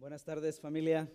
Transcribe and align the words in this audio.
Buenas 0.00 0.22
tardes 0.22 0.60
familia. 0.60 1.08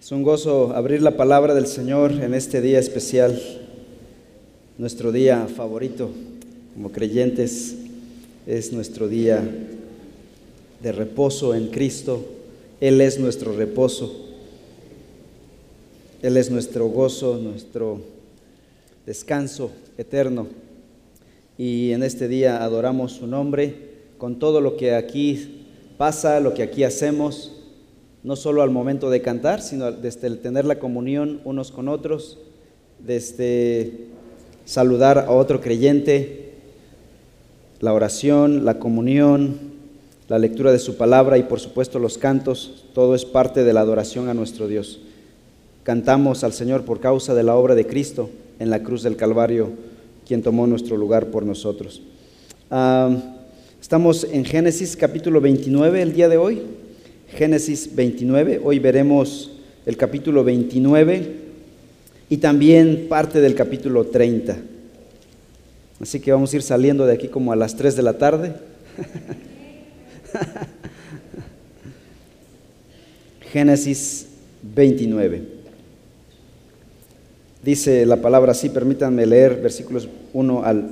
Es 0.00 0.12
un 0.12 0.22
gozo 0.22 0.72
abrir 0.72 1.02
la 1.02 1.16
palabra 1.16 1.54
del 1.54 1.66
Señor 1.66 2.12
en 2.12 2.34
este 2.34 2.60
día 2.60 2.78
especial, 2.78 3.36
nuestro 4.78 5.10
día 5.10 5.48
favorito 5.48 6.08
como 6.72 6.92
creyentes, 6.92 7.74
es 8.46 8.72
nuestro 8.72 9.08
día 9.08 9.42
de 10.80 10.92
reposo 10.92 11.52
en 11.56 11.66
Cristo. 11.66 12.24
Él 12.80 13.00
es 13.00 13.18
nuestro 13.18 13.56
reposo, 13.56 14.14
Él 16.22 16.36
es 16.36 16.48
nuestro 16.48 16.86
gozo, 16.86 17.38
nuestro 17.38 18.00
descanso 19.04 19.72
eterno. 19.98 20.46
Y 21.58 21.90
en 21.90 22.04
este 22.04 22.28
día 22.28 22.62
adoramos 22.62 23.14
su 23.14 23.26
nombre 23.26 23.88
con 24.16 24.38
todo 24.38 24.60
lo 24.60 24.76
que 24.76 24.94
aquí 24.94 25.57
pasa, 25.98 26.38
lo 26.40 26.54
que 26.54 26.62
aquí 26.62 26.84
hacemos, 26.84 27.52
no 28.22 28.36
solo 28.36 28.62
al 28.62 28.70
momento 28.70 29.10
de 29.10 29.20
cantar, 29.20 29.60
sino 29.60 29.90
desde 29.92 30.28
el 30.28 30.38
tener 30.38 30.64
la 30.64 30.78
comunión 30.78 31.40
unos 31.44 31.72
con 31.72 31.88
otros, 31.88 32.38
desde 33.04 34.06
saludar 34.64 35.18
a 35.18 35.32
otro 35.32 35.60
creyente, 35.60 36.52
la 37.80 37.92
oración, 37.92 38.64
la 38.64 38.78
comunión, 38.78 39.58
la 40.28 40.38
lectura 40.38 40.72
de 40.72 40.78
su 40.78 40.96
palabra 40.96 41.36
y 41.36 41.42
por 41.42 41.58
supuesto 41.58 41.98
los 41.98 42.16
cantos, 42.16 42.84
todo 42.94 43.14
es 43.14 43.24
parte 43.24 43.64
de 43.64 43.72
la 43.72 43.80
adoración 43.80 44.28
a 44.28 44.34
nuestro 44.34 44.68
Dios. 44.68 45.00
Cantamos 45.82 46.44
al 46.44 46.52
Señor 46.52 46.84
por 46.84 47.00
causa 47.00 47.34
de 47.34 47.42
la 47.42 47.56
obra 47.56 47.74
de 47.74 47.86
Cristo 47.86 48.30
en 48.58 48.70
la 48.70 48.82
cruz 48.82 49.02
del 49.02 49.16
Calvario, 49.16 49.70
quien 50.26 50.42
tomó 50.42 50.66
nuestro 50.66 50.96
lugar 50.96 51.26
por 51.28 51.44
nosotros. 51.44 52.02
Ah, 52.70 53.37
estamos 53.88 54.26
en 54.30 54.44
Génesis 54.44 54.94
capítulo 54.94 55.40
29 55.40 56.02
el 56.02 56.12
día 56.12 56.28
de 56.28 56.36
hoy. 56.36 56.60
Génesis 57.28 57.96
29, 57.96 58.60
hoy 58.62 58.78
veremos 58.80 59.50
el 59.86 59.96
capítulo 59.96 60.44
29 60.44 61.36
y 62.28 62.36
también 62.36 63.06
parte 63.08 63.40
del 63.40 63.54
capítulo 63.54 64.04
30. 64.04 64.58
Así 66.02 66.20
que 66.20 66.30
vamos 66.30 66.52
a 66.52 66.56
ir 66.56 66.62
saliendo 66.62 67.06
de 67.06 67.14
aquí 67.14 67.28
como 67.28 67.50
a 67.50 67.56
las 67.56 67.76
3 67.76 67.96
de 67.96 68.02
la 68.02 68.18
tarde. 68.18 68.52
Génesis 73.50 74.26
29. 74.64 75.44
Dice 77.62 78.04
la 78.04 78.16
palabra 78.16 78.52
así, 78.52 78.68
permítanme 78.68 79.24
leer 79.24 79.62
versículos 79.62 80.10
1 80.34 80.62
al 80.62 80.90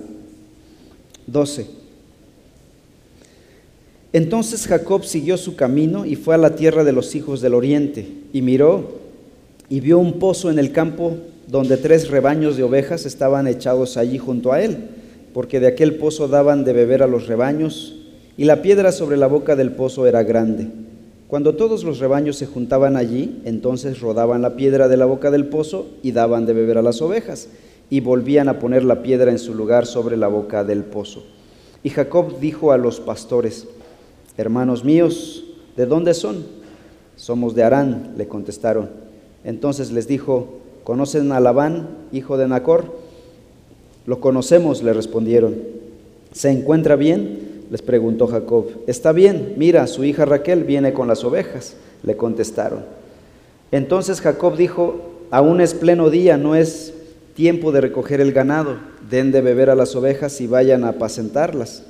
12. 1.27 1.76
Entonces 4.13 4.67
Jacob 4.67 5.05
siguió 5.05 5.37
su 5.37 5.57
camino 5.57 6.07
y 6.07 6.17
fue 6.17 6.35
a 6.35 6.39
la 6.39 6.55
tierra 6.55 6.85
de 6.85 6.93
los 6.93 7.15
hijos 7.15 7.41
del 7.41 7.55
oriente 7.55 8.07
y 8.33 8.43
miró 8.43 9.07
y 9.69 9.81
vio 9.81 9.99
un 9.99 10.15
pozo 10.15 10.51
en 10.51 10.59
el 10.59 10.73
campo 10.73 11.17
donde 11.49 11.77
tres 11.77 12.09
rebaños 12.09 12.57
de 12.57 12.63
ovejas 12.63 13.07
estaban 13.07 13.47
echados 13.47 13.97
allí 13.97 14.19
junto 14.19 14.53
a 14.53 14.63
él, 14.63 14.89
porque 15.33 15.61
de 15.61 15.69
aquel 15.69 15.97
pozo 15.97 16.29
daban 16.29 16.65
de 16.65 16.73
beber 16.73 17.03
a 17.03 17.07
los 17.07 17.27
rebaños 17.27 17.97
y 18.37 18.45
la 18.45 18.63
piedra 18.63 18.93
sobre 18.93 19.17
la 19.17 19.27
boca 19.27 19.57
del 19.57 19.73
pozo 19.73 20.07
era 20.07 20.23
grande. 20.23 20.69
Cuando 21.29 21.57
todos 21.57 21.83
los 21.83 21.99
rebaños 21.99 22.37
se 22.37 22.47
juntaban 22.47 22.97
allí, 22.97 23.41
entonces 23.45 24.01
rodaban 24.01 24.43
la 24.43 24.55
piedra 24.55 24.87
de 24.87 24.97
la 24.97 25.07
boca 25.07 25.31
del 25.31 25.47
pozo 25.47 25.87
y 26.03 26.13
daban 26.13 26.47
de 26.47 26.53
beber 26.53 26.79
a 26.79 26.83
las 26.83 27.03
ovejas, 27.03 27.49
y 27.91 28.01
volvían 28.01 28.49
a 28.49 28.59
poner 28.59 28.85
la 28.85 29.03
piedra 29.03 29.31
en 29.31 29.39
su 29.39 29.55
lugar 29.55 29.87
sobre 29.87 30.17
la 30.17 30.29
boca 30.29 30.65
del 30.65 30.85
pozo. 30.85 31.25
Y 31.83 31.91
Jacob 31.91 32.39
dijo 32.41 32.73
a 32.73 32.79
los 32.79 33.01
pastores, 33.01 33.67
Hermanos 34.37 34.85
míos, 34.85 35.45
¿de 35.77 35.87
dónde 35.87 36.15
son? 36.15 36.45
Somos 37.17 37.55
de 37.55 37.63
Arán, 37.65 38.15
le 38.17 38.29
contestaron. 38.29 38.91
Entonces 39.45 39.93
les 39.93 40.07
dijo, 40.07 40.59
¿conocen 40.85 41.33
a 41.33 41.41
Labán, 41.41 41.89
hijo 42.13 42.37
de 42.37 42.49
Nacor? 42.49 42.97
Lo 44.07 44.21
conocemos, 44.21 44.83
le 44.83 44.93
respondieron. 44.93 45.55
¿Se 46.33 46.51
encuentra 46.51 46.97
bien? 46.97 47.47
les 47.71 47.83
preguntó 47.83 48.27
Jacob. 48.27 48.67
Está 48.87 49.13
bien, 49.13 49.55
mira, 49.57 49.87
su 49.87 50.05
hija 50.05 50.25
Raquel 50.25 50.65
viene 50.65 50.93
con 50.93 51.09
las 51.09 51.25
ovejas, 51.25 51.75
le 52.03 52.17
contestaron. 52.17 52.85
Entonces 53.73 54.21
Jacob 54.21 54.57
dijo, 54.57 55.01
aún 55.31 55.61
es 55.61 55.75
pleno 55.75 56.11
día, 56.11 56.37
no 56.37 56.55
es 56.55 56.95
tiempo 57.35 57.73
de 57.73 57.81
recoger 57.81 58.21
el 58.21 58.33
ganado, 58.33 58.77
den 59.11 59.33
de 59.33 59.41
beber 59.41 59.71
a 59.71 59.75
las 59.75 59.95
ovejas 59.97 60.41
y 60.41 60.47
vayan 60.47 60.85
a 60.85 60.91
apacentarlas. 60.91 61.83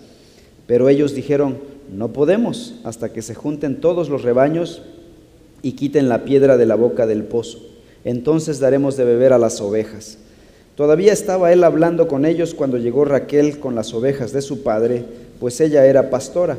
Pero 0.67 0.89
ellos 0.89 1.15
dijeron, 1.15 1.59
no 1.93 2.13
podemos 2.13 2.75
hasta 2.85 3.13
que 3.13 3.23
se 3.23 3.35
junten 3.35 3.81
todos 3.81 4.09
los 4.09 4.23
rebaños 4.23 4.83
y 5.63 5.73
quiten 5.73 6.09
la 6.09 6.25
piedra 6.25 6.57
de 6.57 6.67
la 6.67 6.75
boca 6.75 7.07
del 7.07 7.25
pozo. 7.25 7.59
Entonces 8.05 8.61
daremos 8.61 8.97
de 8.97 9.05
beber 9.05 9.33
a 9.33 9.39
las 9.39 9.61
ovejas. 9.61 10.19
Todavía 10.77 11.13
estaba 11.13 11.53
él 11.53 11.65
hablando 11.65 12.07
con 12.07 12.27
ellos 12.27 12.55
cuando 12.55 12.77
llegó 12.77 13.05
Raquel 13.05 13.59
con 13.59 13.75
las 13.75 13.95
ovejas 13.95 14.33
de 14.33 14.43
su 14.43 14.63
padre, 14.63 15.05
pues 15.41 15.61
ella 15.61 15.87
era 15.87 16.11
pastora. 16.11 16.59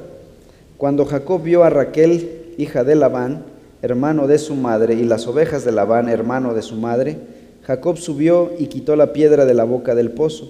Cuando 0.77 1.05
Jacob 1.05 1.43
vio 1.43 1.63
a 1.63 1.69
Raquel, 1.69 2.53
hija 2.57 2.83
de 2.83 2.95
Labán, 2.95 3.43
hermano 3.81 4.27
de 4.27 4.39
su 4.39 4.55
madre, 4.55 4.95
y 4.95 5.03
las 5.03 5.27
ovejas 5.27 5.63
de 5.65 5.71
Labán, 5.71 6.09
hermano 6.09 6.53
de 6.53 6.63
su 6.63 6.75
madre, 6.75 7.17
Jacob 7.63 7.97
subió 7.97 8.51
y 8.57 8.67
quitó 8.67 8.95
la 8.95 9.13
piedra 9.13 9.45
de 9.45 9.53
la 9.53 9.65
boca 9.65 9.93
del 9.93 10.11
pozo 10.11 10.49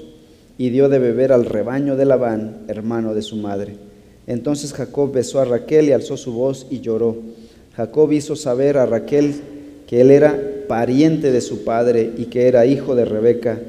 y 0.57 0.69
dio 0.69 0.88
de 0.89 0.99
beber 0.99 1.33
al 1.33 1.45
rebaño 1.45 1.95
de 1.95 2.05
Labán, 2.05 2.63
hermano 2.67 3.13
de 3.13 3.21
su 3.21 3.35
madre. 3.35 3.87
Entonces 4.27 4.73
Jacob 4.73 5.11
besó 5.13 5.39
a 5.39 5.45
Raquel 5.45 5.88
y 5.88 5.93
alzó 5.93 6.17
su 6.17 6.33
voz 6.33 6.67
y 6.69 6.81
lloró. 6.81 7.15
Jacob 7.75 8.11
hizo 8.11 8.35
saber 8.35 8.77
a 8.77 8.85
Raquel 8.85 9.35
que 9.88 10.01
él 10.01 10.11
era 10.11 10.38
pariente 10.67 11.31
de 11.31 11.41
su 11.41 11.63
padre 11.63 12.11
y 12.17 12.25
que 12.25 12.47
era 12.47 12.65
hijo 12.65 12.93
de 12.93 13.05
Rebeca, 13.05 13.59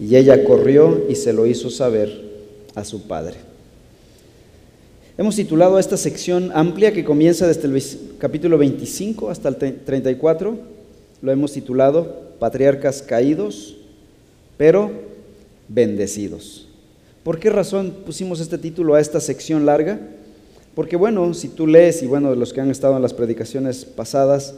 y 0.00 0.16
ella 0.16 0.42
corrió 0.44 1.04
y 1.08 1.14
se 1.14 1.32
lo 1.32 1.46
hizo 1.46 1.70
saber 1.70 2.26
a 2.74 2.84
su 2.84 3.02
padre. 3.02 3.34
Hemos 5.18 5.36
titulado 5.36 5.78
esta 5.78 5.96
sección 5.96 6.50
amplia 6.54 6.92
que 6.92 7.04
comienza 7.04 7.46
desde 7.46 7.68
el 7.68 7.82
capítulo 8.18 8.58
25 8.58 9.30
hasta 9.30 9.48
el 9.48 9.56
34, 9.56 10.58
lo 11.22 11.32
hemos 11.32 11.52
titulado 11.52 12.34
Patriarcas 12.38 13.02
caídos, 13.02 13.76
pero 14.56 14.90
bendecidos. 15.68 16.65
¿Por 17.26 17.40
qué 17.40 17.50
razón 17.50 17.92
pusimos 18.06 18.38
este 18.38 18.56
título 18.56 18.94
a 18.94 19.00
esta 19.00 19.18
sección 19.18 19.66
larga? 19.66 19.98
Porque 20.76 20.94
bueno, 20.94 21.34
si 21.34 21.48
tú 21.48 21.66
lees, 21.66 22.04
y 22.04 22.06
bueno, 22.06 22.32
los 22.36 22.52
que 22.52 22.60
han 22.60 22.70
estado 22.70 22.94
en 22.94 23.02
las 23.02 23.14
predicaciones 23.14 23.84
pasadas, 23.84 24.54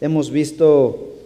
hemos 0.00 0.30
visto 0.30 1.16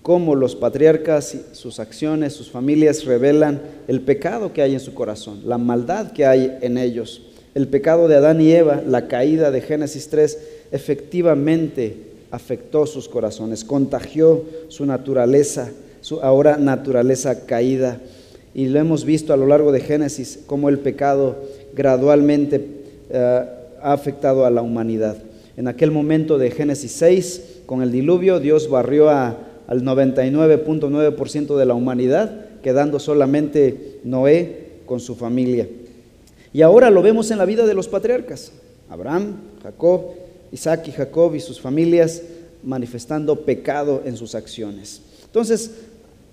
cómo 0.00 0.34
los 0.34 0.56
patriarcas, 0.56 1.36
sus 1.52 1.78
acciones, 1.78 2.32
sus 2.32 2.50
familias 2.50 3.04
revelan 3.04 3.60
el 3.86 4.00
pecado 4.00 4.54
que 4.54 4.62
hay 4.62 4.72
en 4.72 4.80
su 4.80 4.94
corazón, 4.94 5.42
la 5.44 5.58
maldad 5.58 6.12
que 6.12 6.24
hay 6.24 6.56
en 6.62 6.78
ellos. 6.78 7.20
El 7.54 7.68
pecado 7.68 8.08
de 8.08 8.16
Adán 8.16 8.40
y 8.40 8.50
Eva, 8.50 8.82
la 8.86 9.08
caída 9.08 9.50
de 9.50 9.60
Génesis 9.60 10.08
3, 10.08 10.38
efectivamente 10.72 11.96
afectó 12.30 12.86
sus 12.86 13.10
corazones, 13.10 13.62
contagió 13.62 14.42
su 14.68 14.86
naturaleza, 14.86 15.70
su 16.00 16.22
ahora 16.22 16.56
naturaleza 16.56 17.44
caída. 17.44 18.00
Y 18.54 18.66
lo 18.66 18.78
hemos 18.80 19.04
visto 19.04 19.32
a 19.32 19.36
lo 19.36 19.46
largo 19.46 19.72
de 19.72 19.80
Génesis, 19.80 20.40
cómo 20.46 20.68
el 20.68 20.78
pecado 20.78 21.36
gradualmente 21.74 22.66
eh, 23.10 23.44
ha 23.82 23.92
afectado 23.92 24.44
a 24.44 24.50
la 24.50 24.62
humanidad. 24.62 25.16
En 25.56 25.68
aquel 25.68 25.90
momento 25.90 26.38
de 26.38 26.50
Génesis 26.50 26.92
6, 26.92 27.62
con 27.66 27.82
el 27.82 27.92
diluvio, 27.92 28.40
Dios 28.40 28.68
barrió 28.68 29.10
al 29.10 29.36
99.9% 29.68 31.56
de 31.56 31.66
la 31.66 31.74
humanidad, 31.74 32.46
quedando 32.62 32.98
solamente 32.98 34.00
Noé 34.04 34.70
con 34.86 35.00
su 35.00 35.14
familia. 35.14 35.68
Y 36.52 36.62
ahora 36.62 36.90
lo 36.90 37.02
vemos 37.02 37.30
en 37.30 37.38
la 37.38 37.44
vida 37.44 37.66
de 37.66 37.74
los 37.74 37.88
patriarcas, 37.88 38.52
Abraham, 38.88 39.36
Jacob, 39.62 40.06
Isaac 40.50 40.88
y 40.88 40.92
Jacob 40.92 41.34
y 41.34 41.40
sus 41.40 41.60
familias 41.60 42.22
manifestando 42.62 43.44
pecado 43.44 44.02
en 44.04 44.16
sus 44.16 44.34
acciones. 44.34 45.00
Entonces, 45.24 45.70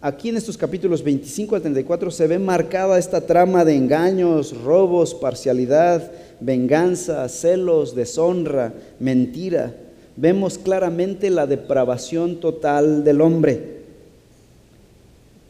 aquí 0.01 0.29
en 0.29 0.37
estos 0.37 0.57
capítulos 0.57 1.03
25 1.03 1.55
al 1.55 1.61
34 1.61 2.11
se 2.11 2.27
ve 2.27 2.39
marcada 2.39 2.99
esta 2.99 3.21
trama 3.21 3.65
de 3.65 3.75
engaños, 3.75 4.55
robos, 4.63 5.15
parcialidad, 5.15 6.11
venganza, 6.39 7.27
celos, 7.29 7.95
deshonra, 7.95 8.73
mentira. 8.99 9.75
Vemos 10.15 10.57
claramente 10.57 11.29
la 11.29 11.45
depravación 11.45 12.39
total 12.39 13.03
del 13.03 13.21
hombre, 13.21 13.77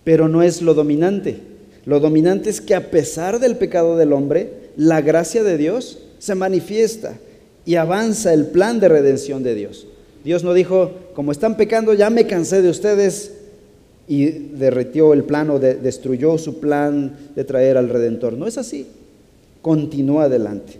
pero 0.03 0.27
no 0.27 0.43
es 0.43 0.61
lo 0.61 0.73
dominante. 0.73 1.39
Lo 1.85 1.99
dominante 1.99 2.49
es 2.49 2.59
que 2.59 2.75
a 2.75 2.91
pesar 2.91 3.39
del 3.39 3.55
pecado 3.55 3.95
del 3.95 4.11
hombre, 4.11 4.71
la 4.75 5.01
gracia 5.01 5.43
de 5.43 5.57
Dios 5.57 5.99
se 6.19 6.35
manifiesta 6.35 7.17
y 7.65 7.75
avanza 7.75 8.33
el 8.33 8.47
plan 8.47 8.79
de 8.79 8.89
redención 8.89 9.43
de 9.43 9.55
Dios. 9.55 9.87
Dios 10.23 10.43
no 10.43 10.53
dijo, 10.53 10.91
como 11.13 11.31
están 11.31 11.55
pecando, 11.55 11.93
ya 11.93 12.09
me 12.09 12.27
cansé 12.27 12.61
de 12.61 12.69
ustedes 12.69 13.36
y 14.07 14.25
derretió 14.29 15.13
el 15.13 15.23
plan 15.23 15.49
o 15.49 15.59
destruyó 15.59 16.37
su 16.37 16.59
plan 16.59 17.13
de 17.35 17.43
traer 17.43 17.77
al 17.77 17.89
Redentor. 17.89 18.33
No 18.33 18.47
es 18.47 18.57
así. 18.57 18.87
Continúa 19.61 20.25
adelante. 20.25 20.73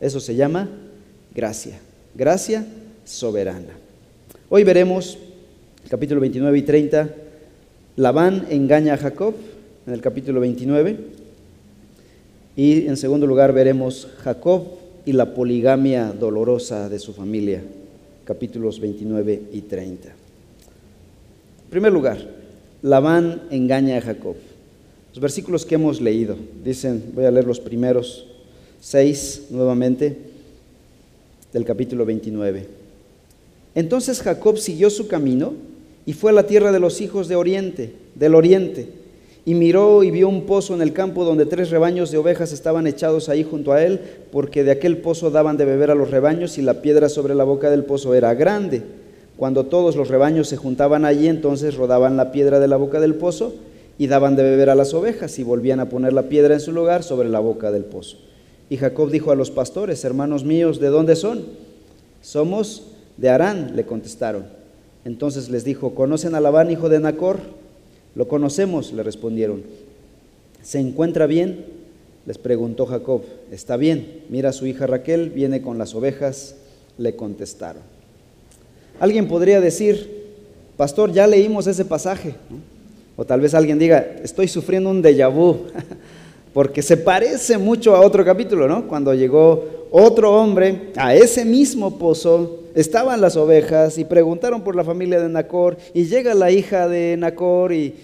Eso 0.00 0.20
se 0.20 0.34
llama 0.34 0.68
gracia, 1.34 1.78
gracia 2.14 2.66
soberana. 3.04 3.72
Hoy 4.50 4.62
veremos 4.62 5.18
el 5.82 5.88
capítulo 5.88 6.20
29 6.20 6.58
y 6.58 6.62
30. 6.62 7.14
Labán 7.96 8.46
engaña 8.50 8.94
a 8.94 8.98
Jacob 8.98 9.34
en 9.86 9.94
el 9.94 10.02
capítulo 10.02 10.40
29. 10.40 10.98
Y 12.56 12.86
en 12.86 12.96
segundo 12.96 13.26
lugar 13.26 13.52
veremos 13.52 14.08
Jacob 14.22 14.64
y 15.06 15.12
la 15.12 15.34
poligamia 15.34 16.12
dolorosa 16.12 16.88
de 16.88 16.98
su 16.98 17.12
familia, 17.12 17.62
capítulos 18.24 18.80
29 18.80 19.42
y 19.52 19.60
30. 19.62 20.23
Primer 21.74 21.92
lugar, 21.92 22.18
Labán 22.82 23.42
engaña 23.50 23.96
a 23.96 24.00
Jacob. 24.00 24.36
Los 25.12 25.20
versículos 25.20 25.66
que 25.66 25.74
hemos 25.74 26.00
leído 26.00 26.36
dicen, 26.62 27.02
voy 27.12 27.24
a 27.24 27.32
leer 27.32 27.46
los 27.46 27.58
primeros 27.58 28.28
seis 28.80 29.46
nuevamente 29.50 30.16
del 31.52 31.64
capítulo 31.64 32.06
29. 32.06 32.68
Entonces 33.74 34.22
Jacob 34.22 34.56
siguió 34.58 34.88
su 34.88 35.08
camino 35.08 35.54
y 36.06 36.12
fue 36.12 36.30
a 36.30 36.34
la 36.34 36.46
tierra 36.46 36.70
de 36.70 36.78
los 36.78 37.00
hijos 37.00 37.26
de 37.26 37.34
Oriente, 37.34 37.92
del 38.14 38.36
Oriente, 38.36 38.86
y 39.44 39.54
miró 39.54 40.04
y 40.04 40.12
vio 40.12 40.28
un 40.28 40.46
pozo 40.46 40.76
en 40.76 40.80
el 40.80 40.92
campo 40.92 41.24
donde 41.24 41.44
tres 41.44 41.70
rebaños 41.70 42.12
de 42.12 42.18
ovejas 42.18 42.52
estaban 42.52 42.86
echados 42.86 43.28
ahí 43.28 43.42
junto 43.42 43.72
a 43.72 43.82
él, 43.82 43.98
porque 44.30 44.62
de 44.62 44.70
aquel 44.70 44.98
pozo 44.98 45.32
daban 45.32 45.56
de 45.56 45.64
beber 45.64 45.90
a 45.90 45.96
los 45.96 46.12
rebaños 46.12 46.56
y 46.56 46.62
la 46.62 46.82
piedra 46.82 47.08
sobre 47.08 47.34
la 47.34 47.42
boca 47.42 47.68
del 47.68 47.82
pozo 47.82 48.14
era 48.14 48.32
grande. 48.34 49.02
Cuando 49.36 49.66
todos 49.66 49.96
los 49.96 50.08
rebaños 50.08 50.48
se 50.48 50.56
juntaban 50.56 51.04
allí, 51.04 51.28
entonces 51.28 51.74
rodaban 51.74 52.16
la 52.16 52.30
piedra 52.30 52.60
de 52.60 52.68
la 52.68 52.76
boca 52.76 53.00
del 53.00 53.14
pozo 53.14 53.54
y 53.98 54.06
daban 54.06 54.36
de 54.36 54.42
beber 54.42 54.70
a 54.70 54.74
las 54.74 54.94
ovejas 54.94 55.38
y 55.38 55.42
volvían 55.42 55.80
a 55.80 55.88
poner 55.88 56.12
la 56.12 56.24
piedra 56.24 56.54
en 56.54 56.60
su 56.60 56.72
lugar 56.72 57.02
sobre 57.02 57.28
la 57.28 57.40
boca 57.40 57.72
del 57.72 57.84
pozo. 57.84 58.18
Y 58.70 58.76
Jacob 58.76 59.10
dijo 59.10 59.30
a 59.30 59.36
los 59.36 59.50
pastores, 59.50 60.04
hermanos 60.04 60.44
míos, 60.44 60.80
¿de 60.80 60.88
dónde 60.88 61.16
son? 61.16 61.44
Somos 62.22 62.84
de 63.16 63.28
Arán, 63.28 63.72
le 63.76 63.84
contestaron. 63.84 64.46
Entonces 65.04 65.50
les 65.50 65.64
dijo, 65.64 65.94
¿conocen 65.94 66.34
a 66.34 66.40
Labán, 66.40 66.70
hijo 66.70 66.88
de 66.88 67.00
Nacor? 67.00 67.38
Lo 68.14 68.28
conocemos, 68.28 68.92
le 68.92 69.02
respondieron. 69.02 69.62
¿Se 70.62 70.78
encuentra 70.78 71.26
bien? 71.26 71.66
Les 72.26 72.38
preguntó 72.38 72.86
Jacob. 72.86 73.22
Está 73.50 73.76
bien. 73.76 74.22
Mira 74.30 74.50
a 74.50 74.52
su 74.52 74.66
hija 74.66 74.86
Raquel, 74.86 75.30
viene 75.30 75.60
con 75.60 75.76
las 75.76 75.94
ovejas, 75.94 76.54
le 76.96 77.16
contestaron. 77.16 77.93
Alguien 79.00 79.26
podría 79.26 79.60
decir, 79.60 80.24
pastor, 80.76 81.12
ya 81.12 81.26
leímos 81.26 81.66
ese 81.66 81.84
pasaje. 81.84 82.34
O 83.16 83.24
tal 83.24 83.40
vez 83.40 83.54
alguien 83.54 83.78
diga, 83.78 84.04
estoy 84.22 84.48
sufriendo 84.48 84.90
un 84.90 85.02
déjà 85.02 85.28
vu, 85.28 85.66
porque 86.52 86.82
se 86.82 86.96
parece 86.96 87.58
mucho 87.58 87.94
a 87.94 88.00
otro 88.00 88.24
capítulo, 88.24 88.66
¿no? 88.66 88.88
Cuando 88.88 89.14
llegó 89.14 89.88
otro 89.90 90.34
hombre 90.34 90.90
a 90.96 91.14
ese 91.14 91.44
mismo 91.44 91.98
pozo, 91.98 92.64
estaban 92.74 93.20
las 93.20 93.36
ovejas 93.36 93.98
y 93.98 94.04
preguntaron 94.04 94.62
por 94.62 94.74
la 94.74 94.82
familia 94.82 95.20
de 95.20 95.28
Nacor 95.28 95.76
y 95.94 96.06
llega 96.06 96.34
la 96.34 96.50
hija 96.50 96.88
de 96.88 97.16
Nacor 97.16 97.72
y 97.72 97.94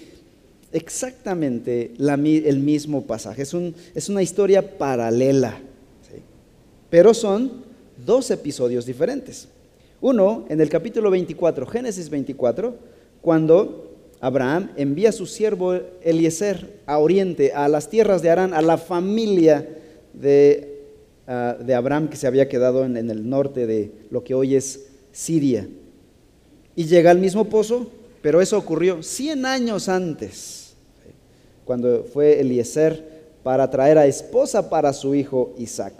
exactamente 0.71 1.91
el 1.99 2.59
mismo 2.59 3.03
pasaje. 3.03 3.41
Es, 3.41 3.53
es, 3.93 4.07
una 4.07 4.21
historia 4.21 4.77
paralela, 4.77 5.57
pero 6.89 7.13
son 7.13 7.51
dos 8.05 8.31
episodios 8.31 8.85
diferentes. 8.85 9.49
Uno, 10.01 10.45
en 10.49 10.59
el 10.59 10.67
capítulo 10.67 11.11
24, 11.11 11.67
Génesis 11.67 12.09
24, 12.09 12.73
cuando 13.21 13.91
Abraham 14.19 14.71
envía 14.75 15.09
a 15.09 15.11
su 15.11 15.27
siervo 15.27 15.75
Eliezer 16.01 16.79
a 16.87 16.97
Oriente, 16.97 17.53
a 17.53 17.67
las 17.67 17.87
tierras 17.87 18.23
de 18.23 18.31
Arán, 18.31 18.55
a 18.55 18.63
la 18.63 18.79
familia 18.79 19.77
de, 20.13 20.85
ah, 21.27 21.55
de 21.63 21.75
Abraham 21.75 22.09
que 22.09 22.17
se 22.17 22.25
había 22.25 22.49
quedado 22.49 22.83
en, 22.83 22.97
en 22.97 23.11
el 23.11 23.29
norte 23.29 23.67
de 23.67 23.91
lo 24.09 24.23
que 24.23 24.33
hoy 24.33 24.55
es 24.55 24.87
Siria. 25.11 25.69
Y 26.75 26.85
llega 26.85 27.11
al 27.11 27.19
mismo 27.19 27.45
pozo, 27.45 27.91
pero 28.23 28.41
eso 28.41 28.57
ocurrió 28.57 29.03
100 29.03 29.45
años 29.45 29.87
antes, 29.87 30.73
cuando 31.63 32.05
fue 32.05 32.41
Eliezer 32.41 33.21
para 33.43 33.69
traer 33.69 33.99
a 33.99 34.07
esposa 34.07 34.67
para 34.67 34.93
su 34.93 35.13
hijo 35.13 35.53
Isaac. 35.59 35.93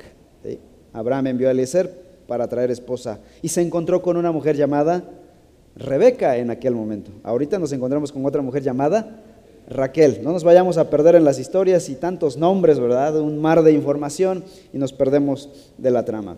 Abraham 0.91 1.27
envió 1.27 1.49
a 1.49 1.51
Eliezer 1.51 2.10
para 2.27 2.47
traer 2.47 2.71
esposa. 2.71 3.19
Y 3.41 3.49
se 3.49 3.61
encontró 3.61 4.01
con 4.01 4.17
una 4.17 4.31
mujer 4.31 4.55
llamada 4.55 5.03
Rebeca 5.75 6.37
en 6.37 6.51
aquel 6.51 6.75
momento. 6.75 7.11
Ahorita 7.23 7.57
nos 7.57 7.71
encontramos 7.71 8.11
con 8.11 8.25
otra 8.25 8.41
mujer 8.41 8.61
llamada 8.61 9.21
Raquel. 9.69 10.19
No 10.23 10.31
nos 10.31 10.43
vayamos 10.43 10.77
a 10.77 10.89
perder 10.89 11.15
en 11.15 11.23
las 11.23 11.39
historias 11.39 11.87
y 11.89 11.95
tantos 11.95 12.37
nombres, 12.37 12.79
¿verdad? 12.79 13.19
Un 13.19 13.39
mar 13.39 13.63
de 13.63 13.71
información 13.71 14.43
y 14.73 14.77
nos 14.77 14.91
perdemos 14.91 15.49
de 15.77 15.91
la 15.91 16.03
trama. 16.03 16.37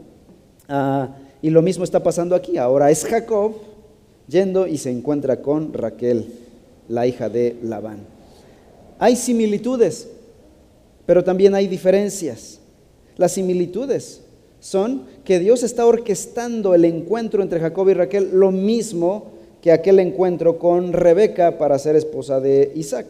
Ah, 0.69 1.15
y 1.41 1.49
lo 1.49 1.61
mismo 1.61 1.83
está 1.83 2.01
pasando 2.03 2.35
aquí. 2.35 2.57
Ahora 2.57 2.91
es 2.91 3.05
Jacob 3.05 3.53
yendo 4.27 4.67
y 4.67 4.77
se 4.77 4.91
encuentra 4.91 5.41
con 5.41 5.73
Raquel, 5.73 6.27
la 6.87 7.07
hija 7.07 7.29
de 7.29 7.57
Labán. 7.61 7.99
Hay 8.99 9.15
similitudes, 9.15 10.07
pero 11.05 11.23
también 11.23 11.55
hay 11.55 11.67
diferencias. 11.67 12.59
Las 13.17 13.33
similitudes 13.33 14.22
son 14.63 15.03
que 15.25 15.39
Dios 15.39 15.61
está 15.61 15.85
orquestando 15.85 16.73
el 16.73 16.85
encuentro 16.85 17.43
entre 17.43 17.59
Jacob 17.59 17.89
y 17.89 17.93
Raquel 17.95 18.29
lo 18.31 18.51
mismo 18.51 19.33
que 19.61 19.73
aquel 19.73 19.99
encuentro 19.99 20.57
con 20.57 20.93
Rebeca 20.93 21.57
para 21.57 21.77
ser 21.77 21.97
esposa 21.97 22.39
de 22.39 22.71
Isaac. 22.73 23.07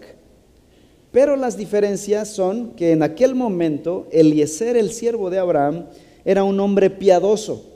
Pero 1.11 1.35
las 1.35 1.55
diferencias 1.55 2.29
son 2.29 2.71
que 2.71 2.91
en 2.91 3.03
aquel 3.03 3.35
momento 3.35 4.07
Eliezer, 4.11 4.75
el 4.75 4.91
siervo 4.91 5.29
de 5.29 5.38
Abraham, 5.38 5.85
era 6.25 6.44
un 6.44 6.59
hombre 6.59 6.89
piadoso. 6.89 7.69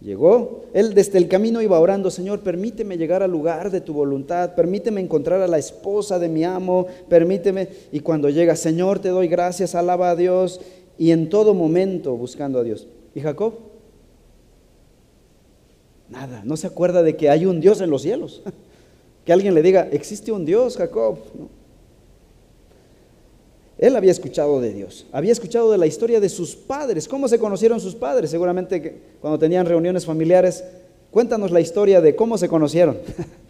Llegó, 0.00 0.64
él 0.74 0.94
desde 0.94 1.18
el 1.18 1.28
camino 1.28 1.62
iba 1.62 1.78
orando, 1.78 2.10
Señor, 2.10 2.40
permíteme 2.40 2.98
llegar 2.98 3.22
al 3.22 3.30
lugar 3.30 3.70
de 3.70 3.80
tu 3.80 3.92
voluntad, 3.92 4.56
permíteme 4.56 5.00
encontrar 5.00 5.40
a 5.42 5.46
la 5.46 5.58
esposa 5.58 6.18
de 6.18 6.28
mi 6.28 6.42
amo, 6.42 6.88
permíteme. 7.08 7.68
Y 7.92 8.00
cuando 8.00 8.28
llega, 8.28 8.56
Señor, 8.56 8.98
te 8.98 9.10
doy 9.10 9.28
gracias, 9.28 9.76
alaba 9.76 10.10
a 10.10 10.16
Dios 10.16 10.60
y 11.02 11.10
en 11.10 11.28
todo 11.28 11.52
momento 11.52 12.16
buscando 12.16 12.60
a 12.60 12.62
Dios. 12.62 12.86
¿Y 13.12 13.20
Jacob? 13.20 13.54
Nada, 16.08 16.42
no 16.44 16.56
se 16.56 16.68
acuerda 16.68 17.02
de 17.02 17.16
que 17.16 17.28
hay 17.28 17.44
un 17.44 17.60
Dios 17.60 17.80
en 17.80 17.90
los 17.90 18.02
cielos. 18.02 18.40
Que 19.24 19.32
alguien 19.32 19.54
le 19.54 19.62
diga, 19.62 19.88
existe 19.92 20.32
un 20.32 20.44
Dios, 20.44 20.76
Jacob. 20.76 21.16
Él 23.78 23.94
había 23.94 24.10
escuchado 24.10 24.60
de 24.60 24.72
Dios, 24.72 25.06
había 25.12 25.30
escuchado 25.30 25.70
de 25.70 25.78
la 25.78 25.86
historia 25.86 26.18
de 26.18 26.28
sus 26.28 26.56
padres. 26.56 27.06
¿Cómo 27.06 27.28
se 27.28 27.38
conocieron 27.38 27.78
sus 27.80 27.94
padres? 27.94 28.30
Seguramente 28.30 29.00
cuando 29.20 29.38
tenían 29.38 29.66
reuniones 29.66 30.04
familiares, 30.04 30.64
cuéntanos 31.12 31.52
la 31.52 31.60
historia 31.60 32.00
de 32.00 32.14
cómo 32.14 32.38
se 32.38 32.48
conocieron. 32.48 32.98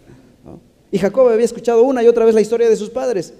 Y 0.90 0.99
Jacob 0.99 1.28
había 1.28 1.47
escuchado 1.47 1.82
una 1.85 2.02
y 2.02 2.06
otra 2.06 2.26
vez 2.26 2.35
la 2.35 2.42
historia 2.42 2.68
de 2.68 2.76
sus 2.76 2.90
padres 2.90 3.32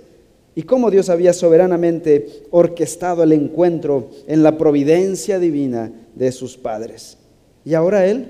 y 0.54 0.62
cómo 0.62 0.90
Dios 0.90 1.09
había 1.09 1.32
soberanamente 1.32 2.44
orquestado 2.50 3.23
el 3.23 3.32
encuentro 3.32 4.11
en 4.26 4.42
la 4.42 4.59
providencia 4.59 5.38
divina 5.38 5.92
de 6.14 6.32
sus 6.32 6.56
padres. 6.56 7.18
Y 7.64 7.75
ahora 7.75 8.06
Él 8.06 8.28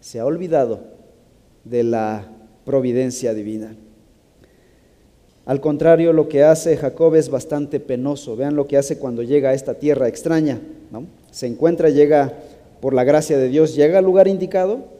se 0.00 0.20
ha 0.20 0.26
olvidado 0.26 0.80
de 1.64 1.82
la 1.82 2.30
providencia 2.64 3.34
divina. 3.34 3.76
Al 5.46 5.60
contrario, 5.60 6.14
lo 6.14 6.28
que 6.28 6.42
hace 6.42 6.76
Jacob 6.76 7.14
es 7.16 7.28
bastante 7.28 7.78
penoso. 7.78 8.34
Vean 8.36 8.56
lo 8.56 8.66
que 8.66 8.78
hace 8.78 8.98
cuando 8.98 9.22
llega 9.22 9.50
a 9.50 9.54
esta 9.54 9.74
tierra 9.74 10.08
extraña. 10.08 10.60
Se 11.30 11.46
encuentra, 11.46 11.90
llega 11.90 12.32
por 12.80 12.94
la 12.94 13.04
gracia 13.04 13.36
de 13.36 13.48
Dios, 13.48 13.74
llega 13.74 13.98
al 13.98 14.04
lugar 14.04 14.28
indicado, 14.28 14.93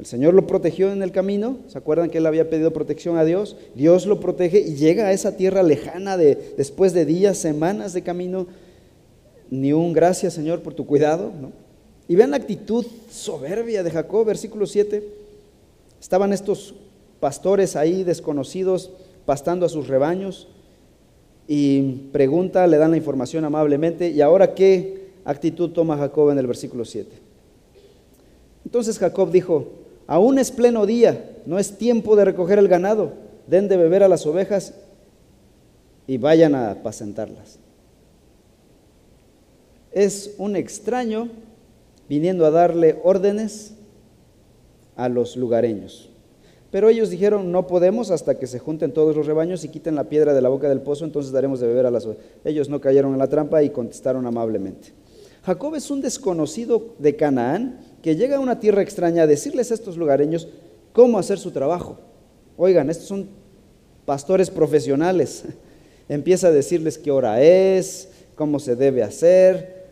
el 0.00 0.06
Señor 0.06 0.32
lo 0.32 0.46
protegió 0.46 0.90
en 0.90 1.02
el 1.02 1.12
camino, 1.12 1.58
¿se 1.68 1.76
acuerdan 1.76 2.08
que 2.08 2.16
él 2.16 2.26
había 2.26 2.48
pedido 2.48 2.72
protección 2.72 3.18
a 3.18 3.24
Dios? 3.26 3.58
Dios 3.74 4.06
lo 4.06 4.18
protege 4.18 4.58
y 4.58 4.76
llega 4.76 5.06
a 5.06 5.12
esa 5.12 5.36
tierra 5.36 5.62
lejana 5.62 6.16
de, 6.16 6.54
después 6.56 6.94
de 6.94 7.04
días, 7.04 7.36
semanas 7.36 7.92
de 7.92 8.00
camino. 8.00 8.46
Ni 9.50 9.74
un 9.74 9.92
gracias, 9.92 10.32
Señor, 10.32 10.62
por 10.62 10.72
tu 10.72 10.86
cuidado. 10.86 11.32
Y 12.08 12.16
vean 12.16 12.30
la 12.30 12.38
actitud 12.38 12.86
soberbia 13.10 13.82
de 13.82 13.90
Jacob, 13.90 14.24
versículo 14.24 14.64
7. 14.64 15.06
Estaban 16.00 16.32
estos 16.32 16.74
pastores 17.20 17.76
ahí 17.76 18.02
desconocidos 18.02 18.92
pastando 19.26 19.66
a 19.66 19.68
sus 19.68 19.86
rebaños 19.86 20.48
y 21.46 22.08
pregunta, 22.10 22.66
le 22.66 22.78
dan 22.78 22.92
la 22.92 22.96
información 22.96 23.44
amablemente. 23.44 24.08
¿Y 24.08 24.22
ahora 24.22 24.54
qué 24.54 25.10
actitud 25.26 25.72
toma 25.72 25.98
Jacob 25.98 26.30
en 26.30 26.38
el 26.38 26.46
versículo 26.46 26.86
7? 26.86 27.10
Entonces 28.64 28.98
Jacob 28.98 29.30
dijo, 29.30 29.79
Aún 30.10 30.40
es 30.40 30.50
pleno 30.50 30.86
día, 30.86 31.36
no 31.46 31.60
es 31.60 31.78
tiempo 31.78 32.16
de 32.16 32.24
recoger 32.24 32.58
el 32.58 32.66
ganado. 32.66 33.12
Den 33.46 33.68
de 33.68 33.76
beber 33.76 34.02
a 34.02 34.08
las 34.08 34.26
ovejas 34.26 34.74
y 36.08 36.18
vayan 36.18 36.56
a 36.56 36.72
apacentarlas. 36.72 37.60
Es 39.92 40.34
un 40.36 40.56
extraño 40.56 41.28
viniendo 42.08 42.44
a 42.44 42.50
darle 42.50 42.98
órdenes 43.04 43.74
a 44.96 45.08
los 45.08 45.36
lugareños. 45.36 46.10
Pero 46.72 46.88
ellos 46.88 47.10
dijeron, 47.10 47.52
no 47.52 47.68
podemos 47.68 48.10
hasta 48.10 48.36
que 48.36 48.48
se 48.48 48.58
junten 48.58 48.92
todos 48.92 49.14
los 49.14 49.26
rebaños 49.26 49.62
y 49.62 49.68
quiten 49.68 49.94
la 49.94 50.08
piedra 50.08 50.34
de 50.34 50.42
la 50.42 50.48
boca 50.48 50.68
del 50.68 50.80
pozo, 50.80 51.04
entonces 51.04 51.30
daremos 51.30 51.60
de 51.60 51.68
beber 51.68 51.86
a 51.86 51.92
las 51.92 52.04
ovejas. 52.04 52.24
Ellos 52.44 52.68
no 52.68 52.80
cayeron 52.80 53.12
en 53.12 53.18
la 53.20 53.28
trampa 53.28 53.62
y 53.62 53.70
contestaron 53.70 54.26
amablemente. 54.26 54.88
Jacob 55.44 55.76
es 55.76 55.88
un 55.88 56.00
desconocido 56.00 56.96
de 56.98 57.14
Canaán 57.14 57.78
que 58.02 58.16
llega 58.16 58.36
a 58.36 58.40
una 58.40 58.60
tierra 58.60 58.82
extraña 58.82 59.22
a 59.22 59.26
decirles 59.26 59.70
a 59.70 59.74
estos 59.74 59.96
lugareños 59.96 60.48
cómo 60.92 61.18
hacer 61.18 61.38
su 61.38 61.50
trabajo. 61.50 61.98
Oigan, 62.56 62.90
estos 62.90 63.08
son 63.08 63.28
pastores 64.04 64.50
profesionales. 64.50 65.44
Empieza 66.08 66.48
a 66.48 66.52
decirles 66.52 66.98
qué 66.98 67.10
hora 67.10 67.42
es, 67.42 68.08
cómo 68.34 68.58
se 68.58 68.74
debe 68.76 69.02
hacer. 69.02 69.86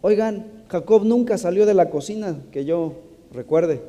Oigan, 0.00 0.64
Jacob 0.68 1.04
nunca 1.04 1.38
salió 1.38 1.66
de 1.66 1.74
la 1.74 1.90
cocina, 1.90 2.36
que 2.50 2.64
yo 2.64 2.94
recuerde. 3.32 3.80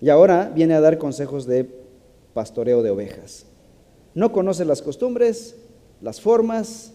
Y 0.00 0.10
ahora 0.10 0.52
viene 0.54 0.74
a 0.74 0.80
dar 0.80 0.98
consejos 0.98 1.46
de 1.46 1.68
pastoreo 2.34 2.82
de 2.82 2.90
ovejas. 2.90 3.46
No 4.14 4.32
conoce 4.32 4.64
las 4.64 4.82
costumbres, 4.82 5.56
las 6.00 6.20
formas 6.20 6.92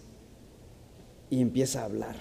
y 1.30 1.42
empieza 1.42 1.82
a 1.82 1.86
hablar. 1.86 2.16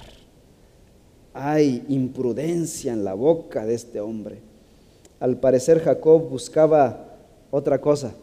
Hay 1.34 1.84
imprudencia 1.88 2.92
en 2.92 3.04
la 3.04 3.14
boca 3.14 3.64
de 3.64 3.74
este 3.74 4.00
hombre. 4.00 4.40
Al 5.20 5.38
parecer 5.38 5.80
Jacob 5.80 6.28
buscaba 6.28 7.18
otra 7.50 7.80
cosa. 7.80 8.14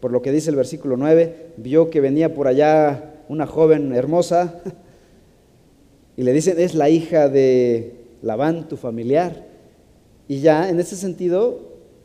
Por 0.00 0.12
lo 0.12 0.22
que 0.22 0.32
dice 0.32 0.50
el 0.50 0.56
versículo 0.56 0.96
9, 0.96 1.52
vio 1.56 1.90
que 1.90 2.00
venía 2.00 2.34
por 2.34 2.46
allá 2.46 3.14
una 3.28 3.46
joven 3.46 3.92
hermosa 3.92 4.60
y 6.16 6.22
le 6.22 6.32
dicen, 6.32 6.58
es 6.58 6.74
la 6.74 6.88
hija 6.88 7.28
de 7.28 7.94
Labán, 8.22 8.68
tu 8.68 8.76
familiar. 8.76 9.46
Y 10.26 10.40
ya 10.40 10.68
en 10.68 10.80
ese 10.80 10.96
sentido, 10.96 11.60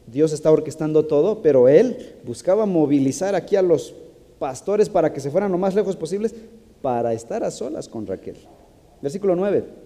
Dios 0.07 0.33
está 0.33 0.51
orquestando 0.51 1.05
todo, 1.05 1.41
pero 1.41 1.67
él 1.67 2.15
buscaba 2.25 2.65
movilizar 2.65 3.35
aquí 3.35 3.55
a 3.55 3.61
los 3.61 3.95
pastores 4.39 4.89
para 4.89 5.13
que 5.13 5.19
se 5.19 5.31
fueran 5.31 5.51
lo 5.51 5.57
más 5.57 5.75
lejos 5.75 5.95
posibles 5.95 6.35
para 6.81 7.13
estar 7.13 7.43
a 7.43 7.51
solas 7.51 7.87
con 7.87 8.05
Raquel. 8.05 8.35
Versículo 9.01 9.35
9. 9.35 9.82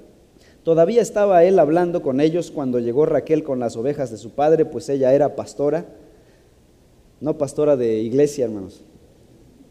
Todavía 0.67 1.01
estaba 1.01 1.45
él 1.45 1.59
hablando 1.59 2.01
con 2.01 2.19
ellos 2.19 2.51
cuando 2.51 2.79
llegó 2.79 3.05
Raquel 3.05 3.41
con 3.41 3.57
las 3.57 3.77
ovejas 3.77 4.11
de 4.11 4.17
su 4.17 4.31
padre, 4.31 4.65
pues 4.65 4.89
ella 4.89 5.13
era 5.13 5.33
pastora 5.33 5.85
no 7.21 7.37
pastora 7.37 7.77
de 7.77 7.99
iglesia, 7.99 8.43
hermanos. 8.43 8.81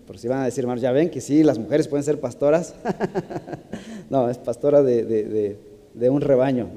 Por 0.06 0.16
si 0.16 0.26
van 0.26 0.40
a 0.40 0.44
decir, 0.46 0.64
hermanos, 0.64 0.80
ya 0.80 0.92
ven 0.92 1.10
que 1.10 1.20
sí, 1.20 1.42
las 1.42 1.58
mujeres 1.58 1.86
pueden 1.86 2.02
ser 2.02 2.18
pastoras. 2.18 2.74
no, 4.10 4.30
es 4.30 4.38
pastora 4.38 4.82
de, 4.82 5.58
un 6.08 6.20
rebaño. 6.22 6.68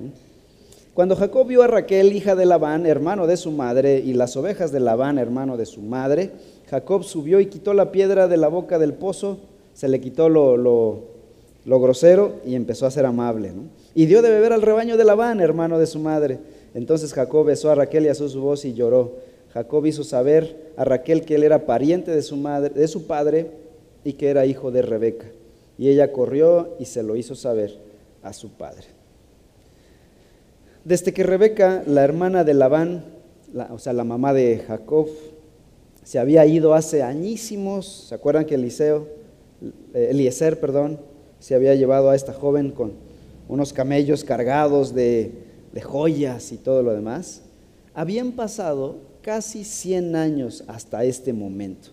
Cuando 0.93 1.15
Jacob 1.15 1.47
vio 1.47 1.63
a 1.63 1.67
Raquel, 1.67 2.11
hija 2.11 2.35
de 2.35 2.45
Labán, 2.45 2.85
hermano 2.85 3.25
de 3.25 3.37
su 3.37 3.51
madre, 3.51 3.99
y 3.99 4.13
las 4.13 4.35
ovejas 4.35 4.73
de 4.73 4.81
Labán, 4.81 5.17
hermano 5.17 5.55
de 5.55 5.65
su 5.65 5.81
madre, 5.81 6.31
Jacob 6.69 7.05
subió 7.05 7.39
y 7.39 7.45
quitó 7.45 7.73
la 7.73 7.93
piedra 7.93 8.27
de 8.27 8.35
la 8.35 8.49
boca 8.49 8.79
del 8.79 8.93
pozo, 8.93 9.37
se 9.73 9.87
le 9.87 10.01
quitó 10.01 10.27
lo, 10.27 10.57
lo, 10.57 11.03
grosero 11.77 12.37
y 12.45 12.55
empezó 12.55 12.85
a 12.85 12.91
ser 12.91 13.05
amable. 13.05 13.51
Y 13.93 14.05
dio 14.05 14.21
de 14.21 14.29
beber 14.29 14.53
al 14.53 14.61
rebaño 14.61 14.97
de 14.97 15.03
Labán, 15.03 15.41
hermano 15.41 15.77
de 15.77 15.85
su 15.85 15.99
madre. 15.99 16.39
Entonces 16.73 17.13
Jacob 17.13 17.45
besó 17.45 17.69
a 17.69 17.75
Raquel 17.75 18.05
y 18.05 18.07
asó 18.07 18.29
su 18.29 18.41
voz 18.41 18.65
y 18.65 18.73
lloró. 18.73 19.17
Jacob 19.53 19.85
hizo 19.85 20.03
saber 20.03 20.73
a 20.77 20.85
Raquel 20.85 21.25
que 21.25 21.35
él 21.35 21.43
era 21.43 21.65
pariente 21.65 22.11
de 22.11 22.21
su, 22.21 22.37
madre, 22.37 22.69
de 22.69 22.87
su 22.87 23.05
padre 23.05 23.51
y 24.03 24.13
que 24.13 24.29
era 24.29 24.45
hijo 24.45 24.71
de 24.71 24.81
Rebeca. 24.81 25.27
Y 25.77 25.89
ella 25.89 26.11
corrió 26.11 26.75
y 26.79 26.85
se 26.85 27.03
lo 27.03 27.15
hizo 27.15 27.35
saber 27.35 27.77
a 28.23 28.33
su 28.33 28.49
padre. 28.51 28.85
Desde 30.83 31.13
que 31.13 31.23
Rebeca, 31.23 31.83
la 31.85 32.03
hermana 32.03 32.43
de 32.43 32.53
Labán, 32.53 33.03
o 33.69 33.79
sea, 33.79 33.93
la 33.93 34.03
mamá 34.03 34.33
de 34.33 34.63
Jacob, 34.67 35.07
se 36.03 36.19
había 36.19 36.45
ido 36.45 36.73
hace 36.73 37.03
añísimos, 37.03 38.07
¿se 38.09 38.15
acuerdan 38.15 38.45
que 38.45 38.55
Eliseo, 38.55 39.07
eh, 39.93 40.07
Eliezer, 40.11 40.59
perdón, 40.59 40.99
se 41.39 41.55
había 41.55 41.75
llevado 41.75 42.09
a 42.09 42.15
esta 42.15 42.33
joven 42.33 42.71
con 42.71 42.93
unos 43.47 43.73
camellos 43.73 44.23
cargados 44.23 44.93
de, 44.93 45.31
joyas 45.83 46.51
y 46.51 46.57
todo 46.57 46.83
lo 46.83 46.93
demás? 46.93 47.41
Habían 47.93 48.33
pasado 48.33 48.97
casi 49.21 49.63
100 49.63 50.15
años 50.15 50.63
hasta 50.67 51.03
este 51.03 51.33
momento. 51.33 51.89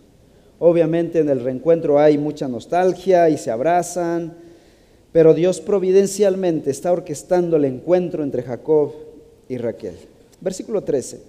Obviamente 0.59 1.19
en 1.19 1.29
el 1.29 1.43
reencuentro 1.43 1.99
hay 1.99 2.17
mucha 2.17 2.47
nostalgia 2.47 3.29
y 3.29 3.37
se 3.37 3.51
abrazan, 3.51 4.35
pero 5.11 5.33
Dios 5.33 5.61
providencialmente 5.61 6.71
está 6.71 6.91
orquestando 6.91 7.57
el 7.57 7.65
encuentro 7.65 8.23
entre 8.23 8.43
Jacob 8.43 8.93
y 9.47 9.57
Raquel. 9.57 9.95
Versículo 10.41 10.83
13. 10.83 11.21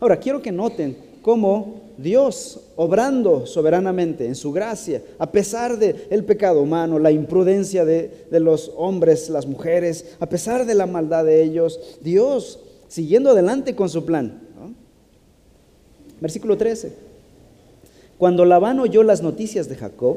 Ahora, 0.00 0.18
quiero 0.18 0.42
que 0.42 0.52
noten 0.52 0.96
cómo 1.22 1.83
Dios, 1.96 2.60
obrando 2.76 3.46
soberanamente 3.46 4.26
en 4.26 4.34
su 4.34 4.52
gracia, 4.52 5.02
a 5.18 5.30
pesar 5.30 5.78
del 5.78 6.06
el 6.10 6.24
pecado 6.24 6.60
humano, 6.60 6.98
la 6.98 7.10
imprudencia 7.10 7.84
de, 7.84 8.26
de 8.30 8.40
los 8.40 8.72
hombres, 8.76 9.28
las 9.28 9.46
mujeres, 9.46 10.16
a 10.20 10.26
pesar 10.26 10.66
de 10.66 10.74
la 10.74 10.86
maldad 10.86 11.24
de 11.24 11.42
ellos, 11.42 11.80
Dios, 12.02 12.60
siguiendo 12.88 13.30
adelante 13.30 13.74
con 13.74 13.88
su 13.88 14.04
plan, 14.04 14.44
Versículo 16.20 16.56
13. 16.56 16.92
Cuando 18.16 18.46
Labán 18.46 18.80
oyó 18.80 19.02
las 19.02 19.22
noticias 19.22 19.68
de 19.68 19.76
Jacob, 19.76 20.16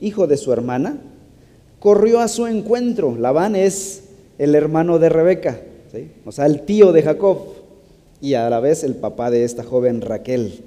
hijo 0.00 0.28
de 0.28 0.36
su 0.36 0.52
hermana, 0.52 0.98
corrió 1.80 2.20
a 2.20 2.28
su 2.28 2.46
encuentro. 2.46 3.16
Labán 3.16 3.56
es 3.56 4.04
el 4.38 4.54
hermano 4.54 5.00
de 5.00 5.08
Rebeca, 5.08 5.60
o 6.24 6.30
sea, 6.30 6.46
el 6.46 6.62
tío 6.62 6.92
de 6.92 7.02
Jacob 7.02 7.38
y 8.20 8.34
a 8.34 8.48
la 8.50 8.60
vez 8.60 8.84
el 8.84 8.94
papá 8.94 9.30
de 9.30 9.42
esta 9.42 9.64
joven 9.64 10.02
Raquel. 10.02 10.62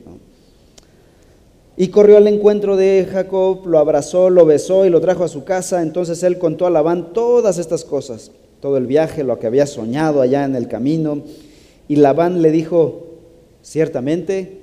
Y 1.78 1.88
corrió 1.88 2.18
al 2.18 2.28
encuentro 2.28 2.76
de 2.76 3.08
Jacob, 3.10 3.66
lo 3.66 3.80
abrazó, 3.80 4.30
lo 4.30 4.46
besó 4.46 4.86
y 4.86 4.90
lo 4.90 5.02
trajo 5.02 5.24
a 5.24 5.30
su 5.30 5.44
casa. 5.44 5.82
Entonces 5.82 6.22
él 6.24 6.38
contó 6.38 6.66
a 6.66 6.70
Labán 6.70 7.14
todas 7.14 7.58
estas 7.58 7.86
cosas, 7.86 8.32
todo 8.60 8.78
el 8.78 8.88
viaje, 8.88 9.24
lo 9.24 9.40
que 9.40 9.48
había 9.48 9.66
soñado 9.66 10.22
allá 10.22 10.44
en 10.44 10.56
el 10.56 10.68
camino. 10.68 11.24
Y 11.88 11.96
Labán 11.96 12.42
le 12.42 12.52
dijo, 12.52 13.08
Ciertamente, 13.62 14.60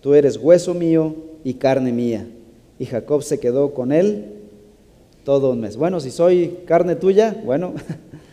tú 0.00 0.14
eres 0.14 0.36
hueso 0.36 0.74
mío 0.74 1.14
y 1.44 1.54
carne 1.54 1.92
mía. 1.92 2.26
Y 2.78 2.86
Jacob 2.86 3.22
se 3.22 3.40
quedó 3.40 3.72
con 3.72 3.90
él 3.92 4.34
todo 5.24 5.50
un 5.50 5.60
mes. 5.60 5.76
Bueno, 5.76 6.00
si 6.00 6.10
soy 6.10 6.58
carne 6.66 6.94
tuya, 6.94 7.36
bueno, 7.44 7.74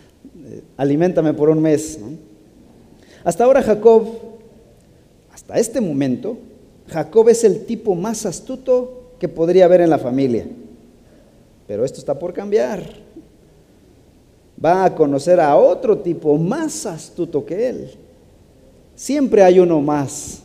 aliméntame 0.78 1.34
por 1.34 1.50
un 1.50 1.62
mes. 1.62 2.00
Hasta 3.24 3.46
ahora 3.46 3.64
Jacob, 3.64 4.06
hasta 5.34 5.58
este 5.58 5.82
momento, 5.82 6.38
Jacob 6.88 7.30
es 7.30 7.44
el 7.44 7.66
tipo 7.66 7.96
más 7.96 8.26
astuto 8.26 9.14
que 9.20 9.28
podría 9.28 9.66
haber 9.66 9.82
en 9.82 9.90
la 9.90 9.98
familia. 9.98 10.48
Pero 11.68 11.84
esto 11.84 12.00
está 12.00 12.18
por 12.18 12.34
cambiar. 12.34 12.84
Va 14.64 14.86
a 14.86 14.96
conocer 14.96 15.40
a 15.40 15.56
otro 15.56 15.98
tipo 15.98 16.38
más 16.38 16.86
astuto 16.86 17.46
que 17.46 17.70
él. 17.70 17.92
Siempre 18.96 19.44
hay 19.44 19.60
uno 19.60 19.82
más 19.82 20.44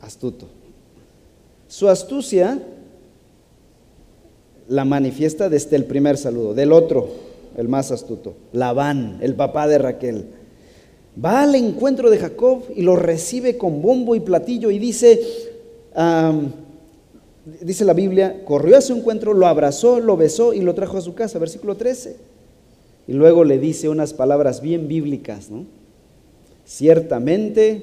astuto. 0.00 0.46
Su 1.68 1.88
astucia 1.88 2.60
la 4.70 4.84
manifiesta 4.84 5.48
desde 5.48 5.76
el 5.76 5.84
primer 5.84 6.16
saludo, 6.16 6.54
del 6.54 6.72
otro, 6.72 7.08
el 7.56 7.68
más 7.68 7.90
astuto, 7.90 8.34
Labán, 8.52 9.18
el 9.20 9.34
papá 9.34 9.66
de 9.66 9.78
Raquel. 9.78 10.26
Va 11.22 11.42
al 11.42 11.54
encuentro 11.54 12.08
de 12.10 12.18
Jacob 12.18 12.62
y 12.74 12.82
lo 12.82 12.96
recibe 12.96 13.58
con 13.58 13.82
bombo 13.82 14.14
y 14.14 14.20
platillo 14.20 14.70
y 14.70 14.78
dice, 14.78 15.20
dice 17.60 17.84
la 17.84 17.92
Biblia, 17.94 18.44
corrió 18.44 18.76
a 18.76 18.80
su 18.80 18.94
encuentro, 18.94 19.34
lo 19.34 19.46
abrazó, 19.46 19.98
lo 19.98 20.16
besó 20.16 20.54
y 20.54 20.60
lo 20.60 20.74
trajo 20.74 20.98
a 20.98 21.00
su 21.00 21.14
casa, 21.14 21.38
versículo 21.38 21.76
13. 21.76 22.16
Y 23.08 23.12
luego 23.12 23.44
le 23.44 23.58
dice 23.58 23.88
unas 23.88 24.14
palabras 24.14 24.60
bien 24.60 24.86
bíblicas, 24.86 25.50
¿no? 25.50 25.66
Ciertamente 26.64 27.82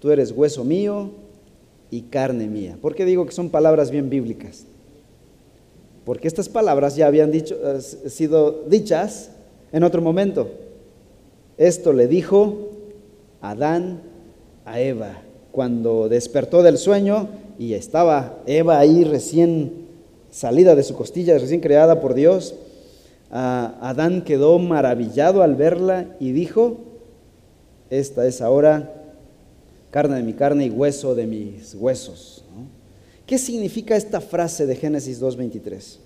tú 0.00 0.10
eres 0.10 0.32
hueso 0.32 0.64
mío 0.64 1.10
y 1.90 2.02
carne 2.02 2.48
mía. 2.48 2.76
¿Por 2.82 2.96
qué 2.96 3.04
digo 3.04 3.24
que 3.24 3.32
son 3.32 3.50
palabras 3.50 3.92
bien 3.92 4.10
bíblicas? 4.10 4.66
Porque 6.04 6.26
estas 6.26 6.48
palabras 6.48 6.96
ya 6.96 7.06
habían 7.06 7.30
dicho, 7.30 7.56
eh, 7.62 7.80
sido 7.80 8.64
dichas 8.68 9.30
en 9.72 9.84
otro 9.84 10.02
momento. 10.02 10.50
Esto 11.56 11.92
le 11.92 12.08
dijo 12.08 12.70
Adán 13.40 14.00
a 14.64 14.80
Eva 14.80 15.22
cuando 15.52 16.08
despertó 16.08 16.62
del 16.62 16.78
sueño 16.78 17.28
y 17.58 17.74
estaba 17.74 18.38
Eva 18.46 18.78
ahí 18.78 19.04
recién 19.04 19.86
salida 20.30 20.74
de 20.74 20.82
su 20.82 20.96
costilla, 20.96 21.38
recién 21.38 21.60
creada 21.60 22.00
por 22.00 22.14
Dios. 22.14 22.54
Adán 23.30 24.22
quedó 24.22 24.58
maravillado 24.58 25.42
al 25.42 25.54
verla 25.54 26.16
y 26.18 26.32
dijo, 26.32 26.78
esta 27.90 28.26
es 28.26 28.40
ahora 28.40 28.92
carne 29.90 30.16
de 30.16 30.22
mi 30.24 30.32
carne 30.32 30.66
y 30.66 30.70
hueso 30.70 31.14
de 31.14 31.26
mis 31.26 31.74
huesos. 31.74 32.44
¿Qué 33.26 33.38
significa 33.38 33.96
esta 33.96 34.20
frase 34.20 34.66
de 34.66 34.74
Génesis 34.74 35.22
2.23? 35.22 35.98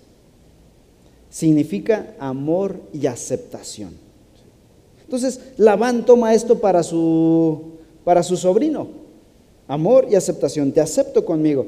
Significa 1.29 2.15
amor 2.19 2.79
y 2.93 3.07
aceptación. 3.07 4.08
Entonces, 5.09 5.39
Labán 5.57 6.05
toma 6.05 6.35
esto 6.35 6.59
para 6.59 6.83
su, 6.83 7.63
para 8.03 8.21
su 8.21 8.37
sobrino. 8.37 8.89
Amor 9.67 10.05
y 10.07 10.13
aceptación. 10.13 10.71
Te 10.71 10.81
acepto 10.81 11.25
conmigo. 11.25 11.65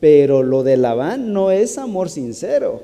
Pero 0.00 0.42
lo 0.42 0.64
de 0.64 0.76
Labán 0.76 1.32
no 1.32 1.52
es 1.52 1.78
amor 1.78 2.10
sincero. 2.10 2.82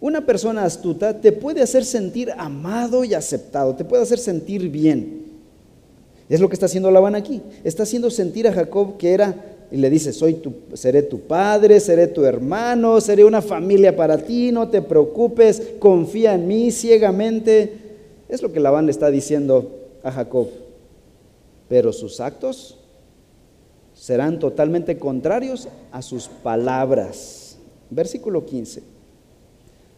Una 0.00 0.24
persona 0.24 0.62
astuta 0.62 1.20
te 1.20 1.32
puede 1.32 1.60
hacer 1.60 1.84
sentir 1.84 2.30
amado 2.38 3.02
y 3.02 3.14
aceptado, 3.14 3.74
te 3.74 3.84
puede 3.84 4.04
hacer 4.04 4.20
sentir 4.20 4.68
bien. 4.68 5.24
Es 6.28 6.38
lo 6.38 6.48
que 6.48 6.54
está 6.54 6.66
haciendo 6.66 6.92
Labán 6.92 7.16
aquí. 7.16 7.42
Está 7.64 7.82
haciendo 7.82 8.10
sentir 8.10 8.46
a 8.46 8.52
Jacob 8.52 8.96
que 8.96 9.12
era, 9.12 9.34
y 9.72 9.76
le 9.76 9.90
dice, 9.90 10.12
Soy 10.12 10.34
tu, 10.34 10.52
seré 10.74 11.02
tu 11.02 11.18
padre, 11.18 11.80
seré 11.80 12.06
tu 12.06 12.24
hermano, 12.24 13.00
seré 13.00 13.24
una 13.24 13.42
familia 13.42 13.96
para 13.96 14.18
ti, 14.18 14.52
no 14.52 14.68
te 14.68 14.82
preocupes, 14.82 15.60
confía 15.80 16.34
en 16.34 16.46
mí 16.46 16.70
ciegamente. 16.70 17.79
Es 18.30 18.42
lo 18.42 18.52
que 18.52 18.60
Labán 18.60 18.86
le 18.86 18.92
está 18.92 19.10
diciendo 19.10 19.70
a 20.04 20.12
Jacob. 20.12 20.48
Pero 21.68 21.92
sus 21.92 22.20
actos 22.20 22.78
serán 23.92 24.38
totalmente 24.38 24.98
contrarios 24.98 25.68
a 25.90 26.00
sus 26.00 26.28
palabras. 26.28 27.58
Versículo 27.90 28.46
15. 28.46 28.82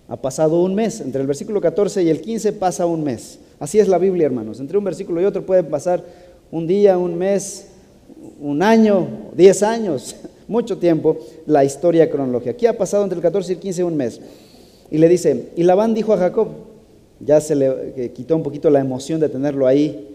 Ha 0.09 0.17
pasado 0.17 0.63
un 0.63 0.75
mes, 0.75 1.01
entre 1.01 1.21
el 1.21 1.27
versículo 1.27 1.61
14 1.61 2.03
y 2.03 2.09
el 2.09 2.23
15 2.23 2.55
pasa 2.55 2.87
un 2.87 3.05
mes. 3.05 3.39
Así 3.61 3.79
es 3.79 3.87
la 3.87 3.99
Biblia, 3.99 4.27
hermanos. 4.27 4.61
Entre 4.61 4.79
un 4.79 4.85
versículo 4.85 5.21
y 5.21 5.25
otro 5.27 5.45
puede 5.45 5.63
pasar 5.63 6.03
un 6.51 6.67
día, 6.67 6.97
un 6.97 7.17
mes, 7.17 7.67
un 8.41 8.63
año, 8.63 9.31
diez 9.35 9.63
años, 9.63 10.17
mucho 10.49 10.79
tiempo, 10.79 11.19
la 11.47 11.65
historia 11.65 12.11
cronológica. 12.11 12.53
Aquí 12.53 12.67
ha 12.67 12.77
pasado 12.77 13.05
entre 13.05 13.17
el 13.17 13.23
14 13.23 13.53
y 13.53 13.55
el 13.57 13.61
15 13.61 13.85
un 13.85 13.97
mes. 13.97 14.21
Y 14.91 14.99
le 14.99 15.09
dice, 15.09 15.51
y 15.55 15.63
Labán 15.63 15.95
dijo 15.95 16.13
a 16.15 16.19
Jacob, 16.19 16.49
ya 17.25 17.41
se 17.41 17.55
le 17.55 18.13
quitó 18.15 18.37
un 18.37 18.43
poquito 18.43 18.69
la 18.71 18.81
emoción 18.81 19.21
de 19.21 19.29
tenerlo 19.29 19.67
ahí 19.67 20.09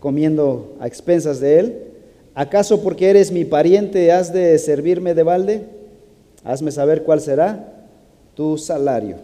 comiendo 0.00 0.74
a 0.80 0.86
expensas 0.86 1.40
de 1.40 1.58
él. 1.58 1.78
¿Acaso 2.34 2.82
porque 2.82 3.10
eres 3.10 3.30
mi 3.30 3.44
pariente 3.44 4.10
has 4.12 4.32
de 4.32 4.58
servirme 4.58 5.14
de 5.14 5.22
balde? 5.22 5.64
Hazme 6.42 6.70
saber 6.70 7.02
cuál 7.02 7.20
será 7.20 7.86
tu 8.34 8.56
salario. 8.56 9.16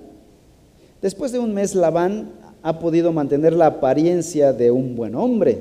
Después 1.01 1.33
de 1.33 1.39
un 1.39 1.55
mes, 1.55 1.75
Labán 1.75 2.33
ha 2.63 2.79
podido 2.79 3.13
mantener 3.13 3.53
la 3.53 3.67
apariencia 3.67 4.53
de 4.53 4.71
un 4.71 4.97
buen 4.97 5.15
hombre, 5.15 5.59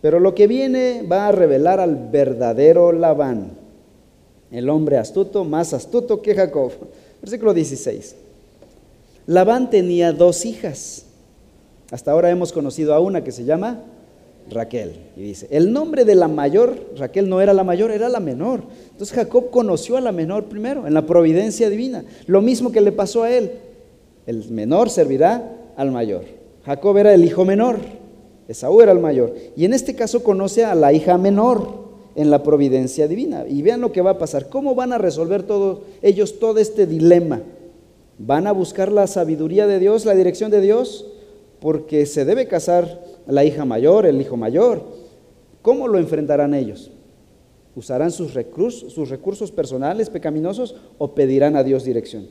pero 0.00 0.20
lo 0.20 0.34
que 0.34 0.46
viene 0.46 1.02
va 1.10 1.28
a 1.28 1.32
revelar 1.32 1.80
al 1.80 2.08
verdadero 2.10 2.92
Labán, 2.92 3.52
el 4.50 4.68
hombre 4.68 4.98
astuto, 4.98 5.44
más 5.44 5.72
astuto 5.72 6.20
que 6.20 6.34
Jacob. 6.34 6.72
Versículo 7.20 7.54
16. 7.54 8.16
Labán 9.26 9.70
tenía 9.70 10.12
dos 10.12 10.44
hijas. 10.44 11.06
Hasta 11.90 12.12
ahora 12.12 12.30
hemos 12.30 12.52
conocido 12.52 12.94
a 12.94 13.00
una 13.00 13.24
que 13.24 13.32
se 13.32 13.44
llama 13.44 13.84
Raquel. 14.50 14.92
Y 15.16 15.22
dice, 15.22 15.48
el 15.50 15.72
nombre 15.72 16.04
de 16.04 16.14
la 16.14 16.28
mayor, 16.28 16.92
Raquel 16.96 17.28
no 17.28 17.40
era 17.40 17.54
la 17.54 17.64
mayor, 17.64 17.90
era 17.90 18.08
la 18.08 18.20
menor. 18.20 18.62
Entonces 18.90 19.14
Jacob 19.14 19.50
conoció 19.50 19.96
a 19.96 20.00
la 20.00 20.12
menor 20.12 20.44
primero, 20.44 20.86
en 20.86 20.94
la 20.94 21.06
providencia 21.06 21.70
divina. 21.70 22.04
Lo 22.26 22.42
mismo 22.42 22.72
que 22.72 22.80
le 22.80 22.92
pasó 22.92 23.22
a 23.22 23.30
él. 23.30 23.52
El 24.26 24.50
menor 24.50 24.90
servirá 24.90 25.52
al 25.76 25.90
mayor. 25.90 26.24
Jacob 26.64 26.96
era 26.96 27.12
el 27.12 27.24
hijo 27.24 27.44
menor, 27.44 27.78
Esaú 28.48 28.80
era 28.80 28.92
el 28.92 28.98
mayor. 28.98 29.34
Y 29.56 29.64
en 29.64 29.72
este 29.72 29.94
caso 29.94 30.22
conoce 30.22 30.64
a 30.64 30.74
la 30.74 30.92
hija 30.92 31.18
menor 31.18 31.84
en 32.14 32.30
la 32.30 32.42
providencia 32.42 33.08
divina. 33.08 33.44
Y 33.48 33.62
vean 33.62 33.80
lo 33.80 33.92
que 33.92 34.02
va 34.02 34.10
a 34.10 34.18
pasar. 34.18 34.48
¿Cómo 34.48 34.74
van 34.74 34.92
a 34.92 34.98
resolver 34.98 35.42
todos 35.42 35.80
ellos 36.02 36.38
todo 36.38 36.58
este 36.58 36.86
dilema? 36.86 37.42
¿Van 38.18 38.46
a 38.46 38.52
buscar 38.52 38.92
la 38.92 39.06
sabiduría 39.06 39.66
de 39.66 39.78
Dios, 39.78 40.04
la 40.04 40.14
dirección 40.14 40.50
de 40.50 40.60
Dios? 40.60 41.06
Porque 41.60 42.06
se 42.06 42.24
debe 42.24 42.46
casar 42.46 43.02
la 43.26 43.44
hija 43.44 43.64
mayor, 43.64 44.06
el 44.06 44.20
hijo 44.20 44.36
mayor. 44.36 44.82
¿Cómo 45.62 45.88
lo 45.88 45.98
enfrentarán 45.98 46.54
ellos? 46.54 46.90
¿Usarán 47.74 48.12
sus 48.12 48.34
recursos, 48.34 49.50
personales 49.50 50.10
pecaminosos 50.10 50.76
o 50.98 51.14
pedirán 51.14 51.56
a 51.56 51.64
Dios 51.64 51.84
dirección? 51.84 52.28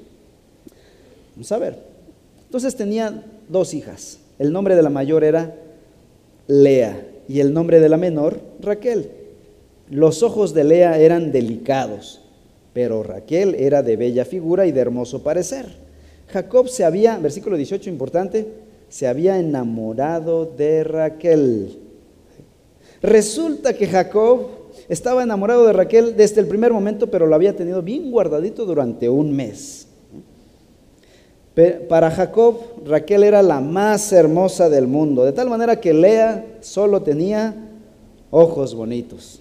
Vamos 1.36 1.52
a 1.52 1.58
ver. 1.58 1.80
Entonces 2.46 2.76
tenía 2.76 3.26
dos 3.50 3.74
hijas. 3.74 4.20
El 4.40 4.54
nombre 4.54 4.76
de 4.76 4.84
la 4.84 4.90
mayor 4.90 5.24
era 5.24 5.56
Lea 6.48 7.08
y 7.28 7.40
el 7.40 7.54
nombre 7.54 7.80
de 7.80 7.90
la 7.90 7.98
menor 7.98 8.40
Raquel. 8.62 9.10
Los 9.90 10.24
ojos 10.24 10.54
de 10.54 10.64
Lea 10.64 10.98
eran 10.98 11.32
delicados, 11.32 12.22
pero 12.72 13.04
Raquel 13.04 13.56
era 13.56 13.84
de 13.84 13.98
bella 13.98 14.26
figura 14.26 14.66
y 14.66 14.72
de 14.72 14.80
hermoso 14.80 15.24
parecer. 15.24 15.83
Jacob 16.34 16.68
se 16.68 16.84
había, 16.84 17.20
versículo 17.20 17.58
18 17.58 17.92
importante, 17.92 18.48
se 18.90 19.08
había 19.08 19.38
enamorado 19.38 20.46
de 20.46 20.84
Raquel. 20.84 21.78
Resulta 23.04 23.74
que 23.74 23.86
Jacob 23.86 24.48
estaba 24.90 25.22
enamorado 25.22 25.68
de 25.68 25.74
Raquel 25.74 26.18
desde 26.18 26.42
el 26.42 26.48
primer 26.48 26.74
momento, 26.74 27.12
pero 27.12 27.28
lo 27.28 27.36
había 27.36 27.56
tenido 27.56 27.84
bien 27.84 28.10
guardadito 28.10 28.66
durante 28.66 29.08
un 29.10 29.32
mes. 29.32 29.88
Para 31.88 32.10
Jacob, 32.10 32.58
Raquel 32.84 33.22
era 33.24 33.44
la 33.44 33.60
más 33.60 34.12
hermosa 34.12 34.70
del 34.70 34.88
mundo, 34.88 35.24
de 35.24 35.34
tal 35.34 35.52
manera 35.52 35.80
que 35.80 35.94
Lea 35.94 36.58
solo 36.62 37.04
tenía 37.04 37.54
ojos 38.32 38.74
bonitos. 38.74 39.40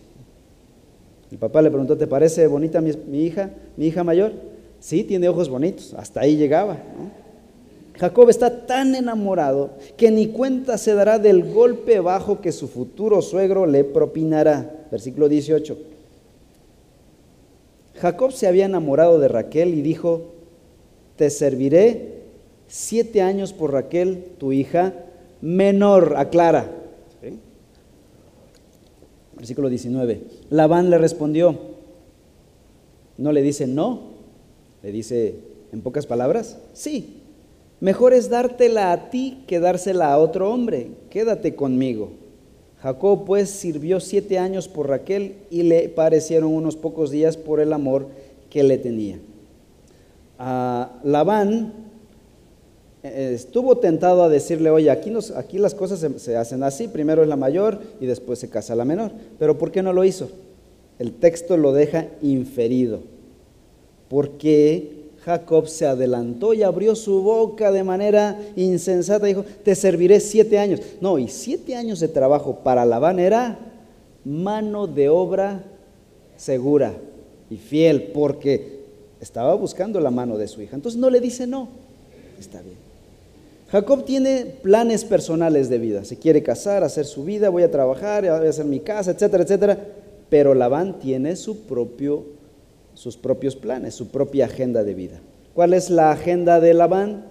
El 1.30 1.38
papá 1.38 1.62
le 1.62 1.70
preguntó, 1.70 1.96
¿te 1.96 2.06
parece 2.06 2.46
bonita 2.46 2.82
mi, 2.82 3.24
hija, 3.24 3.48
mi 3.78 3.86
hija 3.86 4.04
mayor? 4.04 4.51
Sí, 4.82 5.04
tiene 5.04 5.28
ojos 5.28 5.48
bonitos, 5.48 5.94
hasta 5.94 6.22
ahí 6.22 6.36
llegaba. 6.36 6.76
Jacob 8.00 8.28
está 8.28 8.66
tan 8.66 8.96
enamorado 8.96 9.70
que 9.96 10.10
ni 10.10 10.26
cuenta 10.26 10.76
se 10.76 10.92
dará 10.92 11.20
del 11.20 11.54
golpe 11.54 12.00
bajo 12.00 12.40
que 12.40 12.50
su 12.50 12.66
futuro 12.66 13.22
suegro 13.22 13.64
le 13.64 13.84
propinará. 13.84 14.88
Versículo 14.90 15.28
18. 15.28 15.78
Jacob 17.94 18.32
se 18.32 18.48
había 18.48 18.64
enamorado 18.64 19.20
de 19.20 19.28
Raquel 19.28 19.72
y 19.74 19.82
dijo, 19.82 20.32
te 21.14 21.30
serviré 21.30 22.24
siete 22.66 23.22
años 23.22 23.52
por 23.52 23.72
Raquel, 23.72 24.24
tu 24.38 24.50
hija 24.50 24.94
menor, 25.40 26.14
aclara. 26.16 26.68
Versículo 29.36 29.68
19. 29.68 30.22
Labán 30.50 30.90
le 30.90 30.98
respondió, 30.98 31.56
no 33.16 33.30
le 33.30 33.42
dice 33.42 33.68
no, 33.68 34.11
le 34.82 34.92
dice 34.92 35.36
en 35.72 35.80
pocas 35.80 36.06
palabras, 36.06 36.58
sí, 36.72 37.22
Mejor 37.82 38.12
es 38.12 38.30
dártela 38.30 38.92
a 38.92 39.10
ti 39.10 39.42
que 39.48 39.58
dársela 39.58 40.12
a 40.12 40.18
otro 40.18 40.52
hombre. 40.52 40.92
Quédate 41.10 41.56
conmigo. 41.56 42.10
Jacob 42.80 43.24
pues 43.24 43.50
sirvió 43.50 43.98
siete 43.98 44.38
años 44.38 44.68
por 44.68 44.88
Raquel 44.88 45.34
y 45.50 45.64
le 45.64 45.88
parecieron 45.88 46.54
unos 46.54 46.76
pocos 46.76 47.10
días 47.10 47.36
por 47.36 47.58
el 47.58 47.72
amor 47.72 48.06
que 48.50 48.62
le 48.62 48.78
tenía. 48.78 49.18
A 50.38 50.92
Labán 51.02 51.72
eh, 53.02 53.32
estuvo 53.34 53.76
tentado 53.78 54.22
a 54.22 54.28
decirle, 54.28 54.70
oye, 54.70 54.88
aquí, 54.88 55.12
aquí 55.34 55.58
las 55.58 55.74
cosas 55.74 55.98
se, 55.98 56.20
se, 56.20 56.36
hacen 56.36 56.62
así, 56.62 56.86
primero 56.86 57.22
es 57.22 57.28
la 57.28 57.34
mayor 57.34 57.80
y 58.00 58.06
después 58.06 58.38
se 58.38 58.48
casa 58.48 58.76
la 58.76 58.84
menor. 58.84 59.10
Pero 59.40 59.58
¿por 59.58 59.72
qué 59.72 59.82
no 59.82 59.92
lo 59.92 60.04
hizo? 60.04 60.30
El 61.00 61.14
texto 61.14 61.56
lo 61.56 61.72
deja 61.72 62.06
inferido. 62.22 63.00
Porque 64.12 65.06
Jacob 65.24 65.68
se 65.68 65.86
adelantó 65.86 66.52
y 66.52 66.62
abrió 66.62 66.94
su 66.94 67.22
boca 67.22 67.72
de 67.72 67.82
manera 67.82 68.38
insensata. 68.56 69.24
Dijo, 69.24 69.42
te 69.64 69.74
serviré 69.74 70.20
siete 70.20 70.58
años. 70.58 70.80
No, 71.00 71.18
y 71.18 71.28
siete 71.28 71.76
años 71.76 71.98
de 71.98 72.08
trabajo 72.08 72.56
para 72.62 72.84
Labán 72.84 73.18
era 73.18 73.58
mano 74.22 74.86
de 74.86 75.08
obra 75.08 75.64
segura 76.36 76.92
y 77.48 77.56
fiel, 77.56 78.10
porque 78.12 78.80
estaba 79.18 79.54
buscando 79.54 79.98
la 79.98 80.10
mano 80.10 80.36
de 80.36 80.46
su 80.46 80.60
hija. 80.60 80.76
Entonces 80.76 81.00
no 81.00 81.08
le 81.08 81.18
dice 81.18 81.46
no. 81.46 81.68
Está 82.38 82.60
bien. 82.60 82.76
Jacob 83.70 84.04
tiene 84.04 84.44
planes 84.44 85.06
personales 85.06 85.70
de 85.70 85.78
vida. 85.78 86.04
Se 86.04 86.18
quiere 86.18 86.42
casar, 86.42 86.84
hacer 86.84 87.06
su 87.06 87.24
vida, 87.24 87.48
voy 87.48 87.62
a 87.62 87.70
trabajar, 87.70 88.24
voy 88.24 88.46
a 88.46 88.50
hacer 88.50 88.66
mi 88.66 88.80
casa, 88.80 89.12
etcétera, 89.12 89.44
etcétera. 89.44 89.78
Pero 90.28 90.52
Labán 90.52 90.98
tiene 90.98 91.34
su 91.36 91.60
propio 91.60 92.31
sus 93.02 93.16
propios 93.16 93.56
planes, 93.56 93.96
su 93.96 94.12
propia 94.12 94.44
agenda 94.44 94.84
de 94.84 94.94
vida. 94.94 95.20
¿Cuál 95.54 95.74
es 95.74 95.90
la 95.90 96.12
agenda 96.12 96.60
de 96.60 96.72
Labán? 96.72 97.24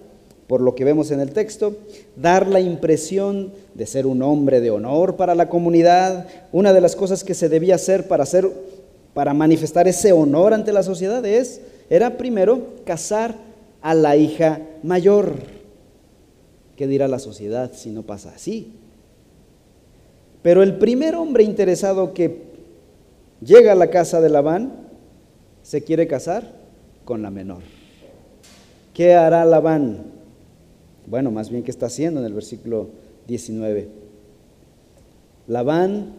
Por 0.46 0.60
lo 0.60 0.74
que 0.74 0.84
vemos 0.84 1.10
en 1.10 1.20
el 1.20 1.32
texto, 1.32 1.74
dar 2.14 2.46
la 2.46 2.60
impresión 2.60 3.54
de 3.72 3.86
ser 3.86 4.06
un 4.06 4.20
hombre 4.20 4.60
de 4.60 4.70
honor 4.70 5.16
para 5.16 5.34
la 5.34 5.48
comunidad. 5.48 6.26
Una 6.52 6.74
de 6.74 6.82
las 6.82 6.94
cosas 6.94 7.24
que 7.24 7.32
se 7.32 7.48
debía 7.48 7.76
hacer 7.76 8.06
para 8.06 8.24
hacer 8.24 8.50
para 9.14 9.32
manifestar 9.32 9.88
ese 9.88 10.12
honor 10.12 10.52
ante 10.52 10.74
la 10.74 10.82
sociedad 10.82 11.24
es 11.24 11.62
era 11.88 12.18
primero 12.18 12.60
casar 12.84 13.34
a 13.80 13.94
la 13.94 14.14
hija 14.16 14.60
mayor. 14.82 15.36
¿Qué 16.76 16.86
dirá 16.86 17.08
la 17.08 17.18
sociedad 17.18 17.72
si 17.74 17.88
no 17.88 18.02
pasa 18.02 18.32
así? 18.36 18.74
Pero 20.42 20.62
el 20.62 20.76
primer 20.76 21.14
hombre 21.14 21.44
interesado 21.44 22.12
que 22.12 22.42
llega 23.40 23.72
a 23.72 23.76
la 23.76 23.88
casa 23.88 24.20
de 24.20 24.28
Labán 24.28 24.81
se 25.62 25.82
quiere 25.82 26.06
casar 26.06 26.52
con 27.04 27.22
la 27.22 27.30
menor. 27.30 27.62
¿Qué 28.94 29.14
hará 29.14 29.44
Labán? 29.44 30.04
Bueno, 31.06 31.30
más 31.30 31.50
bien, 31.50 31.62
¿qué 31.62 31.70
está 31.70 31.86
haciendo 31.86 32.20
en 32.20 32.26
el 32.26 32.34
versículo 32.34 32.88
19? 33.26 33.88
Labán, 35.46 36.12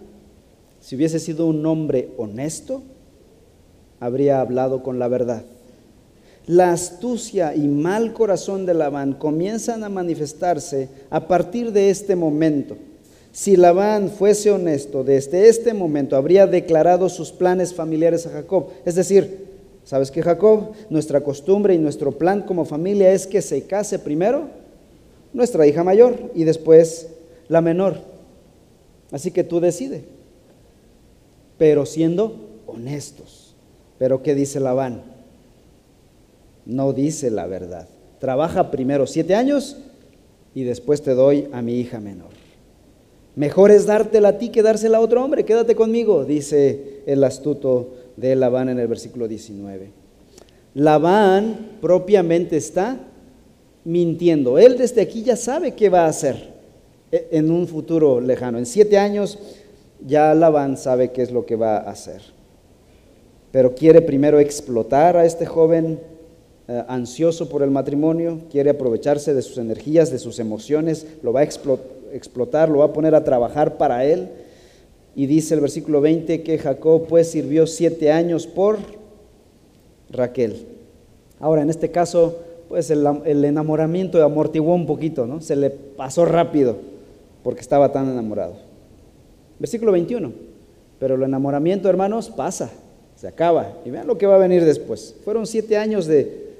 si 0.79 0.95
hubiese 0.95 1.19
sido 1.19 1.47
un 1.47 1.65
hombre 1.65 2.09
honesto, 2.17 2.81
habría 3.99 4.41
hablado 4.41 4.83
con 4.83 4.99
la 4.99 5.07
verdad. 5.07 5.43
La 6.45 6.73
astucia 6.73 7.55
y 7.55 7.67
mal 7.67 8.11
corazón 8.11 8.65
de 8.65 8.73
Labán 8.73 9.13
comienzan 9.13 9.83
a 9.83 9.89
manifestarse 9.89 10.89
a 11.09 11.27
partir 11.27 11.71
de 11.71 11.89
este 11.89 12.17
momento. 12.17 12.75
Si 13.33 13.55
Labán 13.55 14.11
fuese 14.11 14.51
honesto, 14.51 15.03
desde 15.03 15.49
este 15.49 15.73
momento 15.73 16.15
habría 16.15 16.45
declarado 16.45 17.09
sus 17.09 17.31
planes 17.31 17.73
familiares 17.73 18.27
a 18.27 18.29
Jacob. 18.29 18.67
Es 18.85 18.93
decir, 18.93 19.47
¿sabes 19.83 20.11
qué, 20.11 20.21
Jacob? 20.21 20.73
Nuestra 20.91 21.21
costumbre 21.21 21.73
y 21.73 21.79
nuestro 21.79 22.11
plan 22.11 22.43
como 22.43 22.63
familia 22.63 23.11
es 23.11 23.25
que 23.25 23.41
se 23.41 23.63
case 23.63 23.97
primero 23.97 24.49
nuestra 25.33 25.65
hija 25.65 25.83
mayor 25.83 26.31
y 26.35 26.43
después 26.43 27.07
la 27.47 27.59
menor. 27.59 28.01
Así 29.11 29.31
que 29.31 29.43
tú 29.43 29.59
decides, 29.59 30.03
pero 31.57 31.87
siendo 31.87 32.37
honestos. 32.67 33.55
Pero 33.97 34.21
¿qué 34.21 34.35
dice 34.35 34.59
Labán? 34.59 35.01
No 36.67 36.93
dice 36.93 37.31
la 37.31 37.47
verdad. 37.47 37.87
Trabaja 38.19 38.69
primero 38.69 39.07
siete 39.07 39.33
años 39.33 39.77
y 40.53 40.65
después 40.65 41.01
te 41.01 41.15
doy 41.15 41.47
a 41.51 41.63
mi 41.63 41.79
hija 41.79 41.99
menor. 41.99 42.42
Mejor 43.35 43.71
es 43.71 43.85
dártela 43.85 44.29
a 44.29 44.37
ti 44.37 44.49
que 44.49 44.61
dársela 44.61 44.97
a 44.97 45.01
otro 45.01 45.23
hombre. 45.23 45.43
Quédate 45.43 45.75
conmigo, 45.75 46.23
dice 46.23 47.01
el 47.05 47.23
astuto 47.23 47.93
de 48.15 48.35
Labán 48.35 48.69
en 48.69 48.79
el 48.79 48.87
versículo 48.87 49.27
19. 49.27 49.89
Labán 50.75 51.77
propiamente 51.81 52.57
está 52.57 52.97
mintiendo. 53.83 54.57
Él 54.59 54.77
desde 54.77 55.01
aquí 55.01 55.23
ya 55.23 55.35
sabe 55.35 55.73
qué 55.73 55.89
va 55.89 56.05
a 56.05 56.09
hacer 56.09 56.53
e, 57.11 57.27
en 57.31 57.49
un 57.49 57.67
futuro 57.67 58.21
lejano. 58.21 58.59
En 58.59 58.67
siete 58.67 58.97
años 58.97 59.39
ya 60.05 60.33
Labán 60.35 60.77
sabe 60.77 61.11
qué 61.11 61.23
es 61.23 61.31
lo 61.31 61.45
que 61.45 61.55
va 61.55 61.77
a 61.77 61.89
hacer. 61.89 62.21
Pero 63.51 63.73
quiere 63.73 64.01
primero 64.01 64.39
explotar 64.39 65.17
a 65.17 65.25
este 65.25 65.45
joven 65.45 65.99
eh, 66.67 66.83
ansioso 66.87 67.49
por 67.49 67.61
el 67.61 67.71
matrimonio, 67.71 68.39
quiere 68.51 68.69
aprovecharse 68.69 69.33
de 69.33 69.41
sus 69.41 69.57
energías, 69.57 70.11
de 70.11 70.19
sus 70.19 70.39
emociones, 70.39 71.05
lo 71.21 71.33
va 71.33 71.41
a 71.41 71.43
explotar, 71.43 71.85
lo 72.69 72.79
va 72.79 72.85
a 72.85 72.93
poner 72.93 73.15
a 73.15 73.23
trabajar 73.23 73.77
para 73.77 74.05
él. 74.05 74.29
Y 75.15 75.27
dice 75.27 75.53
el 75.53 75.61
versículo 75.61 76.01
20 76.01 76.41
que 76.41 76.57
Jacob 76.57 77.05
pues 77.07 77.29
sirvió 77.29 77.67
siete 77.67 78.11
años 78.11 78.47
por 78.47 78.77
Raquel. 80.09 80.65
Ahora, 81.39 81.61
en 81.61 81.69
este 81.69 81.91
caso, 81.91 82.39
pues 82.69 82.89
el, 82.89 83.05
el 83.25 83.45
enamoramiento 83.45 84.23
amortiguó 84.23 84.73
un 84.73 84.85
poquito, 84.85 85.27
¿no? 85.27 85.41
Se 85.41 85.55
le 85.55 85.69
pasó 85.69 86.25
rápido 86.25 86.77
porque 87.43 87.61
estaba 87.61 87.91
tan 87.91 88.09
enamorado. 88.09 88.53
Versículo 89.59 89.91
21. 89.91 90.31
Pero 90.99 91.15
el 91.15 91.23
enamoramiento, 91.23 91.89
hermanos, 91.89 92.29
pasa, 92.29 92.71
se 93.15 93.27
acaba. 93.27 93.73
Y 93.85 93.89
vean 93.89 94.07
lo 94.07 94.17
que 94.17 94.25
va 94.25 94.35
a 94.35 94.39
venir 94.39 94.63
después. 94.63 95.15
Fueron 95.23 95.45
siete 95.45 95.77
años 95.77 96.07
de, 96.07 96.53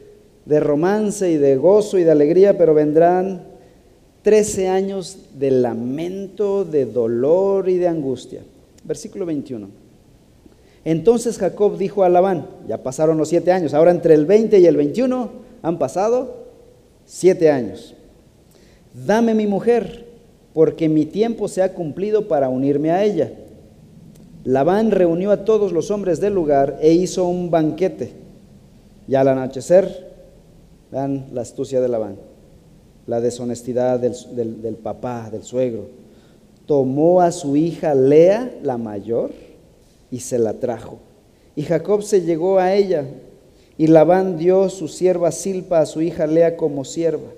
de 0.45 0.59
romance 0.59 1.31
y 1.31 1.37
de 1.37 1.55
gozo 1.55 1.97
y 1.97 2.03
de 2.03 2.11
alegría, 2.11 2.57
pero 2.57 2.73
vendrán 2.73 3.52
trece 4.23 4.67
años 4.67 5.17
de 5.37 5.51
lamento, 5.51 6.65
de 6.65 6.85
dolor 6.85 7.69
y 7.69 7.77
de 7.77 7.87
angustia. 7.87 8.41
Versículo 8.83 9.25
21. 9.25 9.67
Entonces 10.85 11.37
Jacob 11.37 11.77
dijo 11.77 12.03
a 12.03 12.09
Labán, 12.09 12.47
ya 12.67 12.81
pasaron 12.81 13.17
los 13.17 13.29
siete 13.29 13.51
años, 13.51 13.73
ahora 13.73 13.91
entre 13.91 14.15
el 14.15 14.25
20 14.25 14.59
y 14.59 14.65
el 14.65 14.75
21 14.75 15.29
han 15.61 15.77
pasado 15.77 16.47
siete 17.05 17.51
años. 17.51 17.93
Dame 18.93 19.33
mi 19.33 19.47
mujer, 19.47 20.05
porque 20.53 20.89
mi 20.89 21.05
tiempo 21.05 21.47
se 21.47 21.61
ha 21.61 21.73
cumplido 21.73 22.27
para 22.27 22.49
unirme 22.49 22.91
a 22.91 23.03
ella. 23.03 23.31
Labán 24.43 24.91
reunió 24.91 25.31
a 25.31 25.45
todos 25.45 25.71
los 25.71 25.89
hombres 25.89 26.19
del 26.19 26.33
lugar 26.33 26.77
e 26.81 26.91
hizo 26.91 27.25
un 27.27 27.49
banquete. 27.49 28.11
Y 29.07 29.15
al 29.15 29.29
anochecer, 29.29 30.11
vean 30.91 31.27
la 31.33 31.41
astucia 31.41 31.81
de 31.81 31.89
Labán, 31.89 32.17
la 33.07 33.21
deshonestidad 33.21 33.99
del, 33.99 34.61
del 34.61 34.75
papá, 34.75 35.29
del 35.31 35.43
suegro. 35.43 35.87
Tomó 36.65 37.21
a 37.21 37.31
su 37.31 37.55
hija 37.55 37.93
Lea, 37.93 38.53
la 38.63 38.77
mayor, 38.77 39.31
y 40.09 40.19
se 40.19 40.39
la 40.39 40.53
trajo. 40.53 40.99
Y 41.55 41.63
Jacob 41.63 42.03
se 42.03 42.21
llegó 42.21 42.59
a 42.59 42.73
ella, 42.73 43.05
y 43.77 43.87
Labán 43.87 44.37
dio 44.37 44.69
su 44.69 44.87
sierva 44.87 45.31
Silpa 45.31 45.79
a 45.79 45.85
su 45.85 46.01
hija 46.01 46.27
Lea 46.27 46.55
como 46.55 46.85
sierva. 46.85 47.29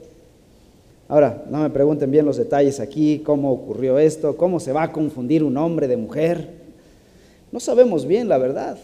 Ahora, 1.08 1.46
no 1.50 1.60
me 1.60 1.70
pregunten 1.70 2.10
bien 2.10 2.26
los 2.26 2.38
detalles 2.38 2.80
aquí, 2.80 3.20
cómo 3.20 3.52
ocurrió 3.52 4.00
esto, 4.00 4.38
cómo 4.38 4.60
se 4.60 4.74
va 4.74 4.84
a 4.84 4.92
confundir 4.92 5.44
un 5.44 5.56
hombre 5.58 5.88
de 5.88 5.98
mujer. 5.98 6.50
No 7.52 7.60
sabemos 7.60 8.06
bien 8.06 8.28
la 8.28 8.38
verdad, 8.38 8.78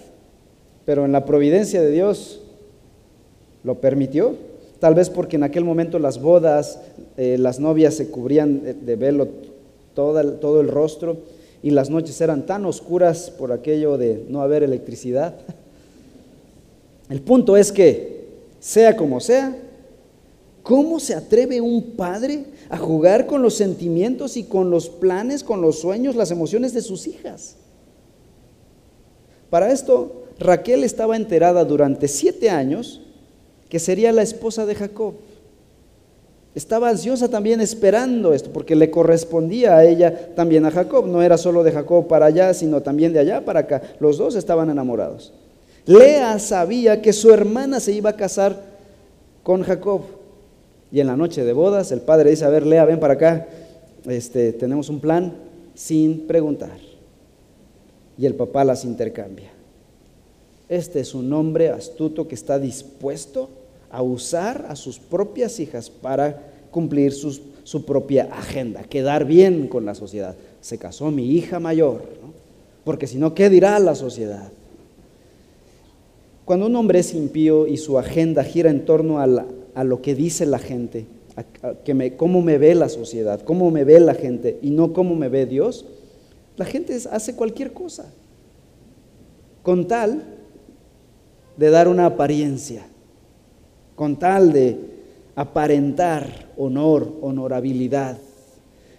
pero 0.85 1.05
en 1.05 1.11
la 1.11 1.25
providencia 1.25 1.81
de 1.81 1.91
Dios 1.91 2.41
lo 3.63 3.81
permitió. 3.81 4.35
Tal 4.81 4.95
vez 4.95 5.09
porque 5.09 5.37
en 5.37 5.43
aquel 5.43 5.63
momento 5.63 5.99
las 5.99 6.19
bodas, 6.19 6.79
eh, 7.15 7.37
las 7.39 7.59
novias 7.59 7.93
se 7.93 8.09
cubrían 8.09 8.61
de 8.83 8.95
velo 8.97 9.29
todo 9.93 10.33
todo 10.33 10.59
el 10.59 10.67
rostro 10.67 11.17
y 11.61 11.69
las 11.69 11.89
noches 11.89 12.19
eran 12.19 12.45
tan 12.45 12.65
oscuras 12.65 13.29
por 13.29 13.53
aquello 13.53 13.97
de 13.97 14.25
no 14.27 14.41
haber 14.41 14.63
electricidad. 14.63 15.35
El 17.09 17.21
punto 17.21 17.55
es 17.57 17.71
que, 17.71 18.25
sea 18.59 18.97
como 18.97 19.19
sea, 19.19 19.55
¿Cómo 20.63 20.99
se 20.99 21.15
atreve 21.15 21.59
un 21.59 21.95
padre 21.95 22.45
a 22.69 22.77
jugar 22.77 23.25
con 23.25 23.41
los 23.41 23.55
sentimientos 23.55 24.37
y 24.37 24.43
con 24.43 24.69
los 24.69 24.89
planes, 24.89 25.43
con 25.43 25.61
los 25.61 25.79
sueños, 25.79 26.15
las 26.15 26.29
emociones 26.31 26.73
de 26.73 26.81
sus 26.81 27.07
hijas? 27.07 27.55
Para 29.49 29.71
esto, 29.71 30.25
Raquel 30.39 30.83
estaba 30.83 31.15
enterada 31.15 31.65
durante 31.65 32.07
siete 32.07 32.49
años 32.49 33.01
que 33.71 33.79
sería 33.79 34.11
la 34.11 34.21
esposa 34.21 34.65
de 34.65 34.75
Jacob. 34.75 35.13
Estaba 36.53 36.89
ansiosa 36.89 37.29
también 37.29 37.61
esperando 37.61 38.33
esto, 38.33 38.51
porque 38.51 38.75
le 38.75 38.91
correspondía 38.91 39.77
a 39.77 39.85
ella 39.85 40.35
también 40.35 40.65
a 40.65 40.71
Jacob. 40.71 41.07
No 41.07 41.21
era 41.21 41.37
solo 41.37 41.63
de 41.63 41.71
Jacob 41.71 42.05
para 42.05 42.25
allá, 42.25 42.53
sino 42.53 42.81
también 42.81 43.13
de 43.13 43.19
allá 43.19 43.45
para 43.45 43.61
acá. 43.61 43.81
Los 44.01 44.17
dos 44.17 44.35
estaban 44.35 44.69
enamorados. 44.69 45.31
Lea 45.85 46.37
sabía 46.39 47.01
que 47.01 47.13
su 47.13 47.31
hermana 47.31 47.79
se 47.79 47.93
iba 47.93 48.09
a 48.09 48.17
casar 48.17 48.61
con 49.41 49.63
Jacob. 49.63 50.01
Y 50.91 50.99
en 50.99 51.07
la 51.07 51.15
noche 51.15 51.45
de 51.45 51.53
bodas, 51.53 51.93
el 51.93 52.01
padre 52.01 52.31
dice, 52.31 52.43
a 52.43 52.49
ver, 52.49 52.65
Lea, 52.65 52.83
ven 52.83 52.99
para 52.99 53.13
acá, 53.13 53.47
este, 54.05 54.51
tenemos 54.51 54.89
un 54.89 54.99
plan 54.99 55.33
sin 55.75 56.27
preguntar. 56.27 56.77
Y 58.17 58.25
el 58.25 58.35
papá 58.35 58.65
las 58.65 58.83
intercambia. 58.83 59.49
Este 60.67 60.99
es 60.99 61.15
un 61.15 61.31
hombre 61.31 61.69
astuto 61.69 62.27
que 62.27 62.35
está 62.35 62.59
dispuesto 62.59 63.60
a 63.91 64.01
usar 64.01 64.65
a 64.69 64.75
sus 64.75 64.99
propias 64.99 65.59
hijas 65.59 65.89
para 65.89 66.51
cumplir 66.71 67.13
su 67.13 67.85
propia 67.85 68.29
agenda, 68.31 68.83
quedar 68.83 69.25
bien 69.25 69.67
con 69.67 69.85
la 69.85 69.95
sociedad. 69.95 70.35
Se 70.61 70.77
casó 70.77 71.11
mi 71.11 71.31
hija 71.31 71.59
mayor, 71.59 72.03
porque 72.83 73.07
si 73.07 73.17
no, 73.17 73.33
¿qué 73.33 73.49
dirá 73.49 73.77
la 73.79 73.95
sociedad? 73.95 74.51
Cuando 76.45 76.65
un 76.65 76.75
hombre 76.75 76.99
es 76.99 77.13
impío 77.13 77.67
y 77.67 77.77
su 77.77 77.97
agenda 77.97 78.43
gira 78.43 78.69
en 78.69 78.85
torno 78.85 79.19
a 79.19 79.45
a 79.73 79.83
lo 79.83 80.01
que 80.01 80.15
dice 80.15 80.45
la 80.45 80.59
gente, 80.59 81.05
a, 81.35 81.73
que 81.73 81.93
me, 81.93 82.15
cómo 82.15 82.41
me 82.41 82.57
ve 82.57 82.75
la 82.75 82.89
sociedad, 82.89 83.41
cómo 83.41 83.71
me 83.71 83.83
ve 83.83 83.99
la 83.99 84.13
gente 84.13 84.59
y 84.61 84.71
no 84.71 84.93
cómo 84.93 85.15
me 85.15 85.29
ve 85.29 85.45
Dios, 85.45 85.85
la 86.57 86.65
gente 86.65 86.97
hace 87.09 87.35
cualquier 87.35 87.71
cosa 87.73 88.11
con 89.63 89.87
tal 89.87 90.23
de 91.57 91.69
dar 91.69 91.87
una 91.87 92.05
apariencia, 92.05 92.85
con 94.01 94.15
tal 94.15 94.51
de 94.51 94.79
aparentar 95.35 96.25
honor, 96.57 97.07
honorabilidad. 97.21 98.17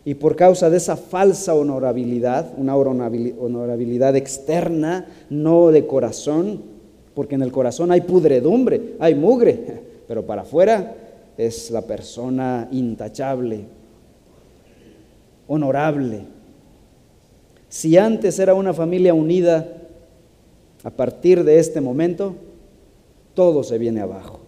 Y 0.04 0.14
por 0.14 0.36
causa 0.36 0.70
de 0.70 0.76
esa 0.76 0.96
falsa 0.96 1.56
honorabilidad, 1.56 2.52
una 2.56 2.76
honorabilidad 2.76 4.14
externa, 4.14 5.08
no 5.28 5.72
de 5.72 5.88
corazón, 5.88 6.62
porque 7.16 7.34
en 7.34 7.42
el 7.42 7.50
corazón 7.50 7.90
hay 7.90 8.02
pudredumbre, 8.02 8.94
hay 9.00 9.16
mugre, 9.16 9.80
pero 10.06 10.24
para 10.24 10.42
afuera 10.42 10.94
es 11.36 11.72
la 11.72 11.82
persona 11.82 12.68
intachable, 12.70 13.64
honorable. 15.48 16.20
Si 17.68 17.98
antes 17.98 18.38
era 18.38 18.54
una 18.54 18.72
familia 18.72 19.14
unida, 19.14 19.66
a 20.84 20.90
partir 20.90 21.42
de 21.42 21.58
este 21.58 21.80
momento, 21.80 22.36
todo 23.34 23.64
se 23.64 23.78
viene 23.78 24.00
abajo. 24.00 24.41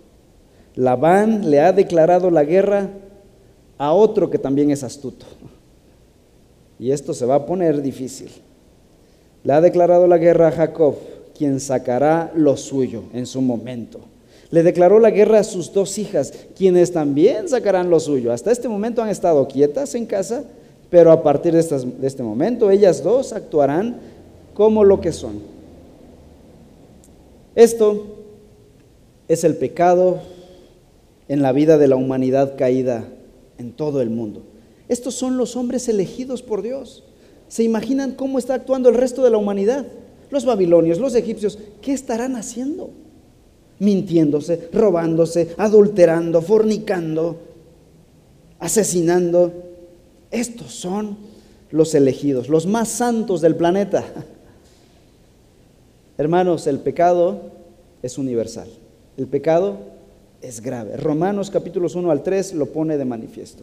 Labán 0.77 1.51
le 1.51 1.61
ha 1.61 1.73
declarado 1.73 2.31
la 2.31 2.45
guerra 2.45 2.91
a 3.79 3.93
otro 3.93 4.31
que 4.31 4.39
también 4.39 4.71
es 4.71 4.83
astuto. 4.83 5.27
Y 6.79 6.91
esto 6.91 7.15
se 7.15 7.27
va 7.27 7.37
a 7.37 7.47
poner 7.47 7.81
difícil. 7.81 8.31
Le 9.45 9.53
ha 9.53 9.61
declarado 9.61 10.07
la 10.07 10.19
guerra 10.19 10.49
a 10.49 10.53
Jacob, 10.53 10.97
quien 11.37 11.61
sacará 11.61 12.33
lo 12.35 12.57
suyo 12.57 13.05
en 13.13 13.27
su 13.27 13.41
momento. 13.41 14.01
Le 14.51 14.63
declaró 14.63 14.99
la 14.99 15.11
guerra 15.11 15.41
a 15.41 15.45
sus 15.45 15.73
dos 15.73 15.99
hijas, 15.99 16.33
quienes 16.57 16.93
también 16.93 17.49
sacarán 17.49 17.91
lo 17.91 18.01
suyo. 18.01 18.33
Hasta 18.33 18.53
este 18.53 18.69
momento 18.69 19.03
han 19.03 19.09
estado 19.09 19.47
quietas 19.49 19.95
en 19.95 20.07
casa, 20.07 20.45
pero 20.91 21.11
a 21.11 21.23
partir 21.23 21.55
de, 21.55 21.63
de 21.63 22.07
este 22.07 22.23
momento 22.23 22.71
ellas 22.71 23.03
dos 23.03 23.33
actuarán 23.33 23.97
como 24.55 24.85
lo 24.85 25.01
que 25.01 25.13
son. 25.13 25.41
Esto 27.55 28.07
es 29.29 29.45
el 29.45 29.57
pecado 29.57 30.21
en 31.29 31.43
la 31.43 31.53
vida 31.53 31.79
de 31.79 31.89
la 31.89 31.97
humanidad 31.97 32.57
caída 32.57 33.05
en 33.59 33.73
todo 33.73 34.01
el 34.01 34.11
mundo. 34.11 34.43
Estos 34.89 35.15
son 35.15 35.37
los 35.37 35.57
hombres 35.57 35.89
elegidos 35.89 36.43
por 36.43 36.63
Dios. 36.63 37.05
¿Se 37.49 37.63
imaginan 37.63 38.13
cómo 38.13 38.39
está 38.39 38.55
actuando 38.55 38.89
el 38.89 38.95
resto 38.95 39.23
de 39.23 39.31
la 39.31 39.39
humanidad? 39.39 39.87
Los 40.31 40.45
babilonios, 40.45 40.99
los 40.99 41.15
egipcios, 41.15 41.59
¿qué 41.81 41.93
estarán 41.93 42.37
haciendo? 42.37 42.91
Mintiéndose, 43.79 44.69
robándose, 44.73 45.55
adulterando, 45.57 46.43
fornicando, 46.43 47.39
asesinando. 48.59 49.53
Estos 50.31 50.75
son 50.75 51.17
los 51.71 51.95
elegidos, 51.95 52.49
los 52.49 52.67
más 52.67 52.89
santos 52.89 53.41
del 53.41 53.57
planeta. 53.57 54.05
Hermanos, 56.19 56.67
el 56.67 56.81
pecado 56.81 57.41
es 58.03 58.19
universal. 58.19 58.69
El 59.17 59.27
pecado 59.27 59.94
es 60.45 60.61
grave. 60.61 60.97
Romanos 60.97 61.51
capítulos 61.51 61.95
1 61.95 62.11
al 62.11 62.23
3 62.23 62.55
lo 62.55 62.67
pone 62.67 62.99
de 62.99 63.05
manifiesto. 63.05 63.63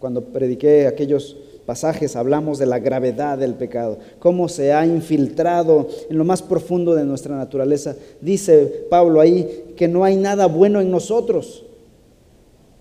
Cuando 0.00 0.24
prediqué 0.24 0.88
aquellos 0.88 1.36
pasajes 1.64 2.16
hablamos 2.16 2.58
de 2.58 2.66
la 2.66 2.80
gravedad 2.80 3.38
del 3.38 3.54
pecado, 3.54 3.98
cómo 4.18 4.48
se 4.48 4.72
ha 4.72 4.84
infiltrado 4.84 5.86
en 6.10 6.18
lo 6.18 6.24
más 6.24 6.42
profundo 6.42 6.96
de 6.96 7.04
nuestra 7.04 7.36
naturaleza. 7.36 7.94
Dice 8.20 8.86
Pablo 8.90 9.20
ahí 9.20 9.74
que 9.76 9.86
no 9.86 10.02
hay 10.02 10.16
nada 10.16 10.46
bueno 10.46 10.80
en 10.80 10.90
nosotros. 10.90 11.64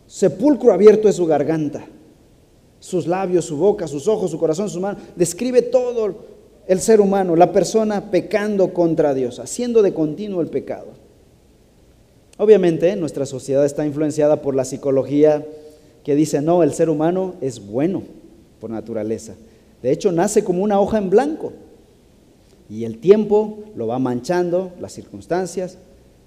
Sepulcro 0.07 0.73
abierto 0.73 1.07
es 1.07 1.15
su 1.15 1.27
garganta, 1.27 1.85
sus 2.79 3.05
labios, 3.05 3.45
su 3.45 3.55
boca, 3.55 3.87
sus 3.87 4.07
ojos, 4.07 4.31
su 4.31 4.39
corazón, 4.39 4.67
su 4.67 4.79
mano. 4.79 4.97
Describe 5.15 5.61
todo 5.61 6.15
el 6.67 6.79
ser 6.79 6.99
humano, 6.99 7.35
la 7.35 7.51
persona 7.51 8.09
pecando 8.09 8.73
contra 8.73 9.13
Dios, 9.13 9.39
haciendo 9.39 9.83
de 9.83 9.93
continuo 9.93 10.41
el 10.41 10.47
pecado. 10.47 11.00
Obviamente 12.41 12.95
nuestra 12.95 13.27
sociedad 13.27 13.63
está 13.63 13.85
influenciada 13.85 14.41
por 14.41 14.55
la 14.55 14.65
psicología 14.65 15.45
que 16.03 16.15
dice, 16.15 16.41
no, 16.41 16.63
el 16.63 16.73
ser 16.73 16.89
humano 16.89 17.35
es 17.39 17.63
bueno 17.63 18.01
por 18.59 18.71
naturaleza. 18.71 19.35
De 19.83 19.91
hecho, 19.91 20.11
nace 20.11 20.43
como 20.43 20.63
una 20.63 20.79
hoja 20.79 20.97
en 20.97 21.11
blanco. 21.11 21.53
Y 22.67 22.85
el 22.85 22.97
tiempo 22.97 23.59
lo 23.75 23.85
va 23.85 23.99
manchando, 23.99 24.71
las 24.79 24.91
circunstancias. 24.91 25.77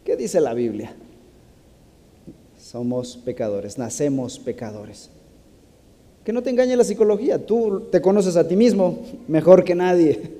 ¿Qué 0.04 0.14
dice 0.14 0.40
la 0.40 0.54
Biblia? 0.54 0.94
Somos 2.60 3.16
pecadores, 3.16 3.76
nacemos 3.76 4.38
pecadores. 4.38 5.10
Que 6.22 6.32
no 6.32 6.44
te 6.44 6.50
engañe 6.50 6.76
la 6.76 6.84
psicología, 6.84 7.44
tú 7.44 7.88
te 7.90 8.00
conoces 8.00 8.36
a 8.36 8.46
ti 8.46 8.54
mismo 8.54 9.00
mejor 9.26 9.64
que 9.64 9.74
nadie. 9.74 10.30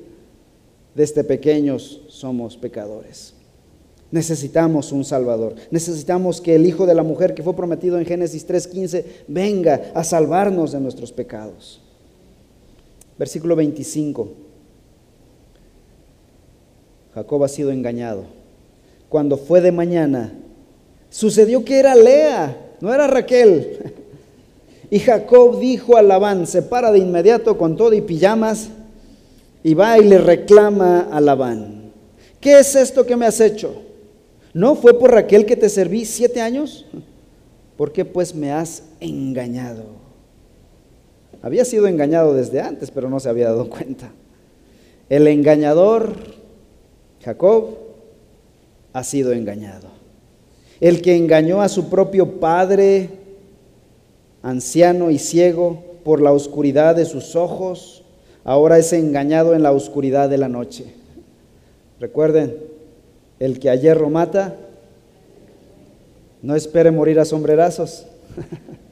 Desde 0.94 1.24
pequeños 1.24 2.02
somos 2.06 2.56
pecadores. 2.56 3.34
Necesitamos 4.14 4.92
un 4.92 5.04
Salvador. 5.04 5.56
Necesitamos 5.72 6.40
que 6.40 6.54
el 6.54 6.66
Hijo 6.66 6.86
de 6.86 6.94
la 6.94 7.02
mujer 7.02 7.34
que 7.34 7.42
fue 7.42 7.56
prometido 7.56 7.98
en 7.98 8.06
Génesis 8.06 8.46
3.15 8.46 9.04
venga 9.26 9.90
a 9.92 10.04
salvarnos 10.04 10.70
de 10.70 10.78
nuestros 10.78 11.10
pecados. 11.10 11.80
Versículo 13.18 13.56
25. 13.56 14.28
Jacob 17.12 17.42
ha 17.42 17.48
sido 17.48 17.72
engañado. 17.72 18.22
Cuando 19.08 19.36
fue 19.36 19.60
de 19.60 19.72
mañana, 19.72 20.32
sucedió 21.10 21.64
que 21.64 21.80
era 21.80 21.96
Lea, 21.96 22.56
no 22.80 22.94
era 22.94 23.08
Raquel. 23.08 23.94
Y 24.90 25.00
Jacob 25.00 25.58
dijo 25.58 25.96
a 25.96 26.02
Labán, 26.02 26.46
se 26.46 26.62
para 26.62 26.92
de 26.92 27.00
inmediato 27.00 27.58
con 27.58 27.76
todo 27.76 27.92
y 27.94 28.00
pijamas 28.00 28.68
y 29.64 29.74
va 29.74 29.98
y 29.98 30.04
le 30.04 30.18
reclama 30.18 31.08
a 31.10 31.20
Labán, 31.20 31.90
¿qué 32.38 32.60
es 32.60 32.76
esto 32.76 33.04
que 33.04 33.16
me 33.16 33.26
has 33.26 33.40
hecho? 33.40 33.82
¿No 34.54 34.76
fue 34.76 34.98
por 34.98 35.10
Raquel 35.10 35.46
que 35.46 35.56
te 35.56 35.68
serví 35.68 36.04
siete 36.04 36.40
años? 36.40 36.86
¿Por 37.76 37.90
qué 37.92 38.04
pues 38.04 38.34
me 38.36 38.52
has 38.52 38.84
engañado? 39.00 39.82
Había 41.42 41.64
sido 41.64 41.88
engañado 41.88 42.34
desde 42.34 42.60
antes, 42.60 42.92
pero 42.92 43.10
no 43.10 43.18
se 43.18 43.28
había 43.28 43.46
dado 43.46 43.68
cuenta. 43.68 44.12
El 45.08 45.26
engañador, 45.26 46.14
Jacob, 47.22 47.76
ha 48.92 49.02
sido 49.02 49.32
engañado. 49.32 49.88
El 50.80 51.02
que 51.02 51.16
engañó 51.16 51.60
a 51.60 51.68
su 51.68 51.90
propio 51.90 52.38
padre, 52.38 53.10
anciano 54.42 55.10
y 55.10 55.18
ciego, 55.18 55.82
por 56.04 56.20
la 56.20 56.32
oscuridad 56.32 56.94
de 56.94 57.06
sus 57.06 57.34
ojos, 57.34 58.04
ahora 58.44 58.78
es 58.78 58.92
engañado 58.92 59.54
en 59.54 59.64
la 59.64 59.72
oscuridad 59.72 60.28
de 60.28 60.38
la 60.38 60.48
noche. 60.48 60.94
Recuerden, 61.98 62.56
el 63.38 63.58
que 63.58 63.70
a 63.70 63.74
hierro 63.74 64.10
mata, 64.10 64.54
no 66.42 66.54
espere 66.54 66.90
morir 66.90 67.18
a 67.18 67.24
sombrerazos. 67.24 68.06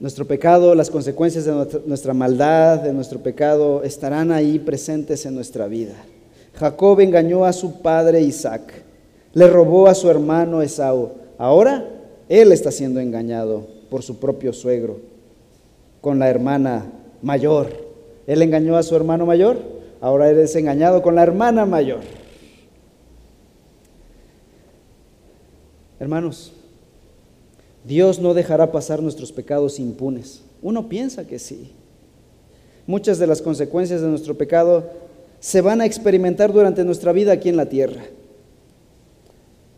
nuestro 0.00 0.26
pecado, 0.26 0.74
las 0.74 0.90
consecuencias 0.90 1.44
de 1.44 1.80
nuestra 1.86 2.12
maldad, 2.12 2.80
de 2.80 2.92
nuestro 2.92 3.20
pecado, 3.20 3.82
estarán 3.82 4.30
ahí 4.30 4.58
presentes 4.58 5.24
en 5.26 5.34
nuestra 5.34 5.66
vida. 5.66 5.94
Jacob 6.54 7.00
engañó 7.00 7.44
a 7.44 7.52
su 7.52 7.80
padre 7.80 8.20
Isaac, 8.20 8.82
le 9.32 9.46
robó 9.46 9.88
a 9.88 9.94
su 9.94 10.10
hermano 10.10 10.62
Esaú. 10.62 11.10
Ahora 11.38 11.86
él 12.28 12.52
está 12.52 12.70
siendo 12.70 13.00
engañado 13.00 13.66
por 13.90 14.02
su 14.02 14.18
propio 14.18 14.52
suegro, 14.52 14.98
con 16.00 16.18
la 16.18 16.28
hermana 16.28 16.86
mayor. 17.22 17.68
Él 18.26 18.42
engañó 18.42 18.76
a 18.76 18.82
su 18.82 18.96
hermano 18.96 19.26
mayor, 19.26 19.58
ahora 20.00 20.30
él 20.30 20.38
es 20.38 20.54
engañado 20.56 21.02
con 21.02 21.14
la 21.14 21.22
hermana 21.22 21.66
mayor. 21.66 22.00
Hermanos, 25.98 26.52
Dios 27.84 28.18
no 28.18 28.34
dejará 28.34 28.72
pasar 28.72 29.02
nuestros 29.02 29.32
pecados 29.32 29.78
impunes. 29.78 30.42
Uno 30.62 30.88
piensa 30.88 31.26
que 31.26 31.38
sí. 31.38 31.72
Muchas 32.86 33.18
de 33.18 33.26
las 33.26 33.40
consecuencias 33.40 34.00
de 34.00 34.08
nuestro 34.08 34.36
pecado 34.36 34.90
se 35.40 35.60
van 35.60 35.80
a 35.80 35.86
experimentar 35.86 36.52
durante 36.52 36.84
nuestra 36.84 37.12
vida 37.12 37.32
aquí 37.32 37.48
en 37.48 37.56
la 37.56 37.68
tierra. 37.68 38.04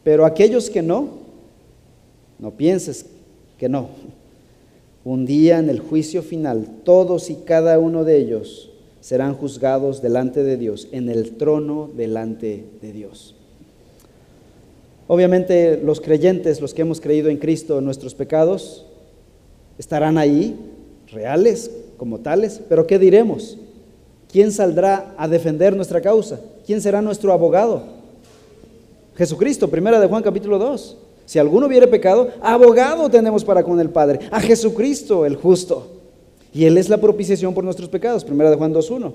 Pero 0.04 0.24
aquellos 0.24 0.70
que 0.70 0.82
no, 0.82 1.08
no 2.38 2.52
pienses 2.52 3.06
que 3.58 3.68
no. 3.68 3.90
Un 5.04 5.26
día 5.26 5.58
en 5.58 5.70
el 5.70 5.80
juicio 5.80 6.22
final, 6.22 6.66
todos 6.84 7.30
y 7.30 7.36
cada 7.36 7.78
uno 7.78 8.04
de 8.04 8.16
ellos 8.16 8.70
serán 9.00 9.34
juzgados 9.34 10.02
delante 10.02 10.42
de 10.42 10.56
Dios, 10.56 10.88
en 10.92 11.08
el 11.08 11.36
trono 11.36 11.90
delante 11.96 12.64
de 12.82 12.92
Dios. 12.92 13.34
Obviamente 15.06 15.80
los 15.82 16.00
creyentes, 16.00 16.60
los 16.60 16.74
que 16.74 16.82
hemos 16.82 17.00
creído 17.00 17.30
en 17.30 17.38
Cristo, 17.38 17.80
nuestros 17.80 18.14
pecados 18.14 18.84
estarán 19.78 20.18
ahí, 20.18 20.58
reales 21.10 21.70
como 21.96 22.18
tales, 22.18 22.60
pero 22.68 22.86
¿qué 22.86 22.98
diremos? 22.98 23.56
¿Quién 24.30 24.52
saldrá 24.52 25.14
a 25.16 25.26
defender 25.26 25.74
nuestra 25.74 26.02
causa? 26.02 26.40
¿Quién 26.66 26.82
será 26.82 27.00
nuestro 27.00 27.32
abogado? 27.32 27.82
Jesucristo, 29.16 29.68
primera 29.68 29.98
de 29.98 30.06
Juan 30.06 30.22
capítulo 30.22 30.58
2. 30.58 30.96
Si 31.24 31.38
alguno 31.38 31.66
hubiere 31.66 31.86
pecado, 31.86 32.28
abogado 32.40 33.10
tenemos 33.10 33.44
para 33.44 33.62
con 33.62 33.80
el 33.80 33.90
Padre, 33.90 34.20
a 34.30 34.40
Jesucristo 34.40 35.24
el 35.24 35.36
justo. 35.36 35.97
Y 36.52 36.64
Él 36.64 36.78
es 36.78 36.88
la 36.88 36.98
propiciación 36.98 37.54
por 37.54 37.64
nuestros 37.64 37.88
pecados, 37.88 38.24
primera 38.24 38.50
de 38.50 38.56
Juan 38.56 38.74
2.1. 38.74 39.12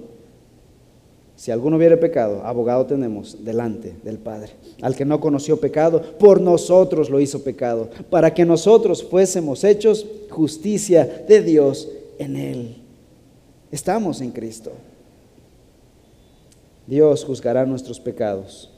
Si 1.36 1.52
alguno 1.52 1.78
hubiere 1.78 1.98
pecado, 1.98 2.42
abogado 2.46 2.86
tenemos 2.86 3.44
delante 3.44 3.96
del 4.04 4.18
Padre. 4.18 4.52
Al 4.82 4.96
que 4.96 5.04
no 5.04 5.20
conoció 5.20 5.60
pecado, 5.60 6.02
por 6.20 6.40
nosotros 6.40 7.10
lo 7.10 7.20
hizo 7.20 7.44
pecado, 7.44 7.90
para 8.10 8.34
que 8.34 8.46
nosotros 8.46 9.04
fuésemos 9.04 9.64
hechos 9.64 10.06
justicia 10.30 11.26
de 11.28 11.42
Dios 11.42 11.90
en 12.20 12.38
Él. 12.38 12.78
Estamos 13.72 14.22
en 14.22 14.32
Cristo. 14.32 14.72
Dios 16.86 17.26
juzgará 17.26 17.66
nuestros 17.66 18.00
pecados. 18.00 18.70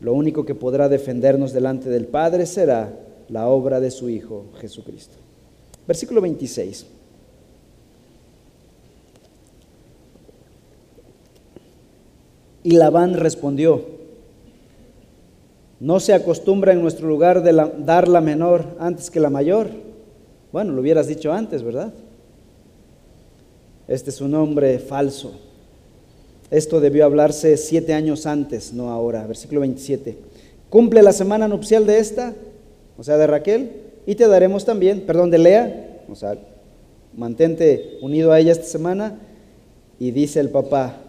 Lo 0.00 0.12
único 0.12 0.44
que 0.44 0.54
podrá 0.54 0.88
defendernos 0.88 1.52
delante 1.52 1.88
del 1.88 2.06
Padre 2.06 2.44
será 2.44 2.92
la 3.28 3.48
obra 3.48 3.80
de 3.80 3.90
su 3.90 4.10
Hijo 4.10 4.44
Jesucristo. 4.60 5.16
Versículo 5.86 6.20
26. 6.20 6.86
Y 12.66 12.72
Labán 12.72 13.14
respondió, 13.14 13.84
no 15.78 16.00
se 16.00 16.12
acostumbra 16.12 16.72
en 16.72 16.82
nuestro 16.82 17.06
lugar 17.06 17.44
dar 17.84 18.08
la 18.08 18.20
menor 18.20 18.64
antes 18.80 19.08
que 19.08 19.20
la 19.20 19.30
mayor. 19.30 19.68
Bueno, 20.50 20.72
lo 20.72 20.80
hubieras 20.80 21.06
dicho 21.06 21.32
antes, 21.32 21.62
¿verdad? 21.62 21.92
Este 23.86 24.10
es 24.10 24.20
un 24.20 24.32
nombre 24.32 24.80
falso. 24.80 25.34
Esto 26.50 26.80
debió 26.80 27.04
hablarse 27.04 27.56
siete 27.56 27.94
años 27.94 28.26
antes, 28.26 28.72
no 28.72 28.90
ahora. 28.90 29.24
Versículo 29.28 29.60
27. 29.60 30.18
Cumple 30.68 31.04
la 31.04 31.12
semana 31.12 31.46
nupcial 31.46 31.86
de 31.86 32.00
esta, 32.00 32.34
o 32.98 33.04
sea, 33.04 33.16
de 33.16 33.28
Raquel, 33.28 33.70
y 34.06 34.16
te 34.16 34.26
daremos 34.26 34.64
también, 34.64 35.02
perdón, 35.02 35.30
de 35.30 35.38
Lea, 35.38 36.00
o 36.10 36.16
sea, 36.16 36.36
mantente 37.16 37.98
unido 38.02 38.32
a 38.32 38.40
ella 38.40 38.50
esta 38.50 38.66
semana. 38.66 39.20
Y 40.00 40.10
dice 40.10 40.40
el 40.40 40.50
papá, 40.50 41.05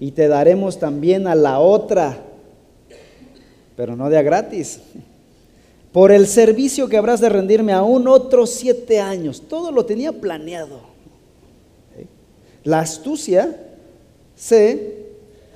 y 0.00 0.12
te 0.12 0.26
daremos 0.28 0.78
también 0.78 1.26
a 1.26 1.34
la 1.34 1.60
otra. 1.60 2.24
pero 3.76 3.94
no 3.96 4.10
de 4.10 4.18
a 4.18 4.22
gratis. 4.22 4.80
Por 5.92 6.10
el 6.12 6.26
servicio 6.26 6.88
que 6.88 6.96
habrás 6.96 7.20
de 7.20 7.28
rendirme 7.28 7.72
aún 7.72 8.08
otros 8.08 8.50
siete 8.50 9.00
años. 9.00 9.42
Todo 9.48 9.70
lo 9.70 9.84
tenía 9.86 10.12
planeado. 10.12 10.80
La 12.64 12.80
astucia 12.80 13.56
se 14.36 15.06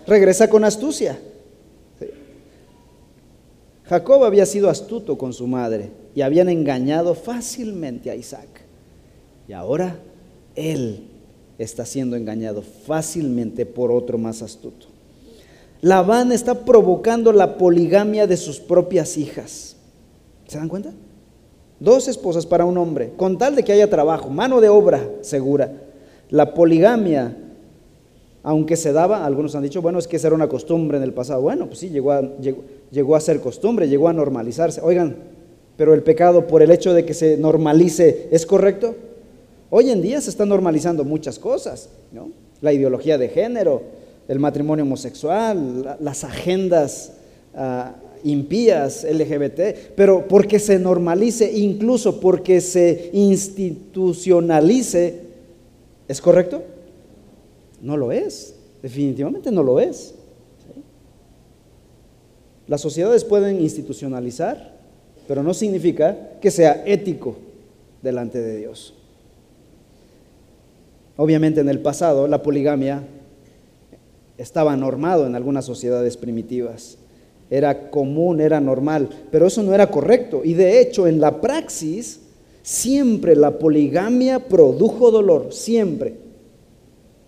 regresa 0.07 0.48
con 0.48 0.64
astucia. 0.64 1.18
Jacob 3.85 4.24
había 4.24 4.46
sido 4.46 4.70
astuto 4.70 5.18
con 5.18 5.33
su 5.33 5.46
madre 5.46 5.90
y 6.14 6.22
habían 6.22 6.48
engañado 6.48 7.14
fácilmente 7.14 8.11
a 8.11 8.14
Isaac. 8.14 8.48
Y 9.46 9.52
ahora 9.52 9.98
él 10.57 11.13
está 11.59 11.85
siendo 11.87 12.17
engañado 12.17 12.62
fácilmente 12.62 13.67
por 13.67 13.93
otro 13.93 14.19
más 14.19 14.43
astuto. 14.43 14.87
Labán 15.81 16.33
está 16.33 16.64
provocando 16.64 17.33
la 17.33 17.59
poligamia 17.59 18.27
de 18.27 18.37
sus 18.37 18.59
propias 18.59 19.19
hijas. 19.19 19.77
¿Se 20.49 20.59
dan 20.59 20.69
cuenta? 20.69 20.93
Dos 21.81 22.09
esposas 22.09 22.47
para 22.47 22.64
un 22.64 22.79
hombre, 22.79 23.12
con 23.17 23.37
tal 23.37 23.55
de 23.55 23.62
que 23.62 23.73
haya 23.73 23.90
trabajo, 23.90 24.31
mano 24.31 24.61
de 24.61 24.69
obra 24.69 25.07
segura. 25.21 25.73
La 26.31 26.55
poligamia, 26.55 27.37
aunque 28.43 28.77
se 28.77 28.93
daba, 28.93 29.27
algunos 29.27 29.55
han 29.55 29.62
dicho, 29.62 29.83
bueno, 29.83 29.99
es 29.99 30.09
que 30.09 30.17
esa 30.17 30.29
era 30.29 30.37
una 30.37 30.49
costumbre 30.49 30.97
en 30.97 31.05
el 31.05 31.12
pasado. 31.12 31.43
Bueno, 31.43 31.67
pues 31.67 31.81
sí, 31.81 31.90
llegó 31.90 32.12
a, 32.12 32.23
llegó 32.90 33.17
a 33.17 33.21
ser 33.21 33.40
costumbre, 33.40 33.88
llegó 33.88 34.09
a 34.09 34.12
normalizarse. 34.12 34.81
Oigan, 34.81 35.17
pero 35.77 35.93
el 35.93 36.03
pecado 36.03 36.47
por 36.47 36.62
el 36.62 36.71
hecho 36.71 36.95
de 36.95 37.05
que 37.05 37.14
se 37.14 37.37
normalice, 37.37 38.29
¿es 38.31 38.47
correcto? 38.47 38.95
Hoy 39.70 39.90
en 39.90 40.03
día 40.03 40.20
se 40.20 40.31
están 40.31 40.48
normalizando 40.48 41.05
muchas 41.05 41.38
cosas, 41.38 41.88
¿no? 42.12 42.31
La 42.61 42.72
ideología 42.72 43.18
de 43.18 43.29
género, 43.29 43.83
el 44.29 44.38
matrimonio 44.38 44.85
homosexual, 44.85 45.96
las 46.00 46.24
agendas 46.24 47.12
ah, 47.55 47.94
impías 48.24 49.05
LGBT, 49.05 49.94
pero 49.94 50.27
porque 50.27 50.59
se 50.59 50.79
normalice, 50.79 51.53
incluso 51.53 52.20
porque 52.20 52.61
se 52.61 53.11
institucionalice, 53.12 55.20
¿es 56.09 56.20
correcto? 56.20 56.62
No 57.83 57.96
lo 57.96 58.12
es, 58.12 58.55
definitivamente 58.83 59.50
no 59.50 59.62
lo 59.62 59.79
es. 59.79 60.14
Las 62.66 62.81
sociedades 62.81 63.24
pueden 63.24 63.61
institucionalizar, 63.61 64.74
pero 65.29 65.42
no 65.42 65.53
significa 65.53 66.38
que 66.40 66.50
sea 66.50 66.83
ético 66.87 67.37
delante 68.03 68.40
de 68.40 68.57
Dios. 68.57 68.94
Obviamente 71.16 71.61
en 71.61 71.68
el 71.68 71.81
pasado 71.81 72.27
la 72.27 72.42
poligamia 72.42 73.03
estaba 74.37 74.77
normado 74.77 75.27
en 75.27 75.35
algunas 75.35 75.64
sociedades 75.64 76.16
primitivas. 76.16 76.98
Era 77.50 77.90
común, 77.90 78.40
era 78.40 78.61
normal, 78.61 79.09
pero 79.31 79.46
eso 79.46 79.62
no 79.62 79.74
era 79.74 79.90
correcto. 79.90 80.42
Y 80.44 80.55
de 80.55 80.81
hecho, 80.81 81.07
en 81.07 81.20
la 81.20 81.40
praxis, 81.40 82.20
siempre 82.62 83.37
la 83.37 83.59
poligamia 83.59 84.40
produjo 84.48 85.11
dolor, 85.11 85.53
siempre. 85.53 86.14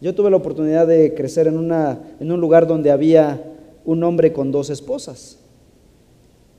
Yo 0.01 0.15
tuve 0.15 0.31
la 0.31 0.37
oportunidad 0.37 0.87
de 0.87 1.15
crecer 1.15 1.47
en, 1.47 1.57
una, 1.57 2.01
en 2.19 2.33
un 2.33 2.41
lugar 2.41 2.67
donde 2.67 2.91
había 2.91 3.43
un 3.85 4.03
hombre 4.03 4.33
con 4.33 4.51
dos 4.51 4.71
esposas. 4.71 5.39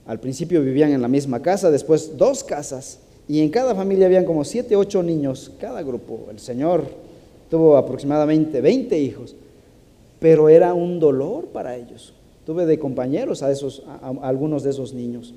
Al 0.06 0.20
principio 0.20 0.62
vivían 0.62 0.92
en 0.92 1.02
la 1.02 1.10
misma 1.10 1.42
casa, 1.42 1.70
después 1.70 2.18
dos 2.18 2.44
casas, 2.44 3.00
y 3.28 3.42
en 3.42 3.50
cada 3.50 3.76
familia 3.76 4.06
habían 4.06 4.24
como 4.24 4.46
siete, 4.46 4.76
ocho 4.76 5.04
niños, 5.04 5.52
cada 5.60 5.82
grupo. 5.82 6.28
El 6.32 6.40
Señor 6.40 6.86
tuvo 7.50 7.78
aproximadamente 7.78 8.62
20 8.62 8.98
hijos 9.00 9.36
pero 10.20 10.50
era 10.50 10.74
un 10.74 11.00
dolor 11.00 11.48
para 11.48 11.76
ellos. 11.76 12.14
Tuve 12.46 12.66
de 12.66 12.80
compañeros 12.80 13.44
a, 13.44 13.52
esos, 13.52 13.84
algunos 14.22 14.64
de 14.64 14.72
esos 14.72 14.94
niños. 14.94 15.34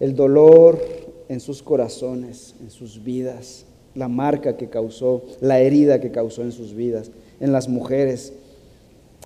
El 0.00 0.14
dolor 0.14 0.80
en 1.28 1.40
sus 1.40 1.62
corazones, 1.62 2.54
en 2.60 2.70
sus 2.70 3.02
vidas, 3.02 3.64
la 3.94 4.08
marca 4.08 4.56
que 4.56 4.68
causó, 4.68 5.22
la 5.40 5.60
herida 5.60 6.00
que 6.00 6.10
causó 6.10 6.42
en 6.42 6.52
sus 6.52 6.74
vidas, 6.74 7.10
en 7.40 7.52
las 7.52 7.68
mujeres. 7.68 8.32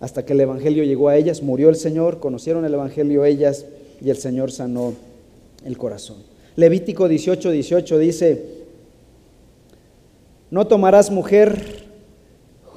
Hasta 0.00 0.24
que 0.24 0.34
el 0.34 0.40
Evangelio 0.40 0.84
llegó 0.84 1.08
a 1.08 1.16
ellas, 1.16 1.42
murió 1.42 1.70
el 1.70 1.76
Señor, 1.76 2.20
conocieron 2.20 2.64
el 2.64 2.74
Evangelio 2.74 3.24
ellas 3.24 3.64
y 4.00 4.10
el 4.10 4.16
Señor 4.18 4.52
sanó 4.52 4.92
el 5.64 5.76
corazón. 5.76 6.18
Levítico 6.54 7.08
18, 7.08 7.50
18 7.50 7.98
dice, 7.98 8.44
no 10.50 10.66
tomarás 10.66 11.10
mujer 11.10 11.87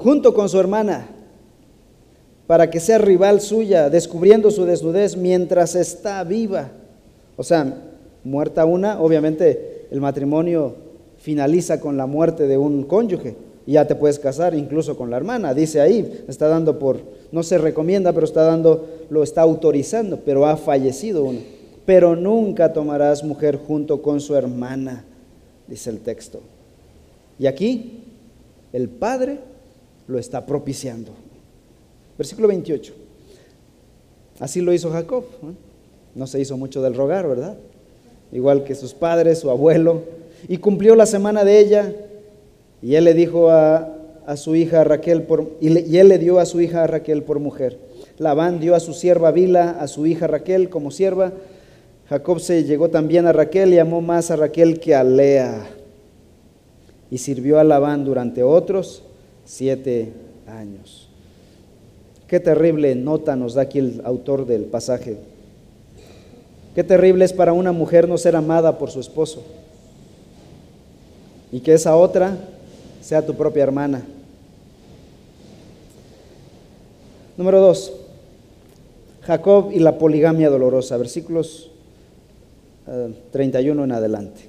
junto 0.02 0.34
con 0.34 0.50
su 0.50 0.60
hermana 0.60 1.08
para 2.48 2.70
que 2.70 2.80
sea 2.80 2.98
rival 2.98 3.40
suya, 3.40 3.90
descubriendo 3.90 4.50
su 4.52 4.66
desnudez 4.66 5.16
mientras 5.16 5.76
está 5.76 6.24
viva. 6.24 6.70
O 7.38 7.44
sea, 7.44 7.74
muerta 8.24 8.66
una, 8.66 9.00
obviamente 9.00 9.88
el 9.92 10.02
matrimonio 10.02 10.76
finaliza 11.20 11.80
con 11.80 11.98
la 11.98 12.08
muerte 12.08 12.48
de 12.48 12.58
un 12.58 12.84
cónyuge 12.84 13.36
y 13.68 13.74
ya 13.74 13.86
te 13.86 13.96
puedes 13.96 14.18
casar 14.18 14.56
incluso 14.56 14.98
con 14.98 15.12
la 15.12 15.18
hermana. 15.18 15.54
Dice 15.54 15.80
ahí, 15.80 16.24
está 16.28 16.48
dando 16.48 16.80
por, 16.80 17.00
no 17.32 17.44
se 17.44 17.60
recomienda, 17.60 18.12
pero 18.12 18.26
está 18.26 18.42
dando, 18.42 18.88
lo 19.10 19.22
está 19.22 19.42
autorizando, 19.42 20.20
pero 20.26 20.48
ha 20.48 20.58
fallecido 20.58 21.24
uno. 21.24 21.40
Pero 21.86 22.16
nunca 22.16 22.74
tomarás 22.74 23.24
mujer 23.24 23.60
junto 23.68 24.02
con 24.02 24.20
su 24.20 24.36
hermana, 24.36 25.06
dice 25.68 25.92
el 25.92 26.00
texto. 26.00 26.42
Y 27.38 27.46
aquí 27.46 28.04
el 28.74 28.90
Padre 28.90 29.51
lo 30.12 30.19
está 30.19 30.45
propiciando. 30.45 31.12
Versículo 32.17 32.50
28. 32.50 32.93
Así 34.39 34.62
lo 34.62 34.74
hizo 34.74 34.91
Jacob. 34.91 35.24
¿no? 36.13 36.28
se 36.28 36.39
hizo 36.39 36.58
mucho 36.58 36.82
del 36.82 36.93
rogar, 36.93 37.28
¿verdad? 37.28 37.58
Igual 38.32 38.63
que 38.63 38.76
sus 38.76 38.93
padres, 38.93 39.39
su 39.39 39.50
abuelo. 39.50 40.04
Y 40.47 40.58
cumplió 40.58 40.95
la 40.95 41.06
semana 41.06 41.43
de 41.43 41.60
ella. 41.60 41.95
Y 42.82 42.95
él 42.95 43.06
le 43.06 43.13
dijo 43.13 43.50
a, 43.50 43.97
su 44.36 44.56
hija 44.56 44.84
Raquel, 44.84 45.24
por, 45.24 45.52
y, 45.62 45.78
y, 45.80 45.97
él 45.97 46.10
le 46.10 46.17
dio 46.17 46.39
a 46.39 46.45
su 46.45 46.62
hija 46.62 46.86
Raquel 46.88 47.24
por 47.24 47.39
mujer. 47.39 47.78
Labán 48.17 48.60
dio 48.60 48.76
a 48.76 48.80
su 48.80 48.93
sierva 48.93 49.32
Bila, 49.32 49.71
a 49.71 49.88
su 49.88 50.06
hija 50.06 50.28
Raquel 50.28 50.69
como 50.69 50.91
sierva. 50.91 51.32
Jacob 52.10 52.39
se 52.39 52.63
llegó 52.65 52.89
también 52.89 53.26
a 53.26 53.34
Raquel 53.34 53.74
y 53.74 53.80
amó 53.80 54.02
más 54.02 54.32
a 54.32 54.36
Raquel 54.36 54.80
que 54.80 54.95
a 54.95 55.04
Lea. 55.04 55.69
Y 57.10 57.17
sirvió 57.17 57.60
a 57.60 57.63
Labán 57.63 58.04
durante 58.04 58.43
otros 58.43 59.04
siete 59.52 60.14
años. 60.48 61.10
Qué 62.28 62.40
terrible 62.40 62.96
nota 62.96 63.36
nos 63.36 63.54
da 63.54 63.64
aquí 63.64 63.80
el 63.80 64.02
autor 64.06 64.46
del 64.46 64.64
pasaje. 64.64 65.18
Qué 66.74 66.86
terrible 66.86 67.26
es 67.26 67.34
para 67.34 67.52
una 67.52 67.74
mujer 67.74 68.08
no 68.08 68.18
ser 68.18 68.38
amada 68.38 68.78
por 68.78 68.92
su 68.92 69.02
esposo. 69.02 69.44
Y 71.52 71.60
que 71.60 71.74
esa 71.74 71.98
otra 71.98 72.38
sea 73.02 73.26
tu 73.26 73.36
propia 73.36 73.64
hermana. 73.64 74.06
Número 77.36 77.60
dos, 77.60 77.92
Jacob 79.24 79.72
y 79.74 79.80
la 79.80 79.98
poligamia 79.98 80.50
dolorosa, 80.50 80.96
versículos 80.96 81.72
31 83.32 83.82
eh, 83.82 83.84
en 83.84 83.92
adelante, 83.92 84.42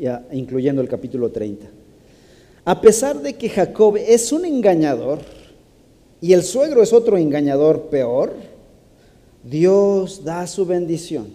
ya, 0.00 0.26
incluyendo 0.32 0.82
el 0.82 0.88
capítulo 0.88 1.30
30. 1.30 1.73
A 2.64 2.80
pesar 2.80 3.20
de 3.20 3.34
que 3.34 3.48
Jacob 3.48 3.96
es 3.96 4.32
un 4.32 4.44
engañador, 4.44 5.18
y 6.20 6.32
el 6.32 6.42
suegro 6.42 6.82
es 6.82 6.94
otro 6.94 7.18
engañador 7.18 7.88
peor, 7.90 8.32
Dios 9.42 10.24
da 10.24 10.46
su 10.46 10.64
bendición 10.64 11.26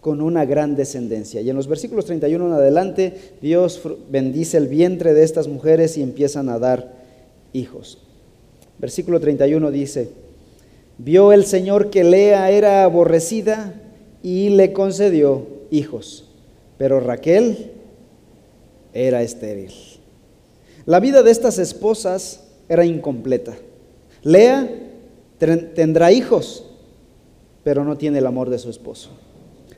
con 0.00 0.22
una 0.22 0.46
gran 0.46 0.76
descendencia. 0.76 1.42
Y 1.42 1.50
en 1.50 1.56
los 1.56 1.68
versículos 1.68 2.06
31 2.06 2.46
en 2.46 2.52
adelante, 2.54 3.14
Dios 3.42 3.82
bendice 4.10 4.56
el 4.56 4.68
vientre 4.68 5.12
de 5.12 5.22
estas 5.22 5.46
mujeres 5.46 5.98
y 5.98 6.02
empiezan 6.02 6.48
a 6.48 6.58
dar 6.58 6.94
hijos. 7.52 7.98
Versículo 8.78 9.20
31 9.20 9.70
dice, 9.70 10.08
vio 10.96 11.32
el 11.34 11.44
Señor 11.44 11.90
que 11.90 12.02
Lea 12.02 12.50
era 12.50 12.84
aborrecida 12.84 13.74
y 14.22 14.48
le 14.48 14.72
concedió 14.72 15.46
hijos, 15.70 16.30
pero 16.78 17.00
Raquel 17.00 17.72
era 18.94 19.22
estéril. 19.22 19.89
La 20.90 20.98
vida 20.98 21.22
de 21.22 21.30
estas 21.30 21.60
esposas 21.60 22.40
era 22.68 22.84
incompleta. 22.84 23.56
Lea 24.24 24.68
tendrá 25.38 26.10
hijos, 26.10 26.66
pero 27.62 27.84
no 27.84 27.96
tiene 27.96 28.18
el 28.18 28.26
amor 28.26 28.50
de 28.50 28.58
su 28.58 28.70
esposo. 28.70 29.10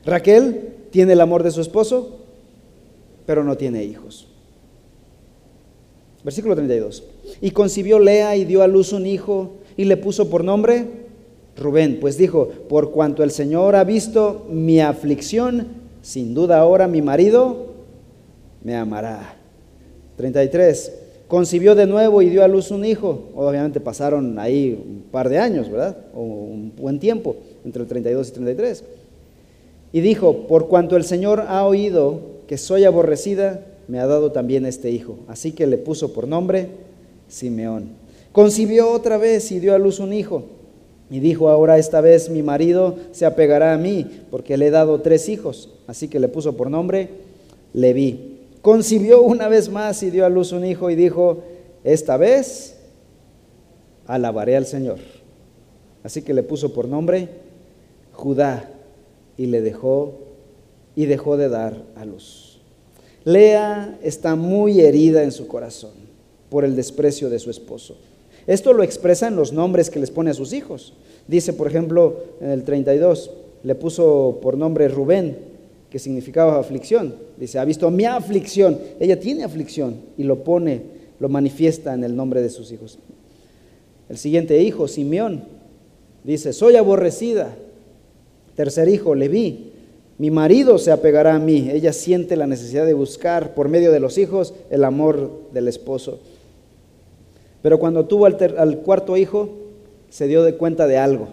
Raquel 0.05 0.73
tiene 0.89 1.13
el 1.13 1.21
amor 1.21 1.43
de 1.43 1.51
su 1.51 1.61
esposo, 1.61 2.17
pero 3.27 3.43
no 3.43 3.55
tiene 3.55 3.83
hijos. 3.83 4.27
Versículo 6.23 6.55
32. 6.55 7.03
Y 7.41 7.51
concibió 7.51 7.99
Lea 7.99 8.35
y 8.35 8.45
dio 8.45 8.63
a 8.63 8.67
luz 8.67 8.91
un 8.91 9.05
hijo 9.05 9.51
y 9.77 9.85
le 9.85 9.97
puso 9.97 10.31
por 10.31 10.43
nombre 10.43 10.87
Rubén, 11.55 11.99
pues 12.01 12.17
dijo, 12.17 12.47
por 12.67 12.89
cuanto 12.89 13.21
el 13.21 13.29
Señor 13.29 13.75
ha 13.75 13.83
visto 13.83 14.47
mi 14.49 14.79
aflicción, 14.79 15.67
sin 16.01 16.33
duda 16.33 16.57
ahora 16.57 16.87
mi 16.87 17.03
marido 17.03 17.67
me 18.63 18.75
amará. 18.75 19.37
33 20.17 21.02
concibió 21.33 21.73
de 21.73 21.87
nuevo 21.87 22.21
y 22.21 22.29
dio 22.29 22.43
a 22.43 22.47
luz 22.47 22.69
un 22.69 22.85
hijo. 22.85 23.23
Obviamente 23.33 23.79
pasaron 23.79 24.37
ahí 24.37 24.79
un 24.79 25.01
par 25.11 25.29
de 25.29 25.39
años, 25.39 25.67
¿verdad? 25.67 25.97
O 26.13 26.21
un 26.21 26.71
buen 26.77 26.99
tiempo. 26.99 27.35
entre 27.65 27.81
el 27.81 27.87
32 27.87 28.29
y 28.29 28.31
33. 28.33 28.83
Y 29.93 30.01
dijo, 30.01 30.45
por 30.45 30.67
cuanto 30.67 30.95
el 30.95 31.03
Señor 31.03 31.45
ha 31.47 31.65
oído 31.65 32.19
que 32.45 32.59
soy 32.59 32.83
aborrecida, 32.83 33.65
me 33.87 33.97
ha 33.97 34.05
dado 34.05 34.31
también 34.31 34.67
este 34.67 34.91
hijo. 34.91 35.17
Así 35.27 35.53
que 35.53 35.65
le 35.65 35.79
puso 35.79 36.13
por 36.13 36.27
nombre 36.27 36.67
Simeón. 37.29 37.85
Concibió 38.31 38.91
otra 38.91 39.17
vez 39.17 39.51
y 39.51 39.57
dio 39.59 39.73
a 39.73 39.79
luz 39.79 39.99
un 39.99 40.13
hijo. 40.13 40.43
Y 41.09 41.19
dijo, 41.19 41.49
ahora 41.49 41.79
esta 41.79 41.99
vez 41.99 42.29
mi 42.29 42.43
marido 42.43 42.97
se 43.11 43.25
apegará 43.25 43.73
a 43.73 43.77
mí, 43.79 44.05
porque 44.29 44.55
le 44.55 44.67
he 44.67 44.69
dado 44.69 45.01
tres 45.01 45.27
hijos. 45.29 45.71
Así 45.87 46.09
que 46.09 46.19
le 46.19 46.27
puso 46.27 46.55
por 46.55 46.69
nombre 46.69 47.09
Leví. 47.73 48.32
Concibió 48.63 49.21
una 49.21 49.49
vez 49.49 49.69
más 49.69 50.01
y 50.03 50.09
dio 50.09 50.25
a 50.25 50.29
luz 50.29 50.53
un 50.53 50.63
hijo 50.63 50.89
y 50.89 50.95
dijo, 50.95 51.43
esta 51.83 52.15
vez 52.15 52.77
alabaré 54.07 54.55
al 54.55 54.65
Señor. 54.65 54.99
Así 56.01 56.21
que 56.21 56.33
le 56.33 56.43
puso 56.43 56.73
por 56.73 56.87
nombre 56.87 57.27
Judá 58.13 58.71
y 59.35 59.47
le 59.47 59.59
dejó 59.59 60.13
y 60.95 61.07
dejó 61.07 61.35
de 61.35 61.49
dar 61.49 61.83
a 61.97 62.05
luz. 62.05 62.61
Lea 63.25 63.99
está 64.01 64.35
muy 64.35 64.79
herida 64.79 65.23
en 65.23 65.33
su 65.33 65.45
corazón 65.45 65.91
por 66.49 66.63
el 66.63 66.77
desprecio 66.77 67.29
de 67.29 67.39
su 67.39 67.49
esposo. 67.49 67.97
Esto 68.47 68.71
lo 68.71 68.83
expresa 68.83 69.27
en 69.27 69.35
los 69.35 69.51
nombres 69.51 69.89
que 69.89 69.99
les 69.99 70.09
pone 70.09 70.31
a 70.31 70.35
sus 70.35 70.53
hijos. 70.53 70.93
Dice, 71.27 71.51
por 71.51 71.67
ejemplo, 71.67 72.15
en 72.39 72.51
el 72.51 72.63
32, 72.63 73.29
le 73.63 73.75
puso 73.75 74.39
por 74.41 74.57
nombre 74.57 74.87
Rubén, 74.87 75.52
que 75.93 75.99
significaba 75.99 76.57
aflicción. 76.57 77.13
Dice, 77.37 77.59
ha 77.59 77.65
visto 77.65 77.91
mi 77.91 78.05
aflicción. 78.05 78.79
Ella 78.99 79.19
tiene 79.19 79.43
aflicción 79.43 79.97
y 80.17 80.23
lo 80.23 80.43
pone, 80.43 80.81
lo 81.19 81.29
manifiesta 81.29 81.93
en 81.93 82.03
el 82.03 82.15
nombre 82.15 82.41
de 82.41 82.49
sus 82.49 82.71
hijos. 82.71 82.97
El 84.09 84.17
siguiente 84.17 84.59
hijo, 84.63 84.87
Simeón, 84.87 85.43
dice, 86.23 86.51
soy 86.51 86.77
aborrecida. 86.77 87.53
Tercer 88.55 88.89
hijo, 88.89 89.13
Leví, 89.13 89.69
mi 90.17 90.31
marido 90.31 90.79
se 90.79 90.91
apegará 90.91 91.35
a 91.35 91.39
mí. 91.39 91.69
Ella 91.71 91.93
siente 91.93 92.35
la 92.37 92.47
necesidad 92.47 92.87
de 92.87 92.95
buscar 92.95 93.53
por 93.53 93.69
medio 93.69 93.91
de 93.91 93.99
los 93.99 94.17
hijos 94.17 94.55
el 94.71 94.85
amor 94.85 95.29
del 95.53 95.67
esposo. 95.67 96.21
Pero 97.61 97.77
cuando 97.77 98.07
tuvo 98.07 98.25
al, 98.25 98.77
cuarto 98.79 99.15
hijo, 99.15 99.49
se 100.09 100.25
dio 100.25 100.41
de 100.43 100.55
cuenta 100.55 100.87
de 100.87 100.97
algo. 100.97 101.27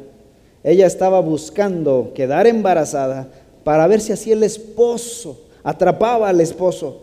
Ella 0.63 0.87
estaba 0.87 1.21
buscando 1.21 2.13
quedar 2.15 2.47
embarazada 2.47 3.31
para 3.65 3.87
ver 3.87 4.01
si 4.01 4.13
así 4.13 4.33
el 4.33 4.43
esposo 4.43 5.39
atrapaba 5.63 6.29
al 6.29 6.41
esposo. 6.41 7.03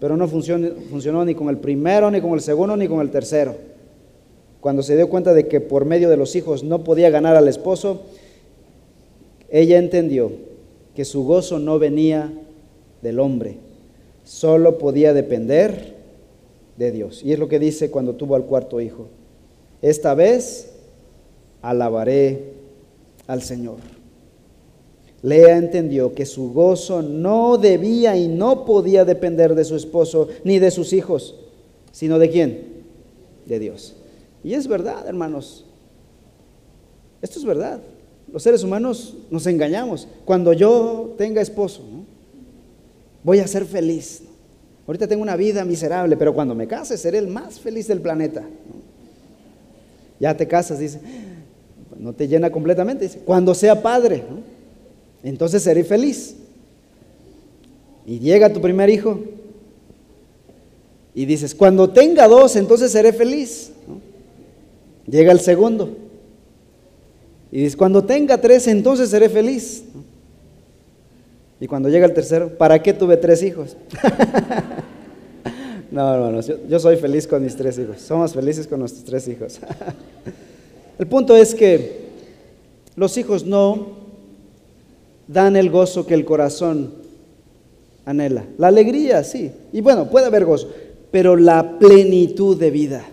Pero 0.00 0.16
no 0.16 0.28
funcionó, 0.28 0.68
funcionó 0.90 1.24
ni 1.24 1.34
con 1.34 1.48
el 1.48 1.58
primero, 1.58 2.10
ni 2.10 2.20
con 2.20 2.32
el 2.32 2.40
segundo, 2.40 2.76
ni 2.76 2.86
con 2.86 3.00
el 3.00 3.10
tercero. 3.10 3.56
Cuando 4.60 4.82
se 4.82 4.96
dio 4.96 5.08
cuenta 5.08 5.34
de 5.34 5.48
que 5.48 5.60
por 5.60 5.84
medio 5.84 6.08
de 6.08 6.16
los 6.16 6.34
hijos 6.36 6.62
no 6.62 6.84
podía 6.84 7.10
ganar 7.10 7.36
al 7.36 7.48
esposo, 7.48 8.02
ella 9.48 9.78
entendió 9.78 10.30
que 10.94 11.04
su 11.04 11.24
gozo 11.24 11.58
no 11.58 11.78
venía 11.78 12.32
del 13.02 13.20
hombre, 13.20 13.56
solo 14.24 14.78
podía 14.78 15.12
depender 15.12 15.94
de 16.76 16.92
Dios. 16.92 17.22
Y 17.24 17.32
es 17.32 17.38
lo 17.38 17.48
que 17.48 17.58
dice 17.58 17.90
cuando 17.90 18.14
tuvo 18.14 18.34
al 18.34 18.44
cuarto 18.44 18.80
hijo. 18.80 19.06
Esta 19.80 20.14
vez 20.14 20.72
alabaré 21.62 22.52
al 23.26 23.42
Señor. 23.42 23.97
Lea 25.22 25.56
entendió 25.56 26.14
que 26.14 26.26
su 26.26 26.52
gozo 26.52 27.02
no 27.02 27.58
debía 27.58 28.16
y 28.16 28.28
no 28.28 28.64
podía 28.64 29.04
depender 29.04 29.54
de 29.54 29.64
su 29.64 29.74
esposo 29.74 30.28
ni 30.44 30.58
de 30.58 30.70
sus 30.70 30.92
hijos, 30.92 31.34
sino 31.90 32.18
de 32.18 32.30
quién? 32.30 32.84
De 33.46 33.58
Dios. 33.58 33.96
Y 34.44 34.54
es 34.54 34.68
verdad, 34.68 35.06
hermanos. 35.08 35.64
Esto 37.20 37.40
es 37.40 37.44
verdad. 37.44 37.80
Los 38.32 38.42
seres 38.42 38.62
humanos 38.62 39.14
nos 39.30 39.46
engañamos. 39.46 40.06
Cuando 40.24 40.52
yo 40.52 41.14
tenga 41.18 41.40
esposo, 41.40 41.82
voy 43.24 43.40
a 43.40 43.46
ser 43.48 43.64
feliz. 43.64 44.22
Ahorita 44.86 45.08
tengo 45.08 45.22
una 45.22 45.36
vida 45.36 45.64
miserable, 45.64 46.16
pero 46.16 46.32
cuando 46.32 46.54
me 46.54 46.68
case 46.68 46.96
seré 46.96 47.18
el 47.18 47.28
más 47.28 47.58
feliz 47.58 47.88
del 47.88 48.00
planeta. 48.00 48.44
Ya 50.20 50.36
te 50.36 50.46
casas, 50.46 50.78
dice, 50.78 51.00
no 51.96 52.12
te 52.12 52.28
llena 52.28 52.50
completamente, 52.50 53.04
dice, 53.04 53.20
cuando 53.24 53.54
sea 53.54 53.82
padre, 53.82 54.24
entonces 55.22 55.62
seré 55.62 55.84
feliz. 55.84 56.36
Y 58.06 58.20
llega 58.20 58.52
tu 58.52 58.60
primer 58.60 58.88
hijo 58.88 59.20
y 61.14 61.26
dices, 61.26 61.54
cuando 61.54 61.90
tenga 61.90 62.28
dos, 62.28 62.56
entonces 62.56 62.92
seré 62.92 63.12
feliz. 63.12 63.72
Llega 65.06 65.32
el 65.32 65.40
segundo 65.40 65.96
y 67.50 67.60
dices, 67.60 67.76
cuando 67.76 68.04
tenga 68.04 68.40
tres, 68.40 68.66
entonces 68.66 69.10
seré 69.10 69.28
feliz. 69.28 69.84
Y 71.60 71.66
cuando 71.66 71.88
llega 71.88 72.06
el 72.06 72.14
tercero, 72.14 72.56
¿para 72.56 72.82
qué 72.82 72.92
tuve 72.92 73.16
tres 73.16 73.42
hijos? 73.42 73.76
no, 75.90 76.14
hermanos, 76.14 76.46
yo, 76.46 76.56
yo, 76.68 76.78
soy 76.78 76.96
feliz 76.96 77.26
con 77.26 77.42
mis 77.42 77.56
tres 77.56 77.78
hijos. 77.78 78.00
Somos 78.00 78.32
felices 78.32 78.66
con 78.66 78.80
nuestros 78.80 79.04
tres 79.04 79.26
hijos. 79.28 79.58
el 80.98 81.06
punto 81.06 81.36
es 81.36 81.54
que 81.54 82.08
los 82.96 83.16
hijos 83.16 83.44
no 83.44 83.98
dan 85.28 85.54
el 85.54 85.70
gozo 85.70 86.06
que 86.06 86.14
el 86.14 86.24
corazón 86.24 86.94
anhela. 88.04 88.46
La 88.56 88.68
alegría, 88.68 89.22
sí. 89.22 89.52
Y 89.72 89.80
bueno, 89.80 90.10
puede 90.10 90.26
haber 90.26 90.44
gozo, 90.44 90.68
pero 91.10 91.36
la 91.36 91.78
plenitud 91.78 92.56
de 92.58 92.70
vida 92.70 93.04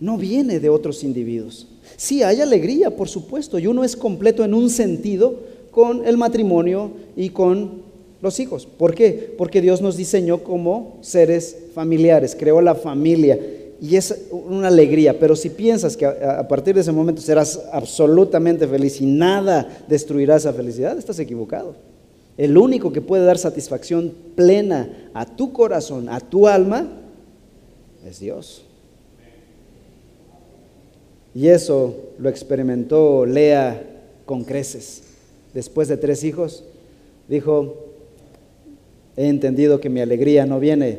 no 0.00 0.18
viene 0.18 0.60
de 0.60 0.68
otros 0.68 1.02
individuos. 1.04 1.68
Sí, 1.96 2.22
hay 2.22 2.40
alegría, 2.42 2.94
por 2.94 3.08
supuesto, 3.08 3.58
y 3.58 3.66
uno 3.66 3.84
es 3.84 3.96
completo 3.96 4.44
en 4.44 4.52
un 4.52 4.68
sentido, 4.68 5.56
con 5.70 6.06
el 6.06 6.16
matrimonio 6.16 6.90
y 7.16 7.28
con 7.28 7.82
los 8.22 8.40
hijos. 8.40 8.64
¿Por 8.64 8.94
qué? 8.94 9.34
Porque 9.36 9.60
Dios 9.60 9.82
nos 9.82 9.98
diseñó 9.98 10.42
como 10.42 10.96
seres 11.02 11.54
familiares, 11.74 12.34
creó 12.34 12.62
la 12.62 12.74
familia 12.74 13.38
y 13.80 13.96
es 13.96 14.28
una 14.30 14.68
alegría, 14.68 15.18
pero 15.18 15.36
si 15.36 15.50
piensas 15.50 15.96
que 15.96 16.06
a, 16.06 16.46
partir 16.48 16.74
de 16.74 16.80
ese 16.80 16.92
momento 16.92 17.20
serás 17.20 17.60
absolutamente 17.72 18.66
feliz 18.66 19.00
y 19.00 19.06
nada 19.06 19.84
destruirá 19.86 20.36
esa 20.36 20.52
felicidad, 20.52 20.96
estás 20.96 21.18
equivocado. 21.18 21.74
El 22.36 22.56
único 22.56 22.92
que 22.92 23.00
puede 23.00 23.24
dar 23.24 23.38
satisfacción 23.38 24.12
plena 24.34 25.10
a 25.14 25.26
tu 25.26 25.52
corazón, 25.52 26.08
a 26.08 26.20
tu 26.20 26.48
alma, 26.48 26.86
es 28.06 28.20
Dios. 28.20 28.62
Y 31.34 31.48
eso 31.48 31.96
lo 32.18 32.28
experimentó 32.28 33.26
Lea 33.26 33.82
con 34.24 34.44
creces 34.44 35.02
después 35.56 35.88
de 35.88 35.96
tres 35.96 36.22
hijos, 36.22 36.64
dijo, 37.28 37.86
he 39.16 39.26
entendido 39.26 39.80
que 39.80 39.88
mi 39.88 40.02
alegría 40.02 40.44
no 40.44 40.60
viene 40.60 40.98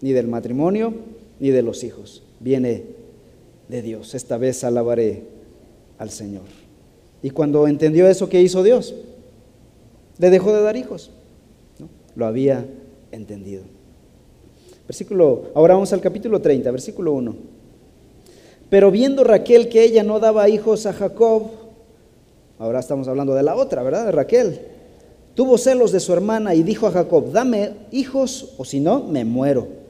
ni 0.00 0.10
del 0.10 0.26
matrimonio 0.26 0.92
ni 1.42 1.50
de 1.50 1.60
los 1.60 1.82
hijos, 1.82 2.22
viene 2.38 2.84
de 3.68 3.82
Dios. 3.82 4.14
Esta 4.14 4.38
vez 4.38 4.62
alabaré 4.62 5.24
al 5.98 6.10
Señor. 6.10 6.44
Y 7.22 7.30
cuando 7.30 7.66
entendió 7.66 8.08
eso, 8.08 8.28
¿qué 8.28 8.40
hizo 8.40 8.62
Dios? 8.62 8.94
Le 10.18 10.30
dejó 10.30 10.52
de 10.52 10.62
dar 10.62 10.76
hijos. 10.76 11.10
Lo 12.14 12.26
había 12.26 12.64
entendido. 13.10 13.64
Versículo, 14.86 15.50
ahora 15.54 15.74
vamos 15.74 15.92
al 15.92 16.00
capítulo 16.00 16.40
30, 16.40 16.70
versículo 16.70 17.12
1. 17.12 17.34
Pero 18.70 18.92
viendo 18.92 19.24
Raquel 19.24 19.68
que 19.68 19.82
ella 19.82 20.04
no 20.04 20.20
daba 20.20 20.48
hijos 20.48 20.86
a 20.86 20.92
Jacob, 20.92 21.50
Ahora 22.62 22.78
estamos 22.78 23.08
hablando 23.08 23.34
de 23.34 23.42
la 23.42 23.56
otra, 23.56 23.82
¿verdad? 23.82 24.06
De 24.06 24.12
Raquel. 24.12 24.60
Tuvo 25.34 25.58
celos 25.58 25.90
de 25.90 25.98
su 25.98 26.12
hermana 26.12 26.54
y 26.54 26.62
dijo 26.62 26.86
a 26.86 26.92
Jacob, 26.92 27.32
dame 27.32 27.72
hijos 27.90 28.54
o 28.56 28.64
si 28.64 28.78
no, 28.78 29.02
me 29.02 29.24
muero. 29.24 29.81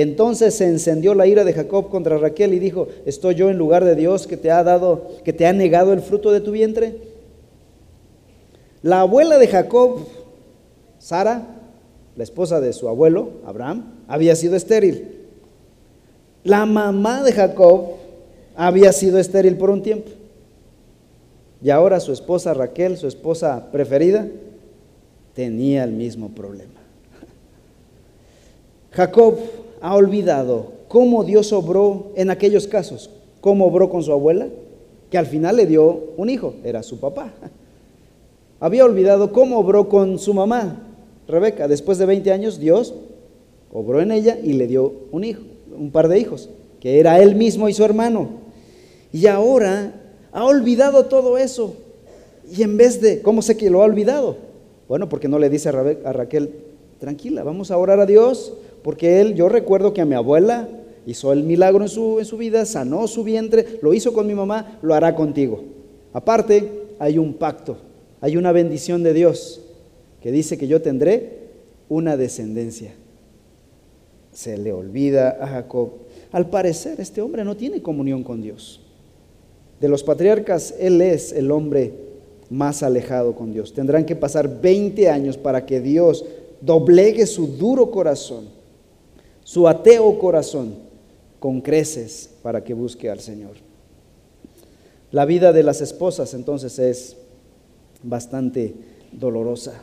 Entonces 0.00 0.54
se 0.54 0.68
encendió 0.68 1.12
la 1.12 1.26
ira 1.26 1.42
de 1.42 1.52
Jacob 1.52 1.88
contra 1.88 2.18
Raquel 2.18 2.54
y 2.54 2.60
dijo, 2.60 2.86
¿estoy 3.04 3.34
yo 3.34 3.50
en 3.50 3.58
lugar 3.58 3.84
de 3.84 3.96
Dios 3.96 4.28
que 4.28 4.36
te 4.36 4.48
ha 4.52 4.62
dado, 4.62 5.08
que 5.24 5.32
te 5.32 5.44
ha 5.44 5.52
negado 5.52 5.92
el 5.92 6.02
fruto 6.02 6.30
de 6.30 6.40
tu 6.40 6.52
vientre? 6.52 7.00
La 8.80 9.00
abuela 9.00 9.38
de 9.38 9.48
Jacob, 9.48 10.06
Sara, 11.00 11.48
la 12.14 12.22
esposa 12.22 12.60
de 12.60 12.72
su 12.74 12.88
abuelo, 12.88 13.40
Abraham, 13.44 13.92
había 14.06 14.36
sido 14.36 14.54
estéril. 14.54 15.26
La 16.44 16.64
mamá 16.64 17.24
de 17.24 17.32
Jacob 17.32 17.94
había 18.54 18.92
sido 18.92 19.18
estéril 19.18 19.56
por 19.56 19.68
un 19.68 19.82
tiempo. 19.82 20.12
Y 21.60 21.70
ahora 21.70 21.98
su 21.98 22.12
esposa 22.12 22.54
Raquel, 22.54 22.98
su 22.98 23.08
esposa 23.08 23.72
preferida, 23.72 24.28
tenía 25.34 25.82
el 25.82 25.90
mismo 25.90 26.28
problema. 26.28 26.78
Jacob 28.92 29.38
ha 29.80 29.94
olvidado 29.94 30.72
cómo 30.88 31.24
Dios 31.24 31.52
obró 31.52 32.12
en 32.14 32.30
aquellos 32.30 32.66
casos, 32.66 33.10
cómo 33.40 33.66
obró 33.66 33.90
con 33.90 34.02
su 34.02 34.12
abuela, 34.12 34.48
que 35.10 35.18
al 35.18 35.26
final 35.26 35.56
le 35.56 35.66
dio 35.66 36.12
un 36.16 36.30
hijo, 36.30 36.54
era 36.64 36.82
su 36.82 36.98
papá. 37.00 37.32
Había 38.60 38.84
olvidado 38.84 39.32
cómo 39.32 39.58
obró 39.58 39.88
con 39.88 40.18
su 40.18 40.34
mamá, 40.34 40.82
Rebeca. 41.26 41.68
Después 41.68 41.98
de 41.98 42.06
20 42.06 42.32
años, 42.32 42.58
Dios 42.58 42.94
obró 43.72 44.00
en 44.00 44.10
ella 44.10 44.38
y 44.42 44.54
le 44.54 44.66
dio 44.66 44.92
un 45.12 45.24
hijo, 45.24 45.42
un 45.76 45.90
par 45.90 46.08
de 46.08 46.18
hijos, 46.18 46.48
que 46.80 46.98
era 46.98 47.20
él 47.20 47.36
mismo 47.36 47.68
y 47.68 47.74
su 47.74 47.84
hermano. 47.84 48.28
Y 49.12 49.26
ahora 49.26 49.94
ha 50.32 50.44
olvidado 50.44 51.06
todo 51.06 51.38
eso 51.38 51.74
Y 52.50 52.62
en 52.62 52.76
vez 52.76 53.00
de, 53.00 53.22
¿cómo 53.22 53.42
sé 53.42 53.56
que 53.56 53.70
lo 53.70 53.82
ha 53.82 53.86
olvidado? 53.86 54.36
Bueno, 54.88 55.08
porque 55.08 55.28
no 55.28 55.38
le 55.38 55.50
dice 55.50 55.68
a 55.68 56.12
Raquel, 56.12 56.50
tranquila, 56.98 57.42
vamos 57.42 57.70
a 57.70 57.76
orar 57.76 58.00
a 58.00 58.06
Dios, 58.06 58.54
porque 58.82 59.20
él, 59.20 59.34
yo 59.34 59.48
recuerdo 59.48 59.92
que 59.92 60.00
a 60.00 60.04
mi 60.04 60.14
abuela 60.14 60.68
hizo 61.06 61.32
el 61.32 61.44
milagro 61.44 61.82
en 61.82 61.88
su, 61.88 62.18
en 62.18 62.24
su 62.24 62.36
vida, 62.36 62.64
sanó 62.64 63.06
su 63.08 63.24
vientre, 63.24 63.78
lo 63.82 63.94
hizo 63.94 64.12
con 64.12 64.26
mi 64.26 64.34
mamá, 64.34 64.78
lo 64.82 64.94
hará 64.94 65.14
contigo. 65.14 65.62
Aparte, 66.12 66.70
hay 66.98 67.18
un 67.18 67.34
pacto, 67.34 67.76
hay 68.20 68.36
una 68.36 68.52
bendición 68.52 69.02
de 69.02 69.14
Dios 69.14 69.60
que 70.22 70.32
dice 70.32 70.58
que 70.58 70.68
yo 70.68 70.82
tendré 70.82 71.38
una 71.88 72.16
descendencia. 72.16 72.92
Se 74.32 74.56
le 74.58 74.72
olvida 74.72 75.38
a 75.40 75.46
Jacob. 75.46 75.90
Al 76.32 76.48
parecer, 76.50 77.00
este 77.00 77.20
hombre 77.20 77.44
no 77.44 77.56
tiene 77.56 77.82
comunión 77.82 78.22
con 78.22 78.42
Dios. 78.42 78.80
De 79.80 79.88
los 79.88 80.02
patriarcas, 80.02 80.74
él 80.78 81.00
es 81.00 81.32
el 81.32 81.50
hombre 81.50 81.92
más 82.50 82.82
alejado 82.82 83.34
con 83.34 83.52
Dios. 83.52 83.72
Tendrán 83.72 84.04
que 84.04 84.16
pasar 84.16 84.60
20 84.60 85.08
años 85.08 85.36
para 85.36 85.64
que 85.64 85.80
Dios 85.80 86.24
doblegue 86.60 87.26
su 87.26 87.46
duro 87.46 87.90
corazón, 87.90 88.46
su 89.48 89.66
ateo 89.66 90.18
corazón, 90.18 90.74
con 91.38 91.62
creces 91.62 92.28
para 92.42 92.62
que 92.62 92.74
busque 92.74 93.08
al 93.08 93.20
Señor. 93.20 93.52
La 95.10 95.24
vida 95.24 95.54
de 95.54 95.62
las 95.62 95.80
esposas 95.80 96.34
entonces 96.34 96.78
es 96.78 97.16
bastante 98.02 98.74
dolorosa. 99.10 99.82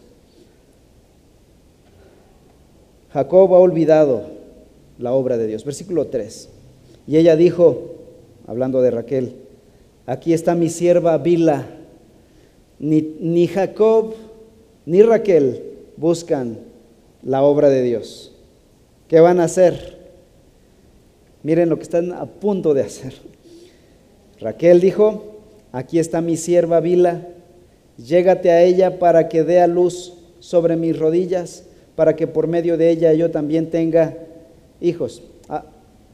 Jacob 3.12 3.56
ha 3.56 3.58
olvidado 3.58 4.28
la 5.00 5.14
obra 5.14 5.36
de 5.36 5.48
Dios. 5.48 5.66
Versículo 5.66 6.10
3. 6.10 6.48
Y 7.08 7.18
ella 7.18 7.36
dijo, 7.36 7.96
hablando 8.46 8.84
de 8.84 8.92
Raquel, 8.92 9.34
aquí 10.06 10.34
está 10.34 10.54
mi 10.54 10.70
sierva 10.70 11.18
Bila. 11.18 11.66
Ni, 12.78 13.02
ni 13.20 13.48
Jacob 13.48 14.14
ni 14.86 15.02
Raquel 15.02 15.64
buscan 15.98 16.60
la 17.24 17.42
obra 17.42 17.70
de 17.70 17.82
Dios. 17.82 18.35
¿Qué 19.08 19.20
van 19.20 19.40
a 19.40 19.44
hacer? 19.44 19.96
Miren 21.44 21.70
lo 21.70 21.78
que 21.78 21.84
están 21.84 22.12
a 22.12 22.26
punto 22.26 22.74
de 22.74 22.82
hacer. 22.82 23.14
Raquel 24.40 24.82
dijo, 24.82 25.42
aquí 25.72 26.00
está 26.00 26.22
mi 26.22 26.38
sierva 26.38 26.80
Bila, 26.80 27.22
llégate 27.98 28.50
a 28.50 28.64
ella 28.64 28.98
para 28.98 29.30
que 29.30 29.44
dé 29.44 29.62
a 29.62 29.68
luz 29.68 30.14
sobre 30.40 30.76
mis 30.76 30.98
rodillas, 30.98 31.66
para 31.96 32.16
que 32.16 32.26
por 32.26 32.48
medio 32.48 32.78
de 32.78 32.90
ella 32.90 33.14
yo 33.14 33.30
también 33.30 33.70
tenga 33.70 34.18
hijos. 34.82 35.22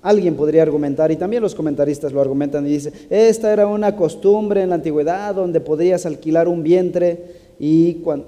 alguien 0.01 0.35
podría 0.35 0.63
argumentar, 0.63 1.11
y 1.11 1.15
también 1.15 1.41
los 1.41 1.55
comentaristas 1.55 2.11
lo 2.11 2.19
argumentan 2.19 2.65
y 2.65 2.71
dicen, 2.71 2.93
esta 3.09 3.53
era 3.53 3.67
una 3.67 3.95
costumbre 3.95 4.63
en 4.63 4.69
la 4.69 4.75
antigüedad 4.75 5.33
donde 5.33 5.61
podrías 5.61 6.05
alquilar 6.05 6.47
un 6.47 6.61
vientre 6.61 7.19
y 7.57 7.95
cuando, 7.95 8.27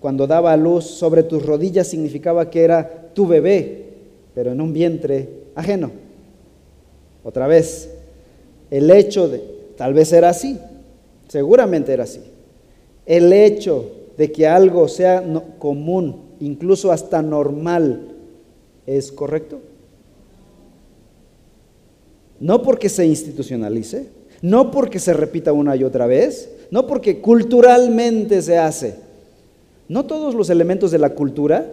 cuando 0.00 0.26
daba 0.26 0.52
a 0.52 0.56
luz 0.56 0.84
sobre 0.84 1.24
tus 1.24 1.44
rodillas 1.44 1.88
significaba 1.88 2.48
que 2.50 2.62
era 2.62 3.03
tu 3.14 3.26
bebé, 3.26 3.84
pero 4.34 4.52
en 4.52 4.60
un 4.60 4.72
vientre 4.72 5.28
ajeno. 5.54 5.90
Otra 7.22 7.46
vez, 7.46 7.90
el 8.70 8.90
hecho 8.90 9.28
de, 9.28 9.42
tal 9.76 9.94
vez 9.94 10.12
era 10.12 10.28
así, 10.30 10.58
seguramente 11.28 11.92
era 11.92 12.04
así, 12.04 12.20
el 13.06 13.32
hecho 13.32 13.90
de 14.16 14.30
que 14.30 14.46
algo 14.46 14.88
sea 14.88 15.24
común, 15.58 16.16
incluso 16.40 16.92
hasta 16.92 17.22
normal, 17.22 18.08
¿es 18.86 19.10
correcto? 19.10 19.60
No 22.40 22.62
porque 22.62 22.88
se 22.88 23.06
institucionalice, 23.06 24.08
no 24.42 24.70
porque 24.70 24.98
se 24.98 25.14
repita 25.14 25.52
una 25.52 25.76
y 25.76 25.84
otra 25.84 26.06
vez, 26.06 26.50
no 26.70 26.86
porque 26.86 27.20
culturalmente 27.20 28.42
se 28.42 28.58
hace. 28.58 28.96
No 29.88 30.04
todos 30.04 30.34
los 30.34 30.50
elementos 30.50 30.90
de 30.90 30.98
la 30.98 31.10
cultura 31.10 31.66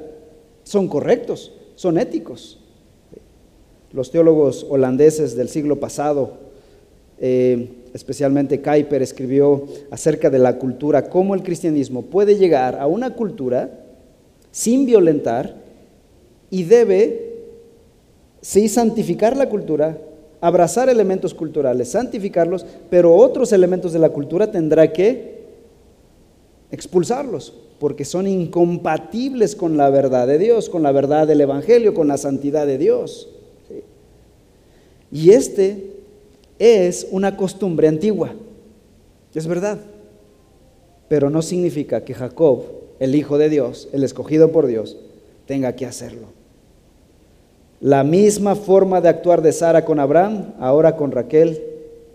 son 0.64 0.88
correctos, 0.88 1.51
son 1.76 1.97
éticos. 1.97 2.59
Los 3.91 4.12
teólogos 4.12 4.66
holandeses 4.70 5.36
del 5.36 5.49
siglo 5.49 5.80
pasado, 5.80 6.38
eh, 7.20 7.70
especialmente 7.93 8.62
Kuyper, 8.62 9.01
escribió 9.01 9.66
acerca 9.89 10.30
de 10.30 10.39
la 10.39 10.57
cultura, 10.57 11.09
cómo 11.09 11.36
el 11.36 11.43
cristianismo 11.43 12.03
puede 12.03 12.38
llegar 12.38 12.80
a 12.80 12.88
una 12.88 13.16
cultura 13.16 13.70
sin 14.51 14.86
violentar 14.86 15.55
y 16.49 16.64
debe, 16.64 17.34
sí, 18.41 18.70
santificar 18.70 19.36
la 19.36 19.49
cultura, 19.49 19.97
abrazar 20.41 20.89
elementos 20.89 21.34
culturales, 21.34 21.89
santificarlos, 21.89 22.66
pero 22.89 23.16
otros 23.16 23.53
elementos 23.53 23.93
de 23.93 23.99
la 23.99 24.09
cultura 24.09 24.51
tendrá 24.51 24.91
que 24.91 25.41
expulsarlos, 26.72 27.53
porque 27.82 28.05
son 28.05 28.27
incompatibles 28.27 29.55
con 29.55 29.75
la 29.75 29.89
verdad 29.89 30.27
de 30.27 30.38
Dios, 30.38 30.69
con 30.69 30.84
la 30.84 30.91
verdad 30.91 31.25
del 31.25 31.41
Evangelio, 31.41 31.95
con 31.95 32.07
la 32.07 32.17
santidad 32.17 32.67
de 32.67 32.77
Dios. 32.77 33.27
Y 35.11 35.32
este 35.32 35.91
es 36.59 37.07
una 37.09 37.36
costumbre 37.36 37.88
antigua, 37.88 38.36
es 39.34 39.47
verdad, 39.47 39.79
pero 41.07 41.32
no 41.32 41.41
significa 41.41 42.05
que 42.05 42.13
Jacob, 42.13 42.65
el 42.99 43.15
Hijo 43.15 43.39
de 43.39 43.49
Dios, 43.49 43.89
el 43.93 44.03
escogido 44.03 44.51
por 44.51 44.67
Dios, 44.67 44.97
tenga 45.47 45.75
que 45.75 45.88
hacerlo. 45.88 46.27
La 47.79 48.03
misma 48.03 48.55
forma 48.55 49.01
de 49.01 49.09
actuar 49.09 49.41
de 49.41 49.53
Sara 49.53 49.86
con 49.86 49.99
Abraham, 49.99 50.53
ahora 50.59 50.95
con 50.95 51.11
Raquel 51.11 51.59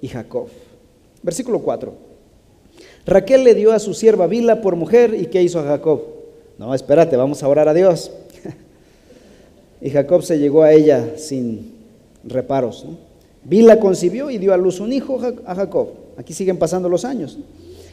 y 0.00 0.06
Jacob. 0.06 0.46
Versículo 1.24 1.58
4. 1.58 2.05
Raquel 3.06 3.44
le 3.44 3.54
dio 3.54 3.72
a 3.72 3.78
su 3.78 3.94
sierva 3.94 4.26
Bila 4.26 4.60
por 4.60 4.74
mujer 4.74 5.14
y 5.14 5.26
¿qué 5.26 5.42
hizo 5.42 5.60
a 5.60 5.64
Jacob? 5.64 6.02
No, 6.58 6.74
espérate, 6.74 7.16
vamos 7.16 7.42
a 7.42 7.48
orar 7.48 7.68
a 7.68 7.74
Dios. 7.74 8.10
y 9.80 9.90
Jacob 9.90 10.22
se 10.22 10.38
llegó 10.38 10.64
a 10.64 10.72
ella 10.72 11.16
sin 11.16 11.72
reparos. 12.24 12.84
Bila 13.44 13.78
concibió 13.78 14.28
y 14.30 14.38
dio 14.38 14.52
a 14.52 14.56
luz 14.56 14.80
un 14.80 14.92
hijo 14.92 15.20
a 15.46 15.54
Jacob. 15.54 15.90
Aquí 16.16 16.34
siguen 16.34 16.58
pasando 16.58 16.88
los 16.88 17.04
años. 17.04 17.38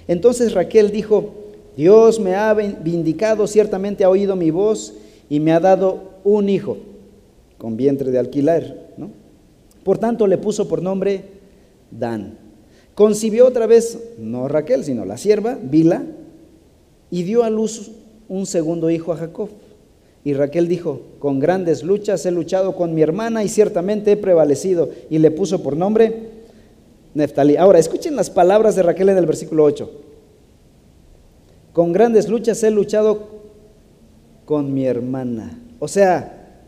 Entonces 0.07 0.53
Raquel 0.53 0.91
dijo, 0.91 1.35
Dios 1.77 2.19
me 2.19 2.35
ha 2.35 2.53
vindicado, 2.53 3.45
ciertamente 3.45 4.03
ha 4.03 4.09
oído 4.09 4.35
mi 4.35 4.49
voz 4.49 4.95
y 5.29 5.39
me 5.39 5.51
ha 5.51 5.59
dado 5.59 6.13
un 6.23 6.49
hijo 6.49 6.77
con 7.59 7.77
vientre 7.77 8.09
de 8.09 8.17
alquiler. 8.17 8.87
¿no? 8.97 9.11
Por 9.83 9.99
tanto 9.99 10.25
le 10.25 10.39
puso 10.39 10.67
por 10.67 10.81
nombre 10.81 11.23
Dan. 11.91 12.42
Concibió 12.95 13.47
otra 13.47 13.65
vez, 13.65 13.97
no 14.19 14.47
Raquel, 14.47 14.83
sino 14.83 15.05
la 15.05 15.17
sierva, 15.17 15.57
Bila, 15.61 16.03
y 17.09 17.23
dio 17.23 17.43
a 17.43 17.49
luz 17.49 17.91
un 18.29 18.45
segundo 18.45 18.89
hijo 18.89 19.13
a 19.13 19.17
Jacob. 19.17 19.49
Y 20.23 20.33
Raquel 20.33 20.67
dijo, 20.67 21.01
con 21.19 21.39
grandes 21.39 21.83
luchas 21.83 22.25
he 22.25 22.31
luchado 22.31 22.75
con 22.75 22.93
mi 22.93 23.01
hermana 23.01 23.43
y 23.43 23.49
ciertamente 23.49 24.13
he 24.13 24.17
prevalecido. 24.17 24.89
Y 25.09 25.19
le 25.19 25.31
puso 25.31 25.61
por 25.61 25.75
nombre 25.75 26.29
Neftalí. 27.13 27.57
Ahora, 27.57 27.79
escuchen 27.79 28.15
las 28.15 28.29
palabras 28.29 28.75
de 28.75 28.83
Raquel 28.83 29.09
en 29.09 29.17
el 29.17 29.25
versículo 29.25 29.63
8. 29.65 29.89
Con 31.73 31.91
grandes 31.91 32.29
luchas 32.29 32.63
he 32.63 32.71
luchado 32.71 33.27
con 34.45 34.73
mi 34.73 34.85
hermana. 34.85 35.59
O 35.79 35.87
sea, 35.87 36.61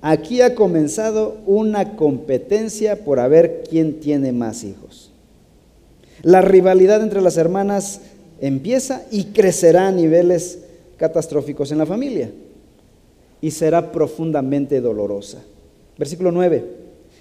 aquí 0.00 0.40
ha 0.42 0.54
comenzado 0.54 1.38
una 1.46 1.96
competencia 1.96 3.04
por 3.04 3.20
a 3.20 3.28
ver 3.28 3.64
quién 3.68 4.00
tiene 4.00 4.32
más 4.32 4.64
hijos. 4.64 5.09
La 6.22 6.42
rivalidad 6.42 7.02
entre 7.02 7.20
las 7.20 7.36
hermanas 7.36 8.00
empieza 8.40 9.02
y 9.10 9.24
crecerá 9.26 9.88
a 9.88 9.92
niveles 9.92 10.60
catastróficos 10.96 11.72
en 11.72 11.78
la 11.78 11.86
familia 11.86 12.30
y 13.40 13.50
será 13.50 13.92
profundamente 13.92 14.80
dolorosa. 14.80 15.38
Versículo 15.96 16.30
9. 16.30 16.64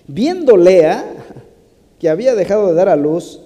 Viendo 0.08 0.58
Lea 0.58 1.06
que 2.00 2.10
había 2.10 2.36
dejado 2.36 2.68
de 2.68 2.74
dar 2.74 2.90
a 2.90 2.96
luz 2.96 3.42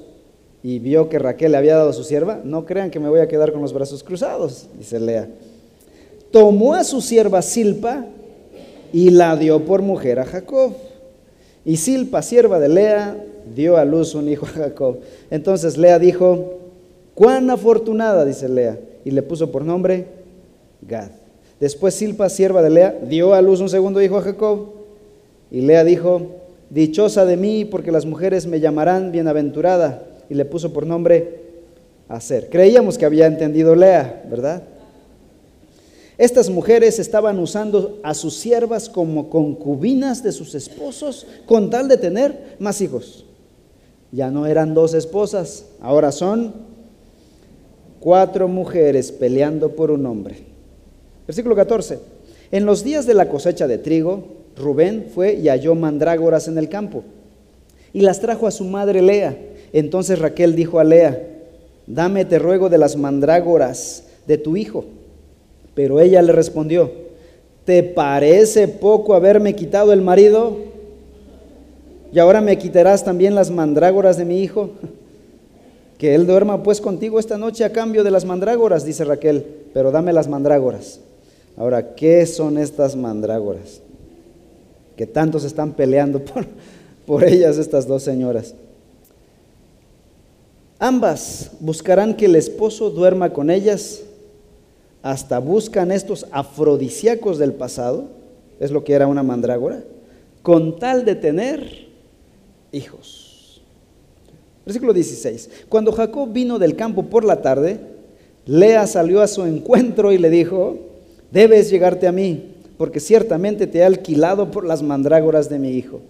y 0.63 0.79
vio 0.79 1.09
que 1.09 1.19
Raquel 1.19 1.51
le 1.51 1.57
había 1.57 1.75
dado 1.75 1.89
a 1.89 1.93
su 1.93 2.03
sierva, 2.03 2.39
no 2.43 2.65
crean 2.65 2.89
que 2.89 2.99
me 2.99 3.09
voy 3.09 3.19
a 3.19 3.27
quedar 3.27 3.51
con 3.51 3.61
los 3.61 3.73
brazos 3.73 4.03
cruzados, 4.03 4.67
dice 4.77 4.99
Lea. 4.99 5.27
Tomó 6.31 6.73
a 6.73 6.83
su 6.83 7.01
sierva 7.01 7.41
Silpa 7.41 8.05
y 8.91 9.09
la 9.09 9.35
dio 9.35 9.65
por 9.65 9.81
mujer 9.81 10.19
a 10.19 10.25
Jacob. 10.25 10.73
Y 11.65 11.77
Silpa, 11.77 12.21
sierva 12.21 12.59
de 12.59 12.69
Lea, 12.69 13.25
dio 13.55 13.77
a 13.77 13.85
luz 13.85 14.15
un 14.15 14.29
hijo 14.29 14.45
a 14.45 14.49
Jacob. 14.49 14.99
Entonces 15.29 15.77
Lea 15.77 15.99
dijo, 15.99 16.59
cuán 17.15 17.49
afortunada, 17.49 18.25
dice 18.25 18.49
Lea, 18.49 18.79
y 19.05 19.11
le 19.11 19.21
puso 19.21 19.51
por 19.51 19.63
nombre 19.63 20.05
Gad. 20.81 21.11
Después 21.59 21.93
Silpa, 21.93 22.29
sierva 22.29 22.61
de 22.61 22.69
Lea, 22.69 22.99
dio 23.07 23.33
a 23.33 23.41
luz 23.41 23.61
un 23.61 23.69
segundo 23.69 24.01
hijo 24.01 24.17
a 24.17 24.21
Jacob. 24.21 24.69
Y 25.49 25.61
Lea 25.61 25.83
dijo, 25.83 26.21
dichosa 26.69 27.25
de 27.25 27.37
mí, 27.37 27.63
porque 27.63 27.91
las 27.91 28.05
mujeres 28.05 28.47
me 28.47 28.59
llamarán 28.59 29.11
bienaventurada. 29.11 30.03
Y 30.29 30.33
le 30.33 30.45
puso 30.45 30.73
por 30.73 30.85
nombre 30.85 31.41
Aser. 32.09 32.49
Creíamos 32.49 32.97
que 32.97 33.05
había 33.05 33.27
entendido 33.27 33.75
Lea, 33.75 34.23
¿verdad? 34.29 34.63
Estas 36.17 36.49
mujeres 36.49 36.99
estaban 36.99 37.39
usando 37.39 37.99
a 38.03 38.13
sus 38.13 38.35
siervas 38.35 38.87
como 38.87 39.29
concubinas 39.29 40.21
de 40.21 40.31
sus 40.31 40.53
esposos 40.53 41.25
con 41.45 41.69
tal 41.69 41.87
de 41.87 41.97
tener 41.97 42.55
más 42.59 42.81
hijos. 42.81 43.25
Ya 44.13 44.29
no 44.29 44.45
eran 44.45 44.75
dos 44.75 44.93
esposas, 44.93 45.65
ahora 45.81 46.11
son 46.11 46.53
cuatro 47.99 48.47
mujeres 48.47 49.11
peleando 49.11 49.69
por 49.69 49.89
un 49.89 50.05
hombre. 50.05 50.35
Versículo 51.25 51.55
14. 51.55 51.97
En 52.51 52.67
los 52.67 52.83
días 52.83 53.07
de 53.07 53.15
la 53.15 53.27
cosecha 53.27 53.67
de 53.67 53.79
trigo, 53.79 54.25
Rubén 54.55 55.07
fue 55.15 55.33
y 55.33 55.47
halló 55.47 55.73
mandrágoras 55.73 56.47
en 56.47 56.59
el 56.59 56.69
campo 56.69 57.03
y 57.91 58.01
las 58.01 58.19
trajo 58.19 58.45
a 58.45 58.51
su 58.51 58.65
madre 58.65 59.01
Lea. 59.01 59.35
Entonces 59.73 60.19
Raquel 60.19 60.55
dijo 60.55 60.79
a 60.79 60.83
Lea, 60.83 61.19
dame, 61.87 62.23
te 62.23 62.37
ruego, 62.37 62.69
de 62.69 62.77
las 62.77 62.95
mandrágoras 62.95 64.03
de 64.27 64.37
tu 64.37 64.55
hijo. 64.55 64.85
Pero 65.73 65.99
ella 65.99 66.21
le 66.21 66.33
respondió, 66.33 66.91
¿te 67.65 67.81
parece 67.81 68.67
poco 68.67 69.15
haberme 69.15 69.55
quitado 69.55 69.91
el 69.91 70.01
marido? 70.01 70.72
¿Y 72.13 72.19
ahora 72.19 72.41
me 72.41 72.59
quitarás 72.59 73.03
también 73.03 73.33
las 73.33 73.49
mandrágoras 73.49 74.17
de 74.17 74.25
mi 74.25 74.43
hijo? 74.43 74.69
Que 75.97 76.13
él 76.13 76.27
duerma 76.27 76.61
pues 76.61 76.79
contigo 76.79 77.19
esta 77.19 77.39
noche 77.39 77.63
a 77.65 77.71
cambio 77.71 78.03
de 78.03 78.11
las 78.11 78.23
mandrágoras, 78.23 78.85
dice 78.85 79.03
Raquel, 79.03 79.43
pero 79.73 79.89
dame 79.89 80.13
las 80.13 80.27
mandrágoras. 80.27 80.99
Ahora, 81.57 81.95
¿qué 81.95 82.23
son 82.27 82.59
estas 82.59 82.95
mandrágoras? 82.95 83.81
Que 84.95 85.07
tantos 85.07 85.43
están 85.43 85.71
peleando 85.71 86.19
por, 86.23 86.45
por 87.07 87.23
ellas 87.23 87.57
estas 87.57 87.87
dos 87.87 88.03
señoras. 88.03 88.53
Ambas 90.77 91.49
buscarán 91.59 92.13
que 92.13 92.25
el 92.25 92.35
esposo 92.35 92.91
duerma 92.91 93.31
con 93.31 93.49
ellas, 93.49 94.01
hasta 95.01 95.39
buscan 95.39 95.91
estos 95.91 96.27
afrodisíacos 96.31 97.39
del 97.39 97.53
pasado, 97.53 98.05
es 98.59 98.69
lo 98.69 98.83
que 98.83 98.93
era 98.93 99.07
una 99.07 99.23
mandrágora, 99.23 99.81
con 100.43 100.77
tal 100.77 101.05
de 101.05 101.15
tener 101.15 101.92
hijos. 102.73 103.61
Versículo 104.65 104.93
16. 104.93 105.49
Cuando 105.69 105.91
Jacob 105.91 106.31
vino 106.31 106.59
del 106.59 106.75
campo 106.75 107.03
por 107.03 107.23
la 107.23 107.41
tarde, 107.41 107.79
Lea 108.45 108.87
salió 108.87 109.21
a 109.21 109.27
su 109.27 109.45
encuentro 109.45 110.11
y 110.11 110.17
le 110.17 110.29
dijo, 110.29 110.77
debes 111.31 111.69
llegarte 111.69 112.07
a 112.07 112.11
mí, 112.11 112.51
porque 112.77 112.99
ciertamente 112.99 113.67
te 113.67 113.79
he 113.79 113.83
alquilado 113.83 114.51
por 114.51 114.65
las 114.65 114.81
mandrágoras 114.83 115.49
de 115.49 115.59
mi 115.59 115.71
hijo. 115.71 116.01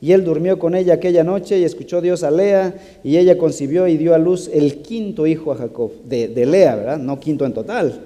Y 0.00 0.12
él 0.12 0.24
durmió 0.24 0.58
con 0.58 0.74
ella 0.74 0.94
aquella 0.94 1.22
noche 1.22 1.58
y 1.58 1.64
escuchó 1.64 2.00
Dios 2.00 2.24
a 2.24 2.30
Lea 2.30 2.74
y 3.04 3.18
ella 3.18 3.38
concibió 3.38 3.86
y 3.86 3.96
dio 3.96 4.14
a 4.14 4.18
luz 4.18 4.50
el 4.52 4.78
quinto 4.78 5.28
hijo 5.28 5.52
a 5.52 5.56
Jacob, 5.56 5.92
de, 6.08 6.26
de 6.26 6.44
Lea, 6.44 6.74
¿verdad? 6.74 6.98
No 6.98 7.20
quinto 7.20 7.46
en 7.46 7.52
total. 7.52 8.00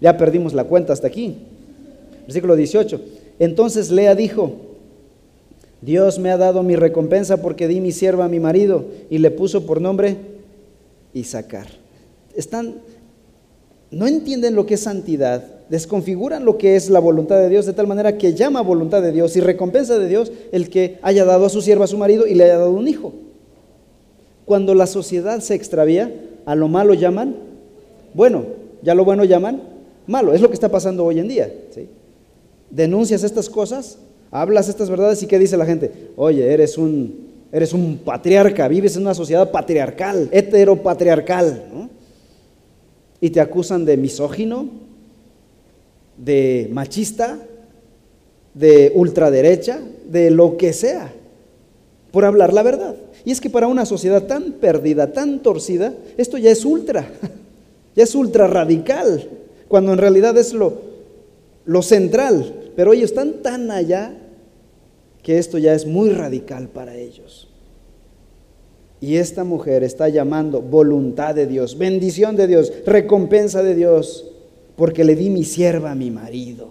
Ya 0.00 0.16
perdimos 0.16 0.54
la 0.54 0.64
cuenta 0.64 0.92
hasta 0.92 1.06
aquí. 1.06 1.36
Versículo 2.26 2.56
18. 2.56 3.00
Entonces 3.38 3.92
Lea 3.92 4.16
dijo, 4.16 4.73
Dios 5.84 6.18
me 6.18 6.30
ha 6.30 6.36
dado 6.36 6.62
mi 6.62 6.76
recompensa 6.76 7.42
porque 7.42 7.68
di 7.68 7.80
mi 7.80 7.92
sierva 7.92 8.24
a 8.24 8.28
mi 8.28 8.40
marido 8.40 8.84
y 9.10 9.18
le 9.18 9.30
puso 9.30 9.66
por 9.66 9.80
nombre 9.80 10.16
Isaacar. 11.12 11.66
Están, 12.34 12.76
no 13.90 14.06
entienden 14.06 14.54
lo 14.54 14.66
que 14.66 14.74
es 14.74 14.80
santidad, 14.80 15.44
desconfiguran 15.68 16.44
lo 16.44 16.58
que 16.58 16.76
es 16.76 16.90
la 16.90 17.00
voluntad 17.00 17.38
de 17.38 17.48
Dios 17.48 17.66
de 17.66 17.72
tal 17.72 17.86
manera 17.86 18.18
que 18.18 18.34
llama 18.34 18.60
voluntad 18.62 19.02
de 19.02 19.12
Dios 19.12 19.36
y 19.36 19.40
recompensa 19.40 19.98
de 19.98 20.08
Dios 20.08 20.32
el 20.52 20.70
que 20.70 20.98
haya 21.02 21.24
dado 21.24 21.46
a 21.46 21.50
su 21.50 21.60
sierva 21.60 21.84
a 21.84 21.88
su 21.88 21.98
marido 21.98 22.26
y 22.26 22.34
le 22.34 22.44
haya 22.44 22.58
dado 22.58 22.72
un 22.72 22.88
hijo. 22.88 23.12
Cuando 24.44 24.74
la 24.74 24.86
sociedad 24.86 25.40
se 25.40 25.54
extravía, 25.54 26.12
a 26.46 26.54
lo 26.54 26.68
malo 26.68 26.94
llaman 26.94 27.36
bueno, 28.14 28.44
ya 28.82 28.94
lo 28.94 29.04
bueno 29.04 29.24
llaman 29.24 29.60
malo. 30.06 30.32
Es 30.32 30.40
lo 30.40 30.48
que 30.48 30.54
está 30.54 30.70
pasando 30.70 31.04
hoy 31.04 31.18
en 31.18 31.28
día. 31.28 31.52
Denuncias 32.70 33.24
estas 33.24 33.50
cosas, 33.50 33.98
hablas 34.34 34.68
estas 34.68 34.90
verdades 34.90 35.22
y 35.22 35.28
¿qué 35.28 35.38
dice 35.38 35.56
la 35.56 35.64
gente? 35.64 36.10
Oye, 36.16 36.52
eres 36.52 36.76
un, 36.76 37.28
eres 37.52 37.72
un 37.72 37.98
patriarca, 37.98 38.66
vives 38.66 38.96
en 38.96 39.02
una 39.02 39.14
sociedad 39.14 39.48
patriarcal, 39.52 40.28
heteropatriarcal. 40.32 41.88
Y 43.20 43.30
te 43.30 43.40
acusan 43.40 43.84
de 43.84 43.96
misógino, 43.96 44.68
de 46.18 46.68
machista, 46.72 47.38
de 48.54 48.90
ultraderecha, 48.96 49.80
de 50.04 50.32
lo 50.32 50.56
que 50.56 50.72
sea, 50.72 51.12
por 52.10 52.24
hablar 52.24 52.52
la 52.52 52.64
verdad. 52.64 52.96
Y 53.24 53.30
es 53.30 53.40
que 53.40 53.50
para 53.50 53.68
una 53.68 53.86
sociedad 53.86 54.24
tan 54.24 54.54
perdida, 54.54 55.12
tan 55.12 55.44
torcida, 55.44 55.94
esto 56.16 56.38
ya 56.38 56.50
es 56.50 56.64
ultra, 56.64 57.08
ya 57.94 58.02
es 58.02 58.12
ultra 58.16 58.48
radical, 58.48 59.28
cuando 59.68 59.92
en 59.92 59.98
realidad 59.98 60.36
es 60.36 60.52
lo, 60.52 60.72
lo 61.64 61.82
central. 61.82 62.62
Pero 62.74 62.92
ellos 62.92 63.10
están 63.10 63.34
tan 63.34 63.70
allá 63.70 64.12
que 65.24 65.38
esto 65.38 65.58
ya 65.58 65.74
es 65.74 65.86
muy 65.86 66.10
radical 66.10 66.68
para 66.68 66.94
ellos. 66.94 67.48
Y 69.00 69.16
esta 69.16 69.42
mujer 69.42 69.82
está 69.82 70.08
llamando 70.08 70.60
voluntad 70.60 71.34
de 71.34 71.46
Dios, 71.46 71.76
bendición 71.76 72.36
de 72.36 72.46
Dios, 72.46 72.72
recompensa 72.86 73.62
de 73.62 73.74
Dios 73.74 74.26
porque 74.76 75.02
le 75.02 75.16
di 75.16 75.30
mi 75.30 75.44
sierva 75.44 75.92
a 75.92 75.94
mi 75.94 76.10
marido. 76.10 76.68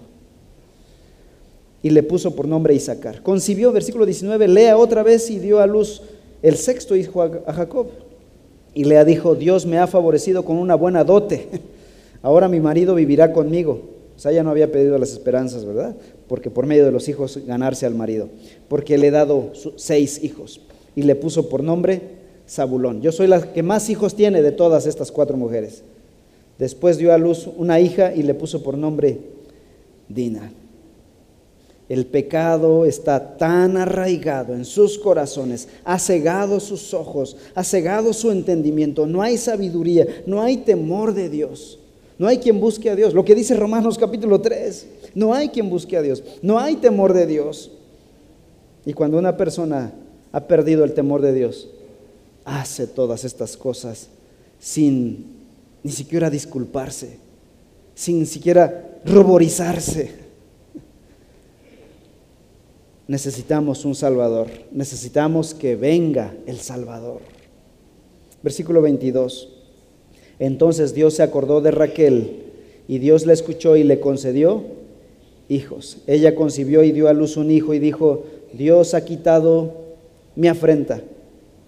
Y 1.81 1.89
le 1.89 2.03
puso 2.03 2.35
por 2.35 2.47
nombre 2.47 2.75
Isaacar. 2.75 3.23
Concibió, 3.23 3.71
versículo 3.71 4.05
19, 4.05 4.47
Lea 4.47 4.77
otra 4.77 5.03
vez 5.03 5.29
y 5.29 5.39
dio 5.39 5.59
a 5.59 5.67
luz 5.67 6.01
el 6.41 6.55
sexto 6.55 6.95
hijo 6.95 7.23
a 7.23 7.53
Jacob. 7.53 7.87
Y 8.75 8.83
Lea 8.85 9.03
dijo, 9.03 9.35
Dios 9.35 9.65
me 9.65 9.79
ha 9.79 9.87
favorecido 9.87 10.45
con 10.45 10.57
una 10.57 10.75
buena 10.75 11.03
dote. 11.03 11.47
Ahora 12.21 12.47
mi 12.47 12.59
marido 12.59 12.95
vivirá 12.95 13.33
conmigo. 13.33 13.81
O 14.15 14.19
sea, 14.19 14.31
ella 14.31 14.43
no 14.43 14.51
había 14.51 14.71
pedido 14.71 14.97
las 14.97 15.11
esperanzas, 15.11 15.65
¿verdad? 15.65 15.95
Porque 16.27 16.49
por 16.49 16.65
medio 16.65 16.85
de 16.85 16.91
los 16.91 17.09
hijos 17.09 17.39
ganarse 17.45 17.85
al 17.85 17.95
marido. 17.95 18.29
Porque 18.67 18.97
le 18.97 19.07
he 19.07 19.11
dado 19.11 19.51
seis 19.75 20.23
hijos. 20.23 20.61
Y 20.95 21.03
le 21.03 21.15
puso 21.15 21.49
por 21.49 21.63
nombre 21.63 22.01
Zabulón. 22.47 23.01
Yo 23.01 23.11
soy 23.11 23.27
la 23.27 23.53
que 23.53 23.63
más 23.63 23.89
hijos 23.89 24.15
tiene 24.15 24.41
de 24.41 24.51
todas 24.51 24.85
estas 24.85 25.11
cuatro 25.11 25.37
mujeres. 25.37 25.83
Después 26.59 26.97
dio 26.97 27.13
a 27.13 27.17
luz 27.17 27.47
una 27.57 27.79
hija 27.79 28.13
y 28.13 28.23
le 28.23 28.33
puso 28.33 28.61
por 28.61 28.77
nombre 28.77 29.19
Dina. 30.07 30.51
El 31.89 32.05
pecado 32.05 32.85
está 32.85 33.37
tan 33.37 33.75
arraigado 33.77 34.53
en 34.53 34.63
sus 34.63 34.97
corazones, 34.97 35.67
ha 35.83 35.99
cegado 35.99 36.59
sus 36.59 36.93
ojos, 36.93 37.35
ha 37.55 37.63
cegado 37.63 38.13
su 38.13 38.31
entendimiento. 38.31 39.05
No 39.05 39.21
hay 39.21 39.37
sabiduría, 39.37 40.07
no 40.25 40.41
hay 40.41 40.57
temor 40.57 41.13
de 41.13 41.29
Dios. 41.29 41.79
No 42.17 42.27
hay 42.27 42.37
quien 42.37 42.59
busque 42.59 42.89
a 42.89 42.95
Dios. 42.95 43.13
Lo 43.13 43.25
que 43.25 43.35
dice 43.35 43.55
Romanos 43.55 43.97
capítulo 43.97 44.39
3, 44.41 44.87
no 45.15 45.33
hay 45.33 45.49
quien 45.49 45.69
busque 45.69 45.97
a 45.97 46.01
Dios. 46.01 46.23
No 46.41 46.59
hay 46.59 46.75
temor 46.75 47.13
de 47.13 47.25
Dios. 47.25 47.71
Y 48.85 48.93
cuando 48.93 49.17
una 49.17 49.37
persona 49.37 49.93
ha 50.31 50.41
perdido 50.41 50.83
el 50.83 50.93
temor 50.93 51.21
de 51.21 51.33
Dios, 51.33 51.69
hace 52.45 52.87
todas 52.87 53.23
estas 53.23 53.55
cosas 53.55 54.07
sin 54.59 55.33
ni 55.83 55.91
siquiera 55.91 56.29
disculparse, 56.29 57.17
sin 57.95 58.25
siquiera 58.25 58.99
ruborizarse. 59.05 60.23
Necesitamos 63.07 63.83
un 63.83 63.95
Salvador, 63.95 64.47
necesitamos 64.71 65.53
que 65.53 65.75
venga 65.75 66.33
el 66.45 66.59
Salvador. 66.59 67.19
Versículo 68.41 68.81
22. 68.81 69.52
Entonces 70.45 70.93
Dios 70.93 71.13
se 71.13 71.23
acordó 71.23 71.61
de 71.61 71.71
Raquel 71.71 72.41
y 72.89 72.97
Dios 72.97 73.25
la 73.25 73.31
escuchó 73.31 73.77
y 73.77 73.83
le 73.83 74.01
concedió 74.01 74.63
hijos. 75.47 75.99
Ella 76.05 76.35
concibió 76.35 76.83
y 76.83 76.91
dio 76.91 77.07
a 77.07 77.13
luz 77.13 77.37
un 77.37 77.49
hijo 77.49 77.73
y 77.73 77.79
dijo, 77.79 78.25
Dios 78.51 78.93
ha 78.93 79.05
quitado 79.05 79.71
mi 80.35 80.49
afrenta 80.49 81.01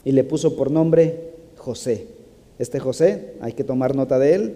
y 0.04 0.12
le 0.12 0.26
puso 0.26 0.58
por 0.58 0.72
nombre 0.72 1.32
José 1.56 2.16
este 2.60 2.80
José, 2.80 3.34
hay 3.42 3.54
que 3.54 3.64
tomar 3.64 3.96
nota 3.96 4.20
de 4.20 4.36
él, 4.36 4.54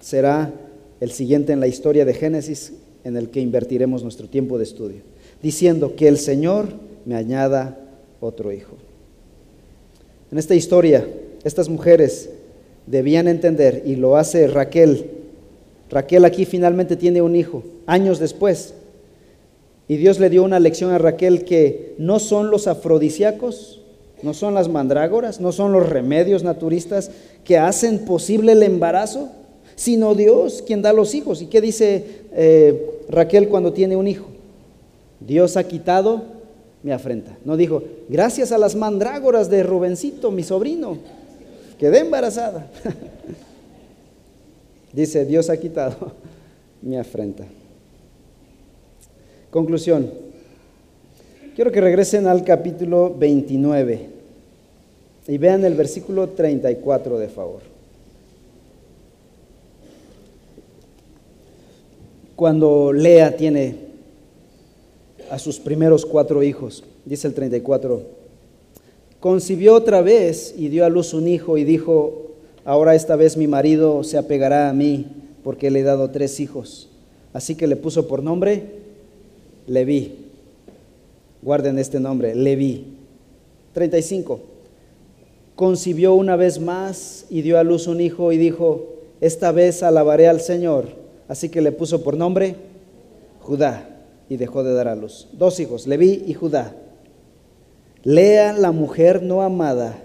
será 0.00 0.52
el 1.00 1.10
siguiente 1.10 1.52
en 1.52 1.60
la 1.60 1.66
historia 1.66 2.04
de 2.04 2.14
Génesis 2.14 2.72
en 3.04 3.16
el 3.16 3.30
que 3.30 3.40
invertiremos 3.40 4.02
nuestro 4.02 4.26
tiempo 4.28 4.58
de 4.58 4.64
estudio, 4.64 5.02
diciendo 5.42 5.96
que 5.96 6.08
el 6.08 6.18
Señor 6.18 6.68
me 7.04 7.14
añada 7.14 7.78
otro 8.20 8.52
hijo. 8.52 8.76
En 10.30 10.38
esta 10.38 10.54
historia, 10.54 11.06
estas 11.44 11.68
mujeres 11.68 12.30
debían 12.86 13.28
entender, 13.28 13.82
y 13.84 13.96
lo 13.96 14.16
hace 14.16 14.46
Raquel, 14.46 15.10
Raquel 15.90 16.24
aquí 16.24 16.44
finalmente 16.44 16.96
tiene 16.96 17.22
un 17.22 17.36
hijo, 17.36 17.62
años 17.86 18.18
después, 18.18 18.74
y 19.88 19.96
Dios 19.96 20.18
le 20.18 20.30
dio 20.30 20.42
una 20.42 20.58
lección 20.58 20.90
a 20.90 20.98
Raquel 20.98 21.44
que 21.44 21.94
no 21.98 22.18
son 22.18 22.50
los 22.50 22.66
afrodisíacos, 22.66 23.80
no 24.22 24.34
son 24.34 24.54
las 24.54 24.68
mandrágoras, 24.68 25.40
no 25.40 25.52
son 25.52 25.72
los 25.72 25.88
remedios 25.88 26.42
naturistas 26.42 27.10
que 27.44 27.58
hacen 27.58 28.04
posible 28.04 28.52
el 28.52 28.62
embarazo, 28.62 29.28
sino 29.76 30.14
Dios 30.14 30.64
quien 30.66 30.82
da 30.82 30.92
los 30.92 31.14
hijos. 31.14 31.42
¿Y 31.42 31.46
qué 31.46 31.60
dice 31.60 32.04
eh, 32.32 33.00
Raquel 33.08 33.48
cuando 33.48 33.72
tiene 33.72 33.94
un 33.94 34.08
hijo? 34.08 34.26
Dios 35.20 35.56
ha 35.56 35.64
quitado 35.64 36.22
mi 36.82 36.90
afrenta. 36.90 37.36
No 37.44 37.56
dijo, 37.56 37.82
gracias 38.08 38.52
a 38.52 38.58
las 38.58 38.74
mandrágoras 38.74 39.50
de 39.50 39.62
Rubencito, 39.62 40.30
mi 40.30 40.42
sobrino, 40.42 40.98
quedé 41.78 42.00
embarazada. 42.00 42.70
Dice, 44.92 45.24
Dios 45.24 45.50
ha 45.50 45.56
quitado 45.56 46.12
mi 46.82 46.96
afrenta. 46.96 47.44
Conclusión. 49.50 50.10
Quiero 51.54 51.72
que 51.72 51.80
regresen 51.80 52.26
al 52.26 52.44
capítulo 52.44 53.14
29 53.16 54.08
y 55.28 55.38
vean 55.38 55.64
el 55.64 55.74
versículo 55.74 56.30
34 56.30 57.18
de 57.18 57.28
favor. 57.28 57.62
Cuando 62.36 62.92
Lea 62.92 63.36
tiene 63.36 63.76
a 65.30 65.38
sus 65.38 65.58
primeros 65.58 66.04
cuatro 66.04 66.42
hijos, 66.42 66.84
dice 67.04 67.26
el 67.26 67.34
34 67.34 68.15
concibió 69.26 69.74
otra 69.74 70.02
vez 70.02 70.54
y 70.56 70.68
dio 70.68 70.84
a 70.84 70.88
luz 70.88 71.12
un 71.12 71.26
hijo 71.26 71.58
y 71.58 71.64
dijo, 71.64 72.28
ahora 72.64 72.94
esta 72.94 73.16
vez 73.16 73.36
mi 73.36 73.48
marido 73.48 74.04
se 74.04 74.18
apegará 74.18 74.68
a 74.68 74.72
mí 74.72 75.06
porque 75.42 75.68
le 75.68 75.80
he 75.80 75.82
dado 75.82 76.12
tres 76.12 76.38
hijos. 76.38 76.88
Así 77.32 77.56
que 77.56 77.66
le 77.66 77.74
puso 77.74 78.06
por 78.06 78.22
nombre 78.22 78.62
Leví. 79.66 80.26
Guarden 81.42 81.80
este 81.80 81.98
nombre, 81.98 82.36
Leví. 82.36 82.84
35. 83.72 84.38
Concibió 85.56 86.14
una 86.14 86.36
vez 86.36 86.60
más 86.60 87.26
y 87.28 87.42
dio 87.42 87.58
a 87.58 87.64
luz 87.64 87.88
un 87.88 88.00
hijo 88.00 88.30
y 88.30 88.36
dijo, 88.36 88.86
esta 89.20 89.50
vez 89.50 89.82
alabaré 89.82 90.28
al 90.28 90.40
Señor. 90.40 90.86
Así 91.26 91.48
que 91.48 91.62
le 91.62 91.72
puso 91.72 92.04
por 92.04 92.16
nombre 92.16 92.54
Judá 93.40 93.88
y 94.28 94.36
dejó 94.36 94.62
de 94.62 94.72
dar 94.72 94.86
a 94.86 94.94
luz. 94.94 95.26
Dos 95.32 95.58
hijos, 95.58 95.88
Leví 95.88 96.22
y 96.28 96.34
Judá. 96.34 96.76
Lea 98.06 98.52
la 98.52 98.70
mujer 98.70 99.20
no 99.20 99.42
amada 99.42 100.00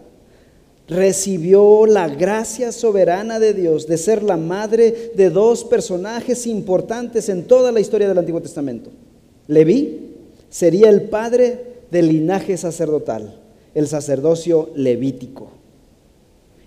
recibió 0.88 1.86
la 1.86 2.10
gracia 2.10 2.72
soberana 2.72 3.40
de 3.40 3.54
Dios 3.54 3.86
de 3.86 3.98
ser 3.98 4.24
la 4.24 4.38
madre 4.38 5.12
de 5.16 5.30
dos 5.30 5.64
personajes 5.64 6.48
importantes 6.48 7.30
en 7.30 7.44
toda 7.44 7.72
la 7.72 7.80
historia 7.80 8.10
del 8.10 8.18
Antiguo 8.18 8.42
Testamento. 8.42 8.90
Leví 9.48 10.16
sería 10.50 10.90
el 10.90 11.04
padre 11.04 11.84
del 11.92 12.08
linaje 12.08 12.58
sacerdotal, 12.58 13.40
el 13.76 13.88
sacerdocio 13.88 14.72
levítico. 14.76 15.52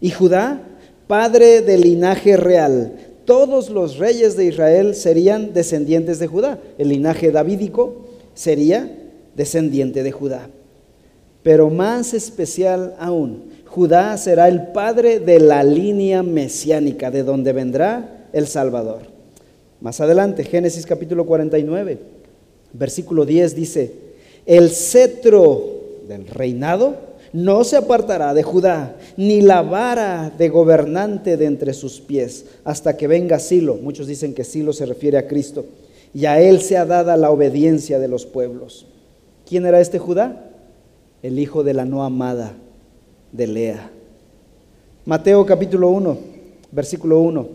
Y 0.00 0.10
Judá, 0.10 0.62
padre 1.08 1.62
del 1.62 1.80
linaje 1.80 2.36
real. 2.36 2.94
Todos 3.24 3.70
los 3.70 3.98
reyes 3.98 4.36
de 4.36 4.44
Israel 4.44 4.94
serían 4.94 5.52
descendientes 5.52 6.20
de 6.20 6.28
Judá. 6.28 6.60
El 6.78 6.90
linaje 6.90 7.32
davídico 7.32 8.06
sería 8.34 8.96
descendiente 9.34 10.04
de 10.04 10.12
Judá. 10.12 10.48
Pero 11.44 11.68
más 11.68 12.14
especial 12.14 12.96
aún, 12.98 13.50
Judá 13.66 14.16
será 14.16 14.48
el 14.48 14.68
padre 14.68 15.20
de 15.20 15.38
la 15.38 15.62
línea 15.62 16.22
mesiánica, 16.22 17.10
de 17.10 17.22
donde 17.22 17.52
vendrá 17.52 18.28
el 18.32 18.46
Salvador. 18.46 19.02
Más 19.80 20.00
adelante, 20.00 20.42
Génesis 20.44 20.86
capítulo 20.86 21.26
49, 21.26 21.98
versículo 22.72 23.26
10 23.26 23.54
dice, 23.54 23.92
el 24.46 24.70
cetro 24.70 25.62
del 26.08 26.26
reinado 26.26 26.96
no 27.34 27.62
se 27.62 27.76
apartará 27.76 28.32
de 28.32 28.42
Judá, 28.42 28.96
ni 29.18 29.42
la 29.42 29.60
vara 29.60 30.32
de 30.38 30.48
gobernante 30.48 31.36
de 31.36 31.44
entre 31.44 31.74
sus 31.74 32.00
pies, 32.00 32.46
hasta 32.64 32.96
que 32.96 33.06
venga 33.06 33.38
Silo. 33.38 33.74
Muchos 33.74 34.06
dicen 34.06 34.32
que 34.32 34.44
Silo 34.44 34.72
se 34.72 34.86
refiere 34.86 35.18
a 35.18 35.26
Cristo. 35.26 35.66
Y 36.14 36.24
a 36.24 36.40
él 36.40 36.62
se 36.62 36.78
ha 36.78 36.86
dada 36.86 37.18
la 37.18 37.30
obediencia 37.30 37.98
de 37.98 38.08
los 38.08 38.24
pueblos. 38.24 38.86
¿Quién 39.46 39.66
era 39.66 39.80
este 39.80 39.98
Judá? 39.98 40.53
El 41.24 41.38
hijo 41.38 41.64
de 41.64 41.72
la 41.72 41.86
no 41.86 42.04
amada, 42.04 42.52
de 43.32 43.46
Lea. 43.46 43.90
Mateo 45.06 45.46
capítulo 45.46 45.88
1, 45.88 46.18
versículo 46.70 47.18
1. 47.20 47.48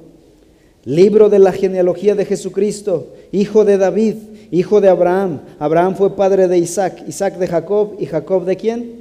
Libro 0.86 1.30
de 1.30 1.38
la 1.38 1.52
genealogía 1.52 2.16
de 2.16 2.26
Jesucristo, 2.26 3.10
hijo 3.32 3.66
de 3.66 3.78
David, 3.78 4.16
hijo 4.50 4.82
de 4.82 4.90
Abraham. 4.90 5.42
Abraham 5.60 5.94
fue 5.96 6.16
padre 6.16 6.48
de 6.48 6.58
Isaac, 6.58 7.04
Isaac 7.08 7.38
de 7.38 7.46
Jacob 7.46 7.94
y 8.00 8.08
Jacob 8.08 8.44
de 8.44 8.58
quién? 8.58 8.92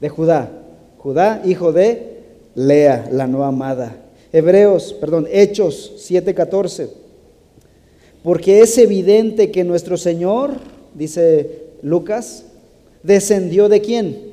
De 0.00 0.08
Judá. 0.08 0.50
Judá, 0.96 1.42
hijo 1.44 1.70
de 1.70 2.22
Lea, 2.54 3.06
la 3.12 3.26
no 3.26 3.44
amada. 3.44 3.94
Hebreos, 4.32 4.94
perdón, 4.94 5.28
Hechos 5.30 5.92
7:14. 5.98 6.88
Porque 8.22 8.60
es 8.62 8.78
evidente 8.78 9.50
que 9.50 9.62
nuestro 9.62 9.98
Señor, 9.98 10.52
dice 10.94 11.64
Lucas, 11.82 12.46
descendió 13.02 13.68
de 13.68 13.80
quién? 13.80 14.28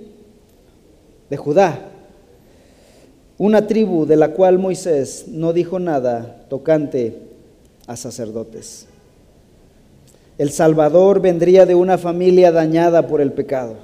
de 1.30 1.38
Judá, 1.38 1.90
una 3.38 3.68
tribu 3.68 4.06
de 4.06 4.16
la 4.16 4.30
cual 4.30 4.60
Moisés 4.60 5.26
no 5.28 5.54
dijo 5.54 5.80
nada 5.80 6.46
tocante 6.50 7.16
a 7.88 7.96
sacerdotes. 7.96 8.88
El 10.38 10.52
Salvador 10.52 11.22
vendría 11.22 11.66
de 11.66 11.76
una 11.76 11.98
familia 11.98 12.52
dañada 12.52 13.08
por 13.08 13.22
el 13.22 13.32
pecado. 13.32 13.76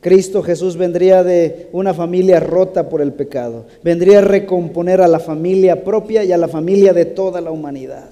Cristo 0.00 0.42
Jesús 0.42 0.76
vendría 0.76 1.24
de 1.24 1.68
una 1.72 1.92
familia 1.92 2.38
rota 2.38 2.88
por 2.88 3.00
el 3.00 3.12
pecado. 3.12 3.66
Vendría 3.82 4.18
a 4.18 4.22
recomponer 4.22 5.00
a 5.00 5.08
la 5.08 5.18
familia 5.18 5.82
propia 5.82 6.22
y 6.24 6.32
a 6.32 6.36
la 6.36 6.48
familia 6.48 6.92
de 6.92 7.04
toda 7.04 7.40
la 7.40 7.50
humanidad. 7.50 8.10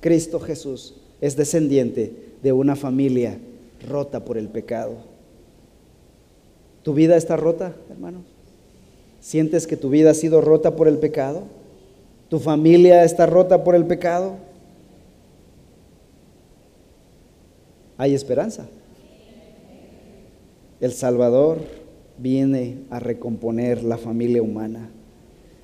Cristo 0.00 0.40
Jesús 0.40 0.94
es 1.20 1.36
descendiente 1.36 2.12
de 2.42 2.52
una 2.52 2.76
familia 2.76 3.38
rota 3.82 4.24
por 4.24 4.38
el 4.38 4.48
pecado. 4.48 4.96
¿Tu 6.82 6.94
vida 6.94 7.16
está 7.16 7.36
rota, 7.36 7.74
hermano? 7.90 8.22
¿Sientes 9.20 9.66
que 9.66 9.76
tu 9.76 9.88
vida 9.90 10.10
ha 10.10 10.14
sido 10.14 10.40
rota 10.40 10.74
por 10.74 10.88
el 10.88 10.98
pecado? 10.98 11.44
¿Tu 12.28 12.40
familia 12.40 13.04
está 13.04 13.26
rota 13.26 13.62
por 13.62 13.74
el 13.74 13.86
pecado? 13.86 14.36
Hay 17.98 18.14
esperanza. 18.14 18.66
El 20.80 20.92
Salvador 20.92 21.58
viene 22.18 22.78
a 22.90 22.98
recomponer 22.98 23.84
la 23.84 23.96
familia 23.96 24.42
humana. 24.42 24.90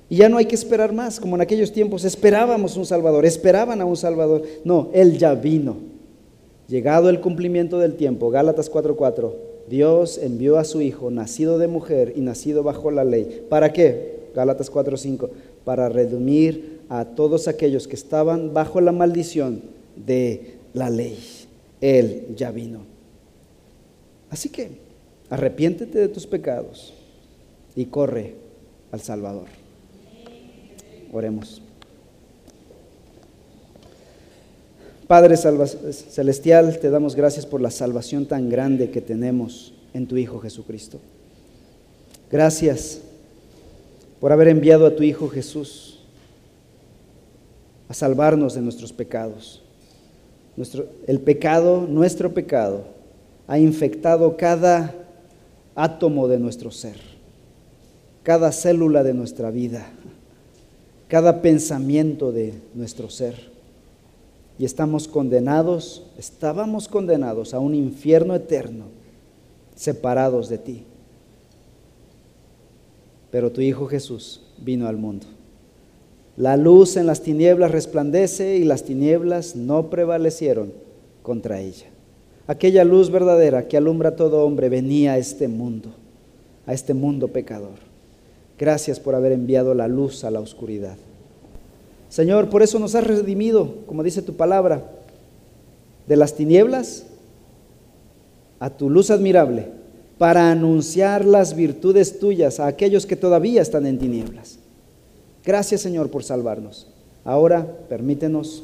Y 0.09 0.17
ya 0.17 0.29
no 0.29 0.37
hay 0.37 0.45
que 0.45 0.55
esperar 0.55 0.93
más, 0.93 1.19
como 1.19 1.35
en 1.35 1.41
aquellos 1.41 1.73
tiempos 1.73 2.05
esperábamos 2.05 2.77
un 2.77 2.85
Salvador, 2.85 3.25
esperaban 3.25 3.81
a 3.81 3.85
un 3.85 3.97
Salvador. 3.97 4.43
No, 4.63 4.89
Él 4.93 5.17
ya 5.17 5.35
vino. 5.35 5.88
Llegado 6.69 7.09
el 7.09 7.19
cumplimiento 7.19 7.79
del 7.79 7.95
tiempo, 7.95 8.29
Gálatas 8.29 8.69
4:4, 8.69 9.33
Dios 9.67 10.19
envió 10.19 10.59
a 10.59 10.63
su 10.63 10.81
Hijo, 10.81 11.09
nacido 11.09 11.57
de 11.57 11.67
mujer 11.67 12.13
y 12.15 12.21
nacido 12.21 12.61
bajo 12.61 12.91
la 12.91 13.03
ley. 13.03 13.43
¿Para 13.49 13.73
qué? 13.73 14.29
Gálatas 14.35 14.69
4:5. 14.69 15.31
Para 15.65 15.89
redimir 15.89 16.81
a 16.87 17.05
todos 17.05 17.47
aquellos 17.47 17.87
que 17.87 17.95
estaban 17.95 18.53
bajo 18.53 18.81
la 18.81 18.91
maldición 18.91 19.63
de 19.95 20.57
la 20.73 20.91
ley. 20.91 21.17
Él 21.81 22.27
ya 22.35 22.51
vino. 22.51 22.81
Así 24.29 24.49
que 24.49 24.69
arrepiéntete 25.29 25.97
de 25.97 26.07
tus 26.07 26.27
pecados 26.27 26.93
y 27.75 27.85
corre 27.85 28.35
al 28.91 29.01
Salvador. 29.01 29.47
Oremos. 31.11 31.63
Padre 35.09 35.37
Celestial, 35.37 36.77
te 36.77 36.91
damos 36.91 37.15
gracias 37.15 37.47
por 37.47 37.61
la 37.61 37.71
salvación 37.71 38.27
tan 38.27 38.47
grande 38.47 38.91
que 38.91 39.01
tenemos 39.01 39.73
en 39.95 40.05
tu 40.05 40.17
Hijo 40.17 40.37
Jesucristo. 40.37 40.99
Gracias 42.31 43.01
por 44.19 44.31
haber 44.31 44.49
enviado 44.49 44.85
a 44.85 44.95
tu 44.95 45.01
Hijo 45.01 45.27
Jesús 45.27 46.01
a 47.87 47.95
salvarnos 47.95 48.53
de 48.53 48.61
nuestros 48.61 48.93
pecados. 48.93 49.63
Nuestro, 50.55 50.85
el 51.07 51.19
pecado, 51.19 51.87
nuestro 51.89 52.31
pecado, 52.31 52.83
ha 53.47 53.57
infectado 53.57 54.37
cada 54.37 54.93
átomo 55.73 56.27
de 56.27 56.37
nuestro 56.37 56.69
ser, 56.69 56.97
cada 58.21 58.51
célula 58.51 59.01
de 59.01 59.15
nuestra 59.15 59.49
vida, 59.49 59.89
cada 61.07 61.41
pensamiento 61.41 62.31
de 62.31 62.53
nuestro 62.75 63.09
ser 63.09 63.48
y 64.59 64.65
estamos 64.65 65.07
condenados, 65.07 66.03
estábamos 66.17 66.89
condenados 66.89 67.53
a 67.53 67.59
un 67.59 67.73
infierno 67.73 68.35
eterno, 68.35 68.87
separados 69.73 70.49
de 70.49 70.57
ti. 70.57 70.83
Pero 73.31 73.53
tu 73.53 73.61
Hijo 73.61 73.87
Jesús 73.87 74.41
vino 74.59 74.87
al 74.87 74.97
mundo. 74.97 75.27
La 76.35 76.57
luz 76.57 76.97
en 76.97 77.05
las 77.05 77.21
tinieblas 77.21 77.71
resplandece 77.71 78.57
y 78.57 78.65
las 78.65 78.83
tinieblas 78.83 79.55
no 79.55 79.89
prevalecieron 79.89 80.73
contra 81.23 81.61
ella. 81.61 81.87
Aquella 82.45 82.83
luz 82.83 83.09
verdadera 83.09 83.67
que 83.67 83.77
alumbra 83.77 84.09
a 84.09 84.15
todo 84.17 84.45
hombre 84.45 84.67
venía 84.67 85.13
a 85.13 85.17
este 85.17 85.47
mundo, 85.47 85.89
a 86.65 86.73
este 86.73 86.93
mundo 86.93 87.29
pecador. 87.29 87.77
Gracias 88.57 88.99
por 88.99 89.15
haber 89.15 89.31
enviado 89.31 89.73
la 89.73 89.87
luz 89.87 90.25
a 90.25 90.31
la 90.31 90.41
oscuridad. 90.41 90.97
Señor, 92.09 92.49
por 92.49 92.63
eso 92.63 92.79
nos 92.79 92.95
has 92.95 93.05
redimido, 93.05 93.85
como 93.85 94.03
dice 94.03 94.21
tu 94.21 94.35
palabra, 94.35 94.83
de 96.07 96.15
las 96.15 96.35
tinieblas 96.35 97.05
a 98.59 98.71
tu 98.71 98.89
luz 98.89 99.11
admirable, 99.11 99.67
para 100.17 100.51
anunciar 100.51 101.23
las 101.23 101.55
virtudes 101.55 102.19
tuyas 102.19 102.59
a 102.59 102.67
aquellos 102.67 103.05
que 103.05 103.15
todavía 103.15 103.61
están 103.61 103.85
en 103.85 103.99
tinieblas. 103.99 104.59
Gracias, 105.45 105.81
Señor, 105.81 106.09
por 106.09 106.23
salvarnos. 106.23 106.87
Ahora 107.23 107.65
permítenos 107.87 108.63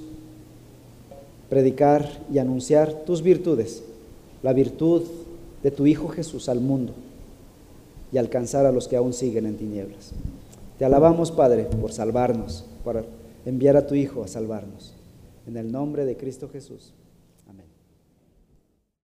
predicar 1.49 2.09
y 2.33 2.39
anunciar 2.39 2.91
tus 3.05 3.21
virtudes, 3.21 3.83
la 4.43 4.53
virtud 4.53 5.03
de 5.63 5.71
tu 5.71 5.85
Hijo 5.85 6.09
Jesús 6.09 6.49
al 6.49 6.59
mundo 6.59 6.93
y 8.11 8.17
alcanzar 8.17 8.65
a 8.65 8.71
los 8.71 8.87
que 8.87 8.97
aún 8.97 9.13
siguen 9.13 9.45
en 9.45 9.57
tinieblas. 9.57 10.11
Te 10.77 10.85
alabamos, 10.85 11.31
Padre, 11.31 11.63
por 11.63 11.93
salvarnos, 11.93 12.65
por 12.83 13.05
enviar 13.45 13.77
a 13.77 13.87
tu 13.87 13.95
Hijo 13.95 14.23
a 14.23 14.27
salvarnos. 14.27 14.95
En 15.47 15.57
el 15.57 15.71
nombre 15.71 16.05
de 16.05 16.17
Cristo 16.17 16.49
Jesús. 16.49 16.93